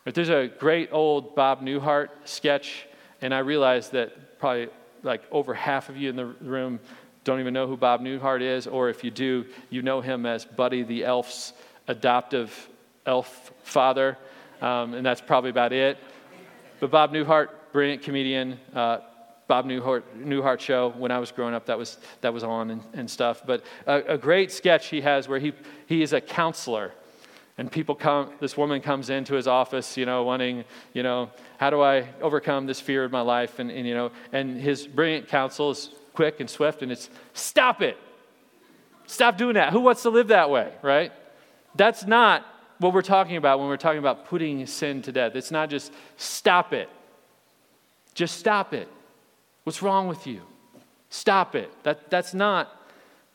But 0.05 0.15
there's 0.15 0.29
a 0.29 0.51
great 0.59 0.91
old 0.93 1.35
Bob 1.35 1.63
Newhart 1.63 2.09
sketch, 2.25 2.87
and 3.21 3.33
I 3.33 3.39
realize 3.39 3.91
that 3.91 4.39
probably 4.39 4.69
like 5.03 5.23
over 5.31 5.55
half 5.55 5.89
of 5.89 5.97
you 5.97 6.11
in 6.11 6.17
the 6.17 6.27
room 6.27 6.79
don't 7.25 7.41
even 7.41 7.55
know 7.55 7.67
who 7.67 7.77
Bob 7.77 8.01
Newhart 8.01 8.43
is, 8.43 8.67
or 8.67 8.89
if 8.89 9.05
you 9.05 9.11
do, 9.11 9.47
you 9.71 9.81
know 9.83 10.01
him 10.01 10.27
as 10.27 10.45
Buddy 10.45 10.83
the 10.83 11.05
Elf's 11.05 11.53
adoptive 11.89 12.69
elf 13.07 13.53
father 13.63 14.17
um, 14.63 14.95
and 14.95 15.05
that's 15.05 15.21
probably 15.21 15.51
about 15.51 15.73
it. 15.73 15.99
But 16.79 16.91
Bob 16.91 17.13
Newhart, 17.13 17.49
brilliant 17.73 18.03
comedian. 18.03 18.59
Uh, 18.73 18.99
Bob 19.53 19.67
Newhart, 19.67 20.03
Newhart 20.17 20.61
show 20.61 20.95
when 20.97 21.11
I 21.11 21.19
was 21.19 21.31
growing 21.31 21.53
up 21.53 21.67
that 21.67 21.77
was, 21.77 21.99
that 22.23 22.33
was 22.33 22.43
on 22.43 22.71
and, 22.71 22.81
and 22.95 23.11
stuff. 23.11 23.43
But 23.45 23.63
a, 23.87 24.15
a, 24.15 24.17
great 24.17 24.51
sketch 24.51 24.87
he 24.87 25.03
has 25.03 25.29
where 25.29 25.39
he, 25.39 25.53
he 25.85 26.03
is 26.03 26.15
a 26.15 26.23
counselor. 26.23 26.91
And 27.59 27.71
people 27.71 27.95
come, 27.95 28.31
this 28.41 28.57
woman 28.57 28.81
comes 28.81 29.11
into 29.11 29.35
his 29.35 29.47
office, 29.47 29.99
you 29.99 30.07
know, 30.07 30.23
wanting, 30.23 30.65
you 30.95 31.03
know, 31.03 31.29
how 31.59 31.69
do 31.69 31.83
I 31.83 32.09
overcome 32.23 32.65
this 32.65 32.81
fear 32.81 33.05
of 33.05 33.13
my 33.13 33.21
life? 33.21 33.59
And, 33.59 33.71
and 33.71 33.87
you 33.87 33.93
know, 33.93 34.11
and 34.33 34.59
his 34.59 34.87
brilliant 34.87 35.29
counsel 35.29 35.73
is 35.73 35.91
quick 36.15 36.41
and 36.41 36.49
swift, 36.49 36.81
and 36.81 36.91
it's 36.91 37.11
stop 37.35 37.83
it. 37.83 37.99
Stop 39.05 39.37
doing 39.37 39.57
that. 39.57 39.75
Who 39.75 39.81
wants 39.81 40.01
to 40.05 40.09
live 40.09 40.29
that 40.29 40.49
way, 40.49 40.73
right? 40.81 41.13
That's 41.75 42.07
not 42.07 42.47
what 42.79 42.95
we're 42.95 43.03
talking 43.03 43.37
about 43.37 43.59
when 43.59 43.69
we're 43.69 43.77
talking 43.77 43.99
about 43.99 44.25
putting 44.25 44.65
sin 44.65 45.03
to 45.03 45.13
death. 45.13 45.37
It's 45.37 45.51
not 45.51 45.69
just 45.69 45.93
stop 46.17 46.73
it. 46.73 46.89
Just 48.15 48.39
stop 48.39 48.73
it. 48.73 48.89
What's 49.65 49.83
wrong 49.83 50.09
with 50.09 50.27
you? 50.27 50.43
Stop 51.11 51.55
it. 51.55 51.71
That, 51.83 52.11
that's 52.11 52.35
not 52.35 52.75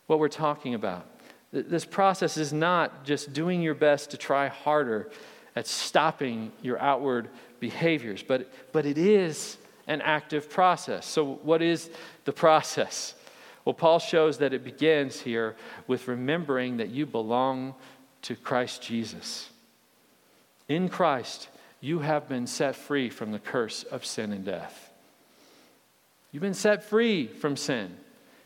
what 0.07 0.19
we're 0.19 0.29
talking 0.29 0.73
about. 0.73 1.05
This 1.51 1.85
process 1.85 2.37
is 2.37 2.51
not 2.51 3.05
just 3.05 3.33
doing 3.33 3.61
your 3.61 3.75
best 3.75 4.11
to 4.11 4.17
try 4.17 4.47
harder 4.47 5.09
at 5.55 5.67
stopping 5.67 6.51
your 6.61 6.79
outward 6.79 7.29
behaviors, 7.59 8.21
but, 8.21 8.51
but 8.73 8.85
it 8.85 8.97
is 8.97 9.57
an 9.87 10.01
active 10.01 10.49
process. 10.49 11.05
So, 11.05 11.35
what 11.43 11.61
is 11.61 11.89
the 12.25 12.33
process? 12.33 13.15
Well, 13.63 13.73
Paul 13.73 13.99
shows 13.99 14.37
that 14.39 14.53
it 14.53 14.63
begins 14.63 15.21
here 15.21 15.55
with 15.87 16.07
remembering 16.07 16.77
that 16.77 16.89
you 16.89 17.05
belong 17.05 17.75
to 18.23 18.35
Christ 18.35 18.81
Jesus. 18.81 19.49
In 20.67 20.89
Christ, 20.89 21.49
you 21.79 21.99
have 21.99 22.27
been 22.27 22.47
set 22.47 22.75
free 22.75 23.09
from 23.09 23.31
the 23.31 23.39
curse 23.39 23.83
of 23.83 24.05
sin 24.05 24.31
and 24.31 24.43
death. 24.43 24.86
You've 26.31 26.41
been 26.41 26.53
set 26.53 26.83
free 26.83 27.27
from 27.27 27.55
sin. 27.55 27.95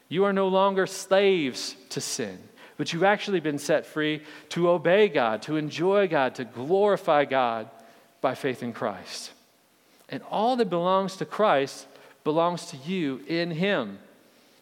You 0.08 0.26
are 0.26 0.34
no 0.34 0.48
longer 0.48 0.88
slaves 0.88 1.76
to 1.90 2.02
sin, 2.02 2.38
but 2.78 2.92
you've 2.92 3.04
actually 3.04 3.40
been 3.40 3.58
set 3.58 3.86
free 3.86 4.24
to 4.50 4.70
obey 4.70 5.08
God, 5.08 5.42
to 5.44 5.56
enjoy 5.56 6.08
God, 6.08 6.36
to 6.36 6.44
glorify 6.44 7.26
God 7.26 7.70
by 8.20 8.36
faith 8.36 8.62
in 8.62 8.74
Christ. 8.74 9.32
And 10.10 10.22
all 10.30 10.58
that 10.58 10.70
belongs 10.70 11.16
to 11.18 11.26
Christ 11.26 11.88
belongs 12.24 12.68
to 12.68 12.78
you 12.78 13.22
in 13.28 13.52
Him. 13.52 14.00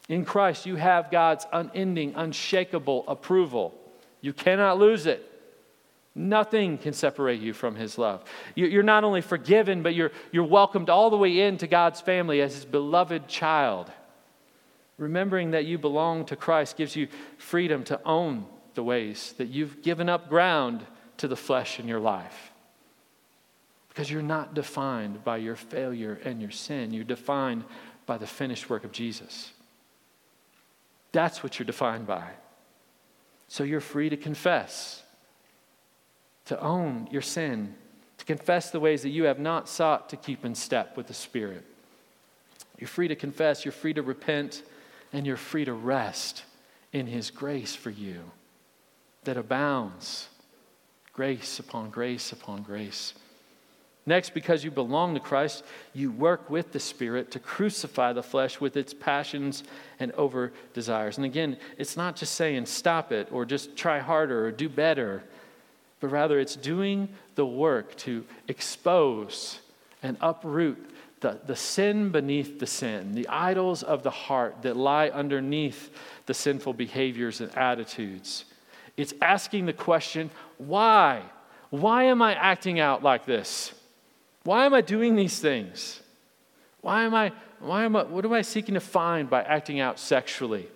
In 0.07 0.25
Christ, 0.25 0.65
you 0.65 0.75
have 0.75 1.11
God's 1.11 1.45
unending, 1.51 2.13
unshakable 2.15 3.03
approval. 3.07 3.73
You 4.21 4.33
cannot 4.33 4.79
lose 4.79 5.05
it. 5.05 5.25
Nothing 6.19 6.77
can 6.77 6.91
separate 6.91 7.39
you 7.39 7.53
from 7.53 7.75
His 7.75 7.97
love. 7.97 8.25
You're 8.53 8.83
not 8.83 9.05
only 9.05 9.21
forgiven, 9.21 9.81
but 9.81 9.95
you're, 9.95 10.11
you're 10.33 10.43
welcomed 10.43 10.89
all 10.89 11.09
the 11.09 11.15
way 11.15 11.39
into 11.39 11.65
God's 11.65 12.01
family 12.01 12.41
as 12.41 12.55
His 12.55 12.65
beloved 12.65 13.29
child. 13.29 13.89
Remembering 14.97 15.51
that 15.51 15.63
you 15.63 15.77
belong 15.77 16.25
to 16.25 16.35
Christ 16.35 16.75
gives 16.75 16.93
you 16.93 17.07
freedom 17.37 17.85
to 17.85 18.01
own 18.03 18.45
the 18.73 18.83
ways 18.83 19.33
that 19.37 19.47
you've 19.47 19.81
given 19.81 20.09
up 20.09 20.27
ground 20.27 20.85
to 21.17 21.29
the 21.29 21.37
flesh 21.37 21.79
in 21.79 21.87
your 21.87 22.01
life. 22.01 22.51
Because 23.87 24.11
you're 24.11 24.21
not 24.21 24.53
defined 24.53 25.23
by 25.23 25.37
your 25.37 25.55
failure 25.55 26.19
and 26.25 26.41
your 26.41 26.51
sin, 26.51 26.91
you're 26.91 27.05
defined 27.05 27.63
by 28.05 28.17
the 28.17 28.27
finished 28.27 28.69
work 28.69 28.83
of 28.83 28.91
Jesus. 28.91 29.53
That's 31.13 31.43
what 31.43 31.57
you're 31.57 31.65
defined 31.65 32.07
by. 32.07 32.29
So 33.47 33.63
you're 33.63 33.79
free 33.79 34.09
to 34.09 34.17
confess, 34.17 35.01
to 36.49 36.59
own 36.61 37.07
your 37.11 37.21
sin, 37.21 37.75
to 38.17 38.25
confess 38.25 38.71
the 38.71 38.79
ways 38.79 39.03
that 39.03 39.09
you 39.09 39.25
have 39.25 39.37
not 39.37 39.69
sought 39.69 40.09
to 40.09 40.17
keep 40.17 40.43
in 40.43 40.55
step 40.55 40.97
with 40.97 41.05
the 41.05 41.13
Spirit. 41.13 41.63
You're 42.79 42.87
free 42.87 43.07
to 43.07 43.15
confess, 43.15 43.63
you're 43.63 43.71
free 43.71 43.93
to 43.93 44.01
repent, 44.01 44.63
and 45.13 45.27
you're 45.27 45.37
free 45.37 45.63
to 45.65 45.73
rest 45.73 46.45
in 46.91 47.05
His 47.05 47.29
grace 47.29 47.75
for 47.75 47.91
you 47.91 48.19
that 49.25 49.37
abounds 49.37 50.27
grace 51.13 51.59
upon 51.59 51.91
grace 51.91 52.31
upon 52.31 52.63
grace. 52.63 53.13
Next, 54.07 54.33
because 54.33 54.63
you 54.63 54.71
belong 54.71 55.13
to 55.13 55.19
Christ, 55.19 55.63
you 55.93 56.11
work 56.11 56.49
with 56.49 56.71
the 56.71 56.79
Spirit 56.79 57.29
to 57.29 57.39
crucify 57.39 58.11
the 58.11 58.23
flesh 58.23 58.59
with 58.59 58.75
its 58.75 58.91
passions 58.91 59.63
and 59.99 60.11
over 60.13 60.51
desires. 60.73 61.17
And 61.17 61.27
again, 61.27 61.57
it's 61.77 61.95
not 61.95 62.15
just 62.15 62.33
saying 62.33 62.65
stop 62.65 63.11
it 63.11 63.27
or 63.31 63.45
just 63.45 63.75
try 63.75 63.99
harder 63.99 64.47
or 64.47 64.51
do 64.51 64.67
better, 64.67 65.21
but 65.99 66.07
rather 66.09 66.39
it's 66.39 66.55
doing 66.55 67.09
the 67.35 67.45
work 67.45 67.95
to 67.97 68.25
expose 68.47 69.59
and 70.01 70.17
uproot 70.21 70.89
the, 71.21 71.39
the 71.45 71.55
sin 71.55 72.09
beneath 72.09 72.59
the 72.59 72.67
sin, 72.67 73.13
the 73.13 73.27
idols 73.27 73.83
of 73.83 74.03
the 74.03 74.09
heart 74.09 74.61
that 74.61 74.77
lie 74.77 75.09
underneath 75.09 75.89
the 76.25 76.33
sinful 76.33 76.73
behaviors 76.73 77.41
and 77.41 77.55
attitudes. 77.57 78.45
It's 78.95 79.13
asking 79.21 79.65
the 79.65 79.73
question 79.73 80.29
why? 80.57 81.21
Why 81.69 82.05
am 82.05 82.21
I 82.21 82.33
acting 82.33 82.79
out 82.79 83.03
like 83.03 83.25
this? 83.25 83.73
Why 84.43 84.65
am 84.65 84.73
I 84.73 84.81
doing 84.81 85.15
these 85.15 85.39
things? 85.39 85.99
Why 86.81 87.03
am 87.03 87.13
I, 87.13 87.31
why 87.59 87.83
am 87.83 87.95
I, 87.95 88.03
what 88.03 88.25
am 88.25 88.33
I 88.33 88.41
seeking 88.41 88.75
to 88.75 88.79
find 88.79 89.29
by 89.29 89.43
acting 89.43 89.79
out 89.79 89.99
sexually, 89.99 90.67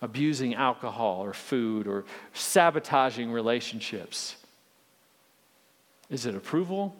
abusing 0.00 0.54
alcohol 0.54 1.22
or 1.22 1.32
food, 1.32 1.86
or 1.86 2.04
sabotaging 2.32 3.32
relationships? 3.32 4.36
Is 6.10 6.26
it 6.26 6.34
approval? 6.34 6.94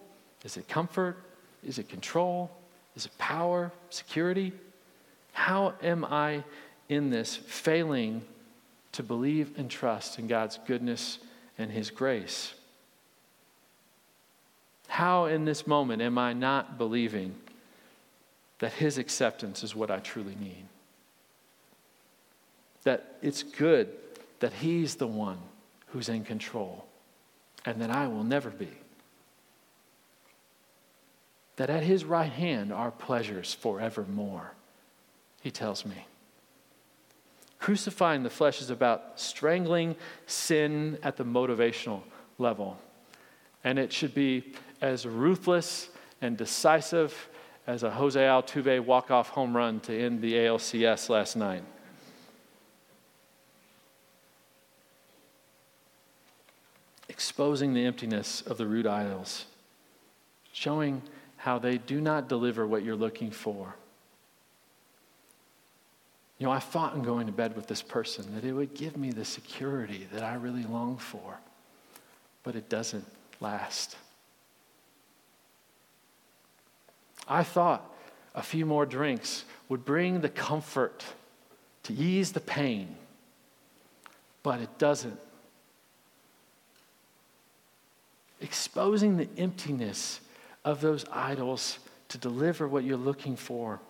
Is 0.45 0.57
it 0.57 0.69
comfort? 0.69 1.17
Is 1.65 1.79
it 1.79 1.89
control? 1.89 2.51
Is 2.95 3.07
it 3.07 3.17
power? 3.19 3.73
Security? 3.91 4.53
How 5.33 5.75
am 5.83 6.05
I 6.05 6.45
in 6.89 7.11
this 7.11 7.37
failing 7.37 8.23
to 8.93 9.03
believe 9.03 9.59
and 9.59 9.71
trust 9.71 10.19
in 10.19 10.27
God's 10.27 10.59
goodness 10.67 11.19
and 11.57 11.71
His 11.71 11.91
grace? 11.91 12.55
How 14.89 15.27
in 15.27 15.45
this 15.45 15.67
moment 15.67 16.03
am 16.03 16.19
I 16.19 16.33
not 16.33 16.79
believing 16.79 17.35
that 18.59 18.73
His 18.73 18.99
acceptance 18.99 19.63
is 19.63 19.75
what 19.75 19.91
I 19.91 19.99
truly 19.99 20.35
need? 20.41 20.65
That 22.85 23.17
it's 23.23 23.43
good 23.43 23.89
that 24.41 24.53
He's 24.53 24.97
the 24.97 25.07
one 25.07 25.39
who's 25.89 26.09
in 26.09 26.25
control 26.25 26.85
and 27.65 27.81
that 27.81 27.91
I 27.91 28.07
will 28.07 28.25
never 28.25 28.51
be. 28.51 28.71
That 31.59 31.71
at 31.71 31.83
His 31.83 32.05
right 32.05 32.31
hand 32.31 32.73
are 32.73 32.93
pleasures 32.93 33.53
forevermore, 33.53 34.53
He 35.41 35.51
tells 35.51 35.85
me. 35.85 36.07
Crucifying 37.59 38.23
the 38.23 38.31
flesh 38.31 38.63
is 38.63 38.71
about 38.71 39.19
strangling 39.19 39.97
sin 40.27 40.99
at 41.03 41.17
the 41.17 41.25
motivational 41.25 42.03
level. 42.39 42.79
And 43.65 43.77
it 43.77 43.93
should 43.93 44.15
be 44.15 44.53
as 44.81 45.05
ruthless 45.05 45.89
and 46.23 46.37
decisive 46.37 47.29
as 47.67 47.83
a 47.83 47.91
Jose 47.91 48.21
Altuve 48.21 48.85
walk-off 48.85 49.31
home 49.31 49.57
run 49.57 49.81
to 49.81 50.01
end 50.01 50.23
the 50.23 50.35
ALCS 50.35 51.09
last 51.09 51.35
night. 51.35 51.65
Exposing 57.09 57.75
the 57.75 57.85
emptiness 57.85 58.43
of 58.43 58.59
the 58.59 58.67
root 58.67 58.87
idols, 58.87 59.47
showing 60.53 61.03
how 61.49 61.59
they 61.59 61.79
do 61.79 61.99
not 61.99 62.29
deliver 62.29 62.67
what 62.67 62.83
you're 62.83 62.95
looking 62.95 63.31
for. 63.31 63.75
You 66.39 66.45
know, 66.45 66.53
I 66.53 66.59
thought 66.59 66.95
in 66.95 67.01
going 67.01 67.25
to 67.27 67.33
bed 67.33 67.57
with 67.57 67.67
this 67.67 67.81
person 67.81 68.35
that 68.35 68.45
it 68.45 68.53
would 68.53 68.75
give 68.75 68.99
me 68.99 69.13
the 69.13 69.25
security 69.25 70.07
that 70.13 70.23
I 70.23 70.35
really 70.35 70.65
long 70.65 70.99
for, 70.99 71.39
but 72.43 72.55
it 72.55 72.69
doesn't 72.69 73.07
last. 73.41 73.97
I 77.27 77.45
thought 77.45 77.83
a 78.35 78.43
few 78.43 78.67
more 78.67 78.85
drinks 78.85 79.47
would 79.71 79.87
bring 79.87 80.21
the 80.21 80.29
comfort 80.29 81.03
to 81.85 81.95
ease 81.95 82.33
the 82.33 82.41
pain, 82.41 82.95
but 84.43 84.61
it 84.61 84.77
doesn't. 84.77 85.19
Exposing 88.43 89.17
the 89.17 89.29
emptiness 89.39 90.21
of 90.65 90.81
those 90.81 91.05
idols 91.13 91.79
to 92.09 92.19
deliver 92.19 92.67
what 92.67 92.85
you're 92.85 92.97
looking 92.97 93.37
for, 93.37 93.81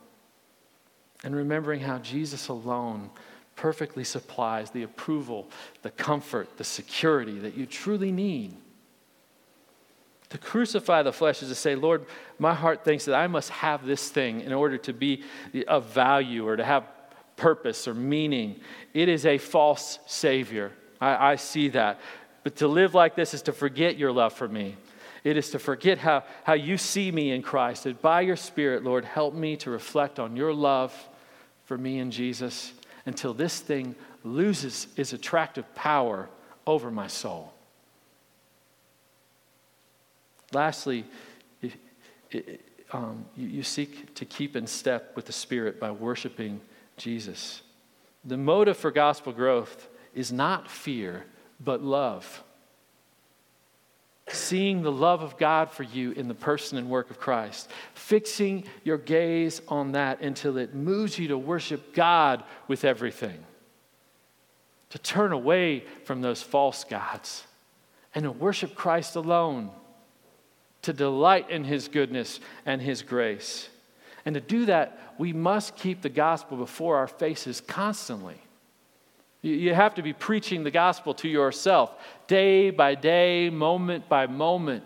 and 1.24 1.34
remembering 1.34 1.80
how 1.80 1.98
Jesus 1.98 2.48
alone 2.48 3.10
perfectly 3.56 4.04
supplies 4.04 4.70
the 4.70 4.84
approval, 4.84 5.48
the 5.82 5.90
comfort, 5.90 6.56
the 6.58 6.64
security 6.64 7.38
that 7.40 7.56
you 7.56 7.66
truly 7.66 8.12
need. 8.12 8.54
To 10.30 10.38
crucify 10.38 11.02
the 11.02 11.12
flesh 11.12 11.42
is 11.42 11.48
to 11.48 11.54
say, 11.54 11.74
Lord, 11.74 12.04
my 12.38 12.54
heart 12.54 12.84
thinks 12.84 13.06
that 13.06 13.14
I 13.14 13.26
must 13.26 13.50
have 13.50 13.84
this 13.84 14.10
thing 14.10 14.42
in 14.42 14.52
order 14.52 14.78
to 14.78 14.92
be 14.92 15.24
of 15.66 15.86
value 15.86 16.46
or 16.46 16.56
to 16.56 16.64
have 16.64 16.84
purpose 17.36 17.88
or 17.88 17.94
meaning. 17.94 18.60
It 18.92 19.08
is 19.08 19.24
a 19.24 19.38
false 19.38 19.98
Savior. 20.06 20.72
I, 21.00 21.32
I 21.32 21.36
see 21.36 21.68
that. 21.70 21.98
But 22.44 22.56
to 22.56 22.68
live 22.68 22.94
like 22.94 23.16
this 23.16 23.32
is 23.32 23.42
to 23.42 23.52
forget 23.52 23.96
your 23.96 24.12
love 24.12 24.34
for 24.34 24.46
me. 24.46 24.76
It 25.28 25.36
is 25.36 25.50
to 25.50 25.58
forget 25.58 25.98
how, 25.98 26.24
how 26.44 26.54
you 26.54 26.78
see 26.78 27.12
me 27.12 27.32
in 27.32 27.42
Christ. 27.42 27.84
That 27.84 28.00
by 28.00 28.22
your 28.22 28.34
Spirit, 28.34 28.82
Lord, 28.82 29.04
help 29.04 29.34
me 29.34 29.58
to 29.58 29.70
reflect 29.70 30.18
on 30.18 30.36
your 30.36 30.54
love 30.54 30.94
for 31.66 31.76
me 31.76 31.98
and 31.98 32.10
Jesus 32.10 32.72
until 33.04 33.34
this 33.34 33.60
thing 33.60 33.94
loses 34.24 34.86
its 34.96 35.12
attractive 35.12 35.74
power 35.74 36.30
over 36.66 36.90
my 36.90 37.08
soul. 37.08 37.52
Lastly, 40.54 41.04
if, 41.60 41.76
um, 42.92 43.26
you, 43.36 43.48
you 43.48 43.62
seek 43.62 44.14
to 44.14 44.24
keep 44.24 44.56
in 44.56 44.66
step 44.66 45.12
with 45.14 45.26
the 45.26 45.32
Spirit 45.34 45.78
by 45.78 45.90
worshiping 45.90 46.58
Jesus. 46.96 47.60
The 48.24 48.38
motive 48.38 48.78
for 48.78 48.90
gospel 48.90 49.34
growth 49.34 49.88
is 50.14 50.32
not 50.32 50.70
fear, 50.70 51.26
but 51.60 51.82
love. 51.82 52.42
Seeing 54.30 54.82
the 54.82 54.92
love 54.92 55.22
of 55.22 55.38
God 55.38 55.70
for 55.70 55.82
you 55.82 56.12
in 56.12 56.28
the 56.28 56.34
person 56.34 56.78
and 56.78 56.88
work 56.88 57.10
of 57.10 57.18
Christ. 57.18 57.70
Fixing 57.94 58.64
your 58.84 58.98
gaze 58.98 59.60
on 59.68 59.92
that 59.92 60.20
until 60.20 60.56
it 60.56 60.74
moves 60.74 61.18
you 61.18 61.28
to 61.28 61.38
worship 61.38 61.94
God 61.94 62.42
with 62.66 62.84
everything. 62.84 63.44
To 64.90 64.98
turn 64.98 65.32
away 65.32 65.84
from 66.04 66.20
those 66.20 66.42
false 66.42 66.84
gods 66.84 67.44
and 68.14 68.24
to 68.24 68.30
worship 68.30 68.74
Christ 68.74 69.16
alone 69.16 69.70
to 70.82 70.92
delight 70.92 71.50
in 71.50 71.64
His 71.64 71.88
goodness 71.88 72.40
and 72.64 72.80
His 72.80 73.02
grace. 73.02 73.68
And 74.24 74.34
to 74.34 74.40
do 74.40 74.66
that, 74.66 75.14
we 75.18 75.32
must 75.32 75.76
keep 75.76 76.02
the 76.02 76.08
gospel 76.08 76.56
before 76.56 76.96
our 76.96 77.08
faces 77.08 77.60
constantly. 77.60 78.40
You 79.40 79.72
have 79.72 79.94
to 79.94 80.02
be 80.02 80.12
preaching 80.12 80.64
the 80.64 80.70
gospel 80.70 81.14
to 81.14 81.28
yourself 81.28 81.94
day 82.26 82.70
by 82.70 82.94
day, 82.96 83.50
moment 83.50 84.08
by 84.08 84.26
moment, 84.26 84.82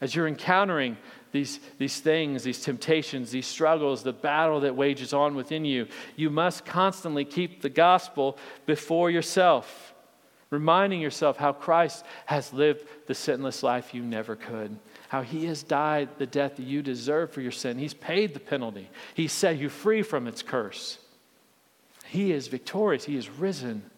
as 0.00 0.14
you're 0.14 0.28
encountering 0.28 0.96
these, 1.32 1.60
these 1.78 2.00
things, 2.00 2.42
these 2.42 2.60
temptations, 2.60 3.30
these 3.30 3.46
struggles, 3.46 4.02
the 4.02 4.12
battle 4.12 4.60
that 4.60 4.76
wages 4.76 5.12
on 5.12 5.34
within 5.34 5.64
you. 5.64 5.86
You 6.16 6.30
must 6.30 6.64
constantly 6.64 7.24
keep 7.24 7.62
the 7.62 7.68
gospel 7.68 8.38
before 8.66 9.10
yourself. 9.10 9.94
reminding 10.50 11.00
yourself 11.00 11.36
how 11.36 11.52
Christ 11.52 12.04
has 12.26 12.52
lived 12.52 12.84
the 13.06 13.14
sinless 13.14 13.62
life 13.62 13.94
you 13.94 14.02
never 14.02 14.34
could, 14.34 14.76
how 15.08 15.22
he 15.22 15.46
has 15.46 15.62
died 15.62 16.08
the 16.18 16.26
death 16.26 16.56
that 16.56 16.64
you 16.64 16.82
deserve 16.82 17.32
for 17.32 17.40
your 17.40 17.52
sin. 17.52 17.78
He's 17.78 17.94
paid 17.94 18.34
the 18.34 18.40
penalty, 18.40 18.90
he 19.14 19.28
set 19.28 19.58
you 19.58 19.68
free 19.68 20.02
from 20.02 20.26
its 20.26 20.42
curse. 20.42 20.98
He 22.10 22.32
is 22.32 22.48
victorious, 22.48 23.04
he 23.04 23.16
is 23.16 23.30
risen, 23.30 23.88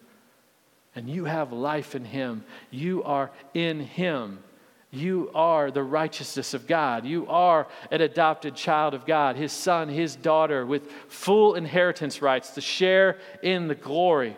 and 0.94 1.08
you 1.08 1.24
have 1.24 1.50
life 1.50 1.94
in 1.94 2.04
him. 2.04 2.44
You 2.70 3.02
are 3.04 3.30
in 3.54 3.80
him. 3.80 4.40
You 4.90 5.30
are 5.34 5.70
the 5.70 5.82
righteousness 5.82 6.52
of 6.52 6.66
God. 6.66 7.06
You 7.06 7.26
are 7.28 7.66
an 7.90 8.02
adopted 8.02 8.54
child 8.54 8.92
of 8.92 9.06
God, 9.06 9.36
his 9.36 9.50
son, 9.50 9.88
his 9.88 10.14
daughter, 10.14 10.66
with 10.66 10.92
full 11.08 11.54
inheritance 11.54 12.20
rights 12.20 12.50
to 12.50 12.60
share 12.60 13.16
in 13.42 13.66
the 13.66 13.74
glory 13.74 14.36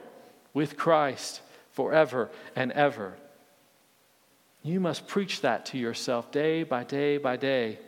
with 0.52 0.76
Christ 0.76 1.40
forever 1.72 2.30
and 2.54 2.70
ever. 2.70 3.14
You 4.62 4.78
must 4.78 5.08
preach 5.08 5.40
that 5.40 5.66
to 5.66 5.78
yourself 5.78 6.30
day 6.30 6.62
by 6.62 6.84
day 6.84 7.18
by 7.18 7.36
day. 7.36 7.80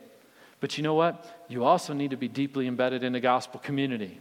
But 0.59 0.77
you 0.77 0.83
know 0.83 0.95
what? 0.95 1.47
You 1.49 1.63
also 1.63 1.93
need 1.93 2.11
to 2.11 2.17
be 2.17 2.27
deeply 2.27 2.67
embedded 2.67 3.05
in 3.05 3.13
the 3.13 3.21
gospel 3.21 3.61
community. 3.61 4.19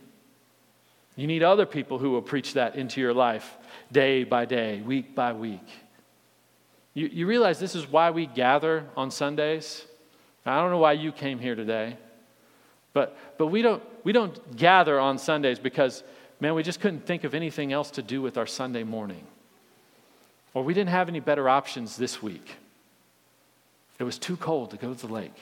You 1.16 1.28
need 1.28 1.44
other 1.44 1.66
people 1.66 1.98
who 1.98 2.12
will 2.12 2.22
preach 2.22 2.54
that 2.54 2.76
into 2.76 3.00
your 3.00 3.14
life 3.14 3.58
day 3.92 4.24
by 4.24 4.46
day, 4.46 4.82
week 4.82 5.16
by 5.16 5.34
week. 5.34 5.68
You, 6.94 7.08
you 7.08 7.28
realize 7.28 7.60
this 7.60 7.76
is 7.76 7.90
why 7.90 8.12
we 8.12 8.26
gather 8.26 8.86
on 8.98 9.12
Sundays? 9.12 9.86
I 10.46 10.60
don't 10.60 10.72
know 10.72 10.78
why 10.78 10.94
you 10.94 11.12
came 11.12 11.40
here 11.40 11.56
today, 11.56 11.98
but, 12.94 13.18
but 13.38 13.48
we, 13.48 13.62
don't, 13.62 13.82
we 14.04 14.12
don't 14.12 14.56
gather 14.56 15.00
on 15.00 15.18
Sundays 15.18 15.58
because, 15.58 16.04
man, 16.40 16.54
we 16.54 16.64
just 16.64 16.80
couldn't 16.80 17.06
think 17.06 17.24
of 17.24 17.34
anything 17.34 17.74
else 17.74 17.92
to 17.92 18.04
do 18.04 18.22
with 18.22 18.38
our 18.38 18.46
Sunday 18.46 18.84
morning. 18.84 19.26
Or 20.54 20.64
we 20.64 20.74
didn't 20.74 20.92
have 20.92 21.10
any 21.10 21.20
better 21.20 21.50
options 21.50 21.98
this 21.98 22.22
week. 22.22 22.56
It 24.00 24.04
was 24.04 24.20
too 24.20 24.38
cold 24.38 24.72
to 24.72 24.78
go 24.78 24.94
to 24.94 25.08
the 25.08 25.12
lake. 25.12 25.36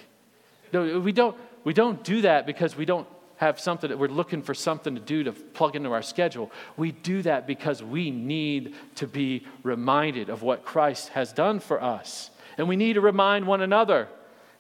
No, 0.71 0.99
we 0.99 1.11
don't, 1.11 1.35
we 1.63 1.73
don't 1.73 2.03
do 2.03 2.21
that 2.21 2.45
because 2.45 2.75
we 2.75 2.85
don't 2.85 3.07
have 3.37 3.59
something 3.59 3.89
that 3.89 3.97
we're 3.97 4.07
looking 4.07 4.41
for 4.41 4.53
something 4.53 4.95
to 4.95 5.01
do 5.01 5.23
to 5.23 5.31
plug 5.31 5.75
into 5.75 5.91
our 5.91 6.01
schedule. 6.01 6.51
We 6.77 6.91
do 6.91 7.21
that 7.23 7.47
because 7.47 7.83
we 7.83 8.11
need 8.11 8.75
to 8.95 9.07
be 9.07 9.45
reminded 9.63 10.29
of 10.29 10.43
what 10.43 10.65
Christ 10.65 11.09
has 11.09 11.33
done 11.33 11.59
for 11.59 11.81
us. 11.81 12.29
And 12.57 12.67
we 12.67 12.75
need 12.75 12.93
to 12.93 13.01
remind 13.01 13.47
one 13.47 13.61
another. 13.61 14.07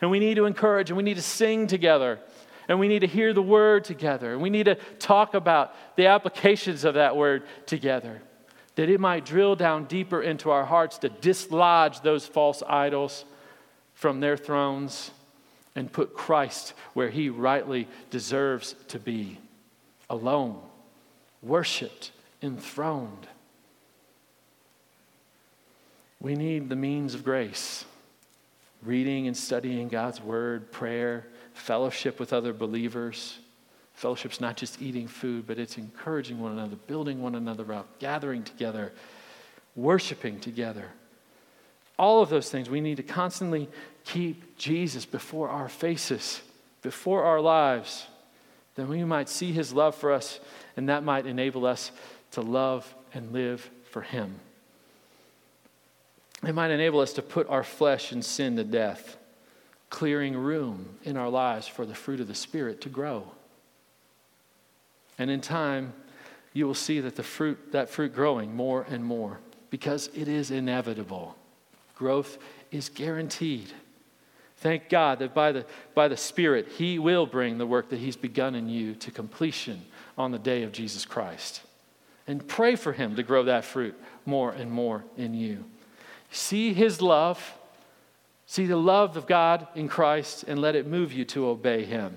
And 0.01 0.09
we 0.09 0.19
need 0.19 0.35
to 0.35 0.45
encourage 0.45 0.89
and 0.89 0.97
we 0.97 1.03
need 1.03 1.15
to 1.15 1.21
sing 1.21 1.67
together. 1.67 2.19
And 2.67 2.79
we 2.79 2.87
need 2.87 2.99
to 2.99 3.07
hear 3.07 3.33
the 3.33 3.41
word 3.41 3.83
together. 3.83 4.33
And 4.33 4.41
we 4.41 4.49
need 4.49 4.65
to 4.65 4.75
talk 4.99 5.33
about 5.33 5.75
the 5.95 6.07
applications 6.07 6.83
of 6.83 6.95
that 6.95 7.15
word 7.15 7.43
together. 7.65 8.21
That 8.75 8.89
it 8.89 8.99
might 8.99 9.25
drill 9.25 9.55
down 9.55 9.85
deeper 9.85 10.21
into 10.21 10.49
our 10.49 10.65
hearts 10.65 10.97
to 10.99 11.09
dislodge 11.09 12.01
those 12.01 12.25
false 12.25 12.63
idols 12.67 13.25
from 13.93 14.19
their 14.19 14.35
thrones 14.35 15.11
and 15.75 15.91
put 15.91 16.13
Christ 16.13 16.73
where 16.93 17.09
he 17.09 17.29
rightly 17.29 17.87
deserves 18.11 18.75
to 18.89 18.99
be 18.99 19.37
alone, 20.09 20.59
worshiped, 21.41 22.11
enthroned. 22.41 23.27
We 26.19 26.35
need 26.35 26.69
the 26.69 26.75
means 26.75 27.15
of 27.15 27.23
grace 27.23 27.85
reading 28.85 29.27
and 29.27 29.35
studying 29.35 29.87
God's 29.87 30.21
word, 30.21 30.71
prayer, 30.71 31.25
fellowship 31.53 32.19
with 32.19 32.33
other 32.33 32.53
believers. 32.53 33.39
Fellowship's 33.93 34.41
not 34.41 34.57
just 34.57 34.81
eating 34.81 35.07
food, 35.07 35.47
but 35.47 35.59
it's 35.59 35.77
encouraging 35.77 36.39
one 36.39 36.51
another, 36.51 36.75
building 36.87 37.21
one 37.21 37.35
another 37.35 37.71
up, 37.73 37.99
gathering 37.99 38.43
together, 38.43 38.91
worshiping 39.75 40.39
together. 40.39 40.87
All 41.97 42.21
of 42.21 42.29
those 42.29 42.49
things 42.49 42.69
we 42.69 42.81
need 42.81 42.97
to 42.97 43.03
constantly 43.03 43.69
keep 44.03 44.52
Jesus 44.63 45.05
before 45.05 45.49
our 45.49 45.67
faces, 45.67 46.41
before 46.81 47.25
our 47.25 47.41
lives, 47.41 48.07
then 48.75 48.87
we 48.87 49.03
might 49.03 49.27
see 49.27 49.51
his 49.51 49.73
love 49.73 49.93
for 49.93 50.13
us, 50.13 50.39
and 50.77 50.87
that 50.87 51.03
might 51.03 51.25
enable 51.25 51.65
us 51.65 51.91
to 52.31 52.39
love 52.39 52.95
and 53.13 53.33
live 53.33 53.69
for 53.91 54.01
him. 54.01 54.35
It 56.47 56.55
might 56.55 56.71
enable 56.71 57.01
us 57.01 57.11
to 57.13 57.21
put 57.21 57.49
our 57.49 57.65
flesh 57.65 58.13
and 58.13 58.23
sin 58.23 58.55
to 58.55 58.63
death, 58.63 59.17
clearing 59.89 60.33
room 60.33 60.95
in 61.03 61.17
our 61.17 61.29
lives 61.29 61.67
for 61.67 61.85
the 61.85 61.93
fruit 61.93 62.21
of 62.21 62.29
the 62.29 62.33
Spirit 62.33 62.79
to 62.81 62.89
grow. 62.89 63.25
And 65.19 65.29
in 65.29 65.41
time, 65.41 65.91
you 66.53 66.67
will 66.67 66.73
see 66.73 67.01
that 67.01 67.17
the 67.17 67.23
fruit, 67.23 67.73
that 67.73 67.89
fruit 67.89 68.15
growing 68.15 68.55
more 68.55 68.85
and 68.89 69.03
more 69.03 69.41
because 69.69 70.09
it 70.15 70.29
is 70.29 70.51
inevitable. 70.51 71.35
Growth 71.95 72.37
is 72.71 72.87
guaranteed. 72.87 73.73
Thank 74.63 74.87
God 74.87 75.19
that 75.19 75.33
by 75.33 75.51
the, 75.51 75.65
by 75.93 76.07
the 76.07 76.15
Spirit, 76.15 76.69
He 76.77 76.97
will 76.97 77.25
bring 77.25 77.57
the 77.57 77.67
work 77.67 77.89
that 77.89 77.99
He's 77.99 78.15
begun 78.15 78.55
in 78.55 78.69
you 78.69 78.95
to 78.95 79.11
completion 79.11 79.81
on 80.17 80.31
the 80.31 80.39
day 80.39 80.63
of 80.63 80.71
Jesus 80.71 81.03
Christ. 81.03 81.63
And 82.27 82.47
pray 82.47 82.77
for 82.77 82.93
Him 82.93 83.17
to 83.17 83.23
grow 83.23 83.43
that 83.43 83.65
fruit 83.65 83.93
more 84.25 84.51
and 84.51 84.71
more 84.71 85.03
in 85.17 85.33
you. 85.33 85.65
See 86.31 86.73
His 86.73 87.01
love, 87.01 87.57
see 88.45 88.65
the 88.65 88.77
love 88.77 89.17
of 89.17 89.27
God 89.27 89.67
in 89.75 89.89
Christ, 89.89 90.45
and 90.47 90.61
let 90.61 90.77
it 90.77 90.87
move 90.87 91.11
you 91.11 91.25
to 91.25 91.47
obey 91.47 91.83
Him. 91.83 92.15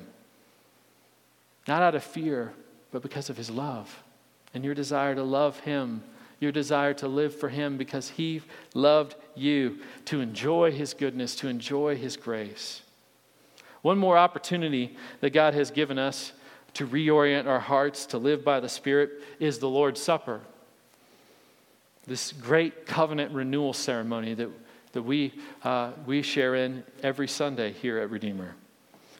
Not 1.67 1.83
out 1.83 1.97
of 1.97 2.05
fear, 2.05 2.53
but 2.93 3.03
because 3.03 3.29
of 3.29 3.37
His 3.37 3.51
love 3.51 4.05
and 4.55 4.65
your 4.65 4.75
desire 4.75 5.17
to 5.17 5.25
love 5.25 5.59
Him 5.59 6.01
your 6.41 6.53
desire 6.53 6.95
to 6.95 7.09
live 7.09 7.35
for 7.35 7.49
Him 7.49 7.77
because 7.77 8.11
He 8.11 8.43
loved 8.75 9.15
you, 9.35 9.79
to 10.07 10.21
enjoy 10.21 10.71
His 10.71 10.95
goodness, 10.95 11.35
to 11.37 11.49
enjoy 11.49 11.97
His 11.97 12.17
grace. 12.17 12.83
One 13.83 13.99
more 13.99 14.19
opportunity 14.19 14.97
that 15.21 15.31
God 15.31 15.55
has 15.55 15.71
given 15.71 15.99
us 15.99 16.33
to 16.75 16.87
reorient 16.87 17.47
our 17.47 17.61
hearts 17.61 18.07
to 18.07 18.19
live 18.19 18.45
by 18.45 18.61
the 18.61 18.69
Spirit 18.69 19.23
is 19.41 19.59
the 19.59 19.69
Lord's 19.69 20.03
Supper. 20.03 20.41
This 22.07 22.33
great 22.33 22.87
covenant 22.87 23.33
renewal 23.33 23.73
ceremony 23.73 24.35
that, 24.35 24.51
that 24.93 25.03
we, 25.03 25.33
uh, 25.65 25.93
we 26.05 26.23
share 26.23 26.55
in 26.55 26.85
every 27.03 27.29
Sunday 27.29 27.73
here 27.73 27.99
at 27.99 28.11
Redeemer. 28.11 28.55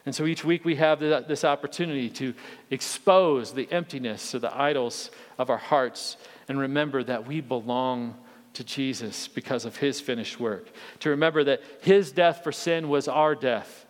And 0.05 0.15
so 0.15 0.25
each 0.25 0.45
week 0.45 0.63
we 0.63 0.75
have 0.75 0.99
this 0.99 1.43
opportunity 1.43 2.09
to 2.11 2.33
expose 2.69 3.53
the 3.53 3.67
emptiness 3.71 4.33
of 4.33 4.41
the 4.41 4.57
idols 4.57 5.11
of 5.37 5.49
our 5.49 5.57
hearts 5.57 6.15
and 6.47 6.59
remember 6.59 7.03
that 7.03 7.27
we 7.27 7.41
belong 7.41 8.15
to 8.53 8.63
Jesus 8.63 9.27
because 9.27 9.65
of 9.65 9.77
his 9.77 10.01
finished 10.01 10.39
work. 10.39 10.67
To 11.01 11.09
remember 11.11 11.43
that 11.43 11.61
his 11.81 12.11
death 12.11 12.43
for 12.43 12.51
sin 12.51 12.89
was 12.89 13.07
our 13.07 13.35
death. 13.35 13.85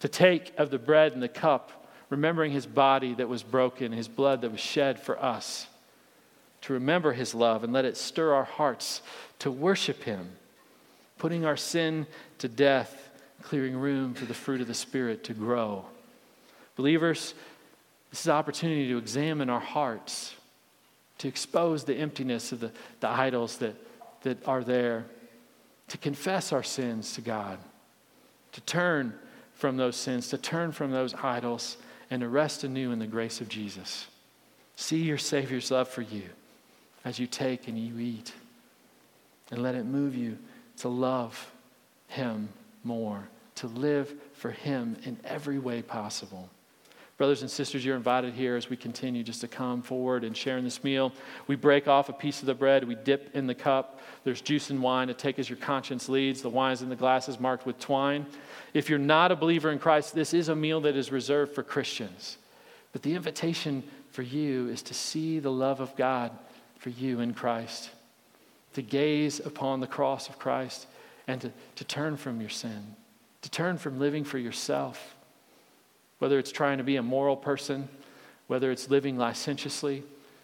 To 0.00 0.08
take 0.08 0.52
of 0.58 0.70
the 0.70 0.78
bread 0.78 1.12
and 1.12 1.22
the 1.22 1.28
cup, 1.28 1.88
remembering 2.08 2.52
his 2.52 2.66
body 2.66 3.14
that 3.14 3.28
was 3.28 3.42
broken, 3.42 3.92
his 3.92 4.08
blood 4.08 4.40
that 4.42 4.52
was 4.52 4.60
shed 4.60 4.98
for 4.98 5.22
us. 5.22 5.66
To 6.62 6.72
remember 6.72 7.12
his 7.12 7.34
love 7.34 7.64
and 7.64 7.72
let 7.72 7.84
it 7.84 7.96
stir 7.96 8.32
our 8.32 8.44
hearts 8.44 9.02
to 9.40 9.50
worship 9.50 10.02
him, 10.04 10.30
putting 11.18 11.44
our 11.44 11.56
sin 11.56 12.06
to 12.38 12.48
death, 12.48 13.10
clearing 13.42 13.76
room 13.76 14.14
for 14.14 14.24
the 14.24 14.34
fruit 14.34 14.60
of 14.60 14.68
the 14.68 14.74
Spirit 14.74 15.24
to 15.24 15.34
grow. 15.34 15.84
Believers, 16.76 17.34
this 18.10 18.20
is 18.20 18.26
an 18.26 18.32
opportunity 18.32 18.88
to 18.88 18.98
examine 18.98 19.50
our 19.50 19.60
hearts 19.60 20.34
to 21.18 21.28
expose 21.28 21.84
the 21.84 21.96
emptiness 21.96 22.52
of 22.52 22.60
the, 22.60 22.72
the 23.00 23.08
idols 23.08 23.58
that, 23.58 23.74
that 24.22 24.46
are 24.46 24.64
there, 24.64 25.04
to 25.88 25.98
confess 25.98 26.52
our 26.52 26.62
sins 26.62 27.14
to 27.14 27.20
God, 27.20 27.58
to 28.52 28.60
turn 28.62 29.14
from 29.54 29.76
those 29.76 29.96
sins, 29.96 30.28
to 30.28 30.38
turn 30.38 30.72
from 30.72 30.92
those 30.92 31.14
idols, 31.14 31.76
and 32.10 32.20
to 32.20 32.28
rest 32.28 32.64
anew 32.64 32.92
in 32.92 32.98
the 32.98 33.06
grace 33.06 33.40
of 33.40 33.48
Jesus. 33.48 34.06
See 34.76 34.98
your 34.98 35.18
Savior's 35.18 35.70
love 35.70 35.88
for 35.88 36.02
you 36.02 36.22
as 37.04 37.18
you 37.18 37.26
take 37.26 37.68
and 37.68 37.78
you 37.78 37.98
eat, 37.98 38.32
and 39.50 39.62
let 39.62 39.74
it 39.74 39.84
move 39.84 40.14
you 40.14 40.38
to 40.78 40.88
love 40.88 41.50
Him 42.06 42.48
more, 42.84 43.28
to 43.56 43.66
live 43.66 44.14
for 44.34 44.50
Him 44.50 44.96
in 45.04 45.18
every 45.24 45.58
way 45.58 45.82
possible. 45.82 46.48
Brothers 47.18 47.42
and 47.42 47.50
sisters, 47.50 47.84
you're 47.84 47.96
invited 47.96 48.32
here 48.32 48.54
as 48.54 48.70
we 48.70 48.76
continue 48.76 49.24
just 49.24 49.40
to 49.40 49.48
come 49.48 49.82
forward 49.82 50.22
and 50.22 50.36
share 50.36 50.56
in 50.56 50.62
this 50.62 50.84
meal. 50.84 51.12
We 51.48 51.56
break 51.56 51.88
off 51.88 52.08
a 52.08 52.12
piece 52.12 52.40
of 52.40 52.46
the 52.46 52.54
bread, 52.54 52.86
we 52.86 52.94
dip 52.94 53.34
in 53.34 53.48
the 53.48 53.56
cup. 53.56 54.00
There's 54.22 54.40
juice 54.40 54.70
and 54.70 54.80
wine 54.80 55.08
to 55.08 55.14
take 55.14 55.40
as 55.40 55.50
your 55.50 55.58
conscience 55.58 56.08
leads. 56.08 56.42
The 56.42 56.48
wine's 56.48 56.80
in 56.80 56.88
the 56.88 56.94
glasses 56.96 57.40
marked 57.40 57.66
with 57.66 57.80
twine. 57.80 58.24
If 58.72 58.88
you're 58.88 59.00
not 59.00 59.32
a 59.32 59.36
believer 59.36 59.72
in 59.72 59.80
Christ, 59.80 60.14
this 60.14 60.32
is 60.32 60.48
a 60.48 60.54
meal 60.54 60.80
that 60.82 60.94
is 60.94 61.10
reserved 61.10 61.56
for 61.56 61.64
Christians. 61.64 62.38
But 62.92 63.02
the 63.02 63.14
invitation 63.14 63.82
for 64.12 64.22
you 64.22 64.68
is 64.68 64.82
to 64.82 64.94
see 64.94 65.40
the 65.40 65.50
love 65.50 65.80
of 65.80 65.96
God 65.96 66.30
for 66.78 66.90
you 66.90 67.18
in 67.18 67.34
Christ, 67.34 67.90
to 68.74 68.82
gaze 68.82 69.40
upon 69.40 69.80
the 69.80 69.88
cross 69.88 70.28
of 70.28 70.38
Christ, 70.38 70.86
and 71.26 71.40
to, 71.40 71.52
to 71.74 71.84
turn 71.84 72.16
from 72.16 72.40
your 72.40 72.48
sin, 72.48 72.94
to 73.42 73.50
turn 73.50 73.76
from 73.76 73.98
living 73.98 74.22
for 74.22 74.38
yourself 74.38 75.16
whether 76.18 76.38
it's 76.38 76.52
trying 76.52 76.78
to 76.78 76.84
be 76.84 76.96
a 76.96 77.02
moral 77.02 77.36
person, 77.36 77.88
whether 78.46 78.70
it's 78.70 78.90
living 78.90 79.16
licentiously, 79.16 80.02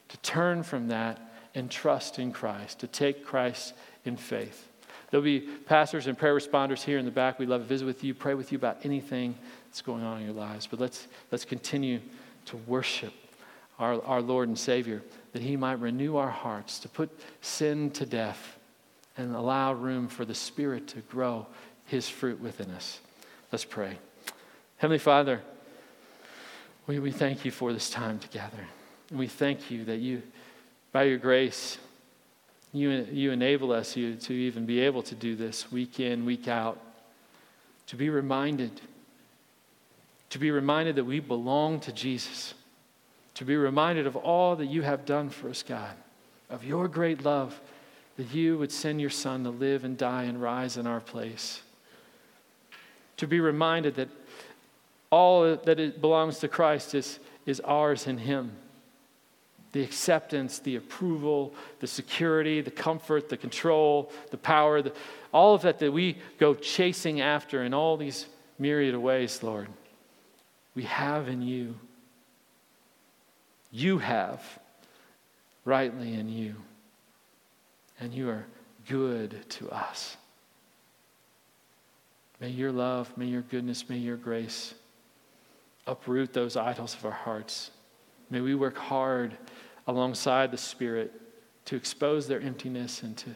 to 0.09 0.17
turn 0.19 0.63
from 0.63 0.89
that 0.89 1.21
and 1.55 1.71
trust 1.71 2.19
in 2.19 2.33
Christ, 2.33 2.81
to 2.81 2.87
take 2.87 3.25
Christ 3.25 3.75
in 4.05 4.17
faith. 4.17 4.69
There'll 5.11 5.25
be 5.25 5.41
pastors 5.41 6.07
and 6.07 6.19
prayer 6.19 6.35
responders 6.35 6.83
here 6.83 6.99
in 6.99 7.05
the 7.05 7.11
back. 7.11 7.39
We'd 7.39 7.49
love 7.49 7.63
to 7.63 7.67
visit 7.69 7.85
with 7.85 8.03
you, 8.03 8.15
pray 8.15 8.35
with 8.35 8.51
you 8.51 8.59
about 8.59 8.79
anything 8.85 9.37
that's 9.67 9.83
going 9.83 10.03
on 10.03 10.19
in 10.19 10.25
your 10.25 10.35
lives. 10.35 10.67
But 10.67 10.81
let's, 10.81 11.07
let's 11.31 11.45
continue 11.45 12.01
to 12.47 12.57
worship 12.57 13.13
our, 13.79 14.03
our 14.05 14.21
Lord 14.21 14.49
and 14.49 14.59
Savior, 14.59 15.03
that 15.33 15.43
He 15.43 15.57
might 15.57 15.79
renew 15.79 16.17
our 16.17 16.31
hearts, 16.31 16.79
to 16.81 16.89
put 16.89 17.11
sin 17.41 17.91
to 17.93 18.07
death, 18.07 18.59
and 19.17 19.35
allow 19.35 19.73
room 19.73 20.09
for 20.09 20.25
the 20.25 20.35
Spirit 20.35 20.89
to 20.89 21.01
grow 21.01 21.47
His 21.87 22.09
fruit 22.09 22.41
within 22.41 22.71
us. 22.71 23.01
Let's 23.53 23.65
pray. 23.65 23.99
Heavenly 24.79 24.99
Father, 24.99 25.43
we, 26.87 26.99
we 26.99 27.11
thank 27.11 27.45
you 27.45 27.51
for 27.51 27.73
this 27.73 27.91
time 27.91 28.19
together. 28.19 28.67
And 29.11 29.19
we 29.19 29.27
thank 29.27 29.71
you 29.71 29.85
that 29.85 29.99
you, 29.99 30.23
by 30.93 31.05
your 31.05 31.19
grace, 31.19 31.79
you, 32.73 32.91
you 33.11 33.31
enable 33.31 33.73
us 33.73 33.97
you, 33.97 34.17
to 34.17 34.33
even 34.33 34.67
be 34.67 34.81
able 34.81 35.03
to 35.05 35.15
do 35.15 35.37
this 35.37 35.71
week 35.71 36.01
in, 36.01 36.25
week 36.25 36.49
out, 36.49 36.79
to 37.87 37.97
be 37.97 38.11
reminded, 38.11 38.81
to 40.31 40.39
be 40.39 40.51
reminded 40.51 40.97
that 40.97 41.05
we 41.05 41.21
belong 41.21 41.81
to 41.81 41.93
Jesus, 41.93 42.55
to 43.35 43.45
be 43.45 43.57
reminded 43.57 44.07
of 44.07 44.17
all 44.17 44.57
that 44.57 44.67
you 44.67 44.83
have 44.83 45.05
done 45.05 45.31
for 45.31 45.49
us, 45.49 45.63
God, 45.63 45.95
of 46.51 46.65
your 46.65 46.89
great 46.89 47.25
love, 47.25 47.59
that 48.17 48.33
you 48.33 48.59
would 48.59 48.73
send 48.73 49.01
your 49.01 49.11
Son 49.11 49.45
to 49.45 49.51
live 49.51 49.85
and 49.85 49.97
die 49.97 50.25
and 50.25 50.41
rise 50.41 50.77
in 50.77 50.87
our 50.87 51.01
place. 51.01 51.63
To 53.19 53.27
be 53.27 53.41
reminded 53.41 53.95
that 53.97 54.09
all 55.15 55.57
that 55.57 55.79
it 55.79 56.01
belongs 56.01 56.41
to 56.41 56.49
Christ 56.49 56.95
is, 56.95 57.21
is 57.47 57.61
ours 57.61 58.09
in 58.09 58.19
Him. 58.19 58.51
The 59.71 59.83
acceptance, 59.83 60.59
the 60.59 60.75
approval, 60.75 61.55
the 61.79 61.87
security, 61.87 62.61
the 62.61 62.73
comfort, 62.73 63.29
the 63.29 63.37
control, 63.37 64.11
the 64.33 64.37
power, 64.37 64.83
the, 64.83 64.93
all 65.33 65.55
of 65.55 65.63
that 65.63 65.79
that 65.79 65.93
we 65.93 66.19
go 66.39 66.55
chasing 66.55 67.21
after 67.21 67.63
in 67.63 67.73
all 67.73 67.97
these 67.97 68.27
myriad 68.59 68.95
of 68.95 69.03
ways, 69.03 69.41
Lord, 69.43 69.69
we 70.75 70.83
have 70.83 71.29
in 71.29 71.43
you. 71.43 71.77
You 73.71 73.99
have 73.99 74.43
rightly 75.65 76.15
in 76.15 76.29
you. 76.29 76.57
And 78.01 78.13
you 78.13 78.29
are 78.31 78.47
good 78.89 79.49
to 79.51 79.71
us. 79.71 80.17
May 82.41 82.51
your 82.51 82.73
love, 82.73 83.17
may 83.17 83.27
your 83.27 83.43
goodness, 83.43 83.89
may 83.89 83.99
your 83.99 84.17
grace 84.17 84.75
uproot 85.87 86.33
those 86.33 86.57
idols 86.57 86.95
of 86.95 87.05
our 87.05 87.11
hearts. 87.11 87.71
May 88.31 88.41
we 88.41 88.55
work 88.55 88.77
hard 88.77 89.37
alongside 89.87 90.51
the 90.51 90.57
Spirit 90.57 91.13
to 91.67 91.77
expose 91.77 92.27
their 92.27 92.41
emptiness 92.41 93.03
and 93.03 93.17
to, 93.19 93.31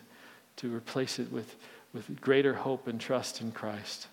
to 0.56 0.74
replace 0.74 1.18
it 1.18 1.30
with, 1.30 1.56
with 1.92 2.20
greater 2.20 2.54
hope 2.54 2.88
and 2.88 3.00
trust 3.00 3.40
in 3.40 3.52
Christ. 3.52 4.08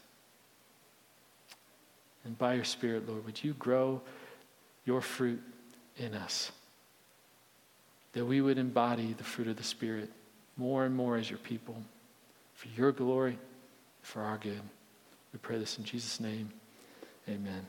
And 2.23 2.38
by 2.38 2.55
your 2.55 2.65
Spirit, 2.65 3.07
Lord, 3.07 3.25
would 3.25 3.43
you 3.43 3.53
grow 3.53 4.01
your 4.86 5.01
fruit 5.01 5.41
in 5.97 6.13
us? 6.13 6.51
That 8.13 8.25
we 8.25 8.41
would 8.41 8.57
embody 8.57 9.13
the 9.13 9.23
fruit 9.23 9.47
of 9.47 9.57
the 9.57 9.63
Spirit 9.63 10.09
more 10.57 10.86
and 10.86 10.95
more 10.95 11.17
as 11.17 11.29
your 11.29 11.39
people 11.39 11.81
for 12.53 12.69
your 12.69 12.91
glory, 12.91 13.38
for 14.01 14.21
our 14.21 14.38
good. 14.38 14.61
We 15.33 15.39
pray 15.39 15.57
this 15.57 15.77
in 15.77 15.83
Jesus' 15.83 16.19
name. 16.19 16.49
Amen. 17.27 17.65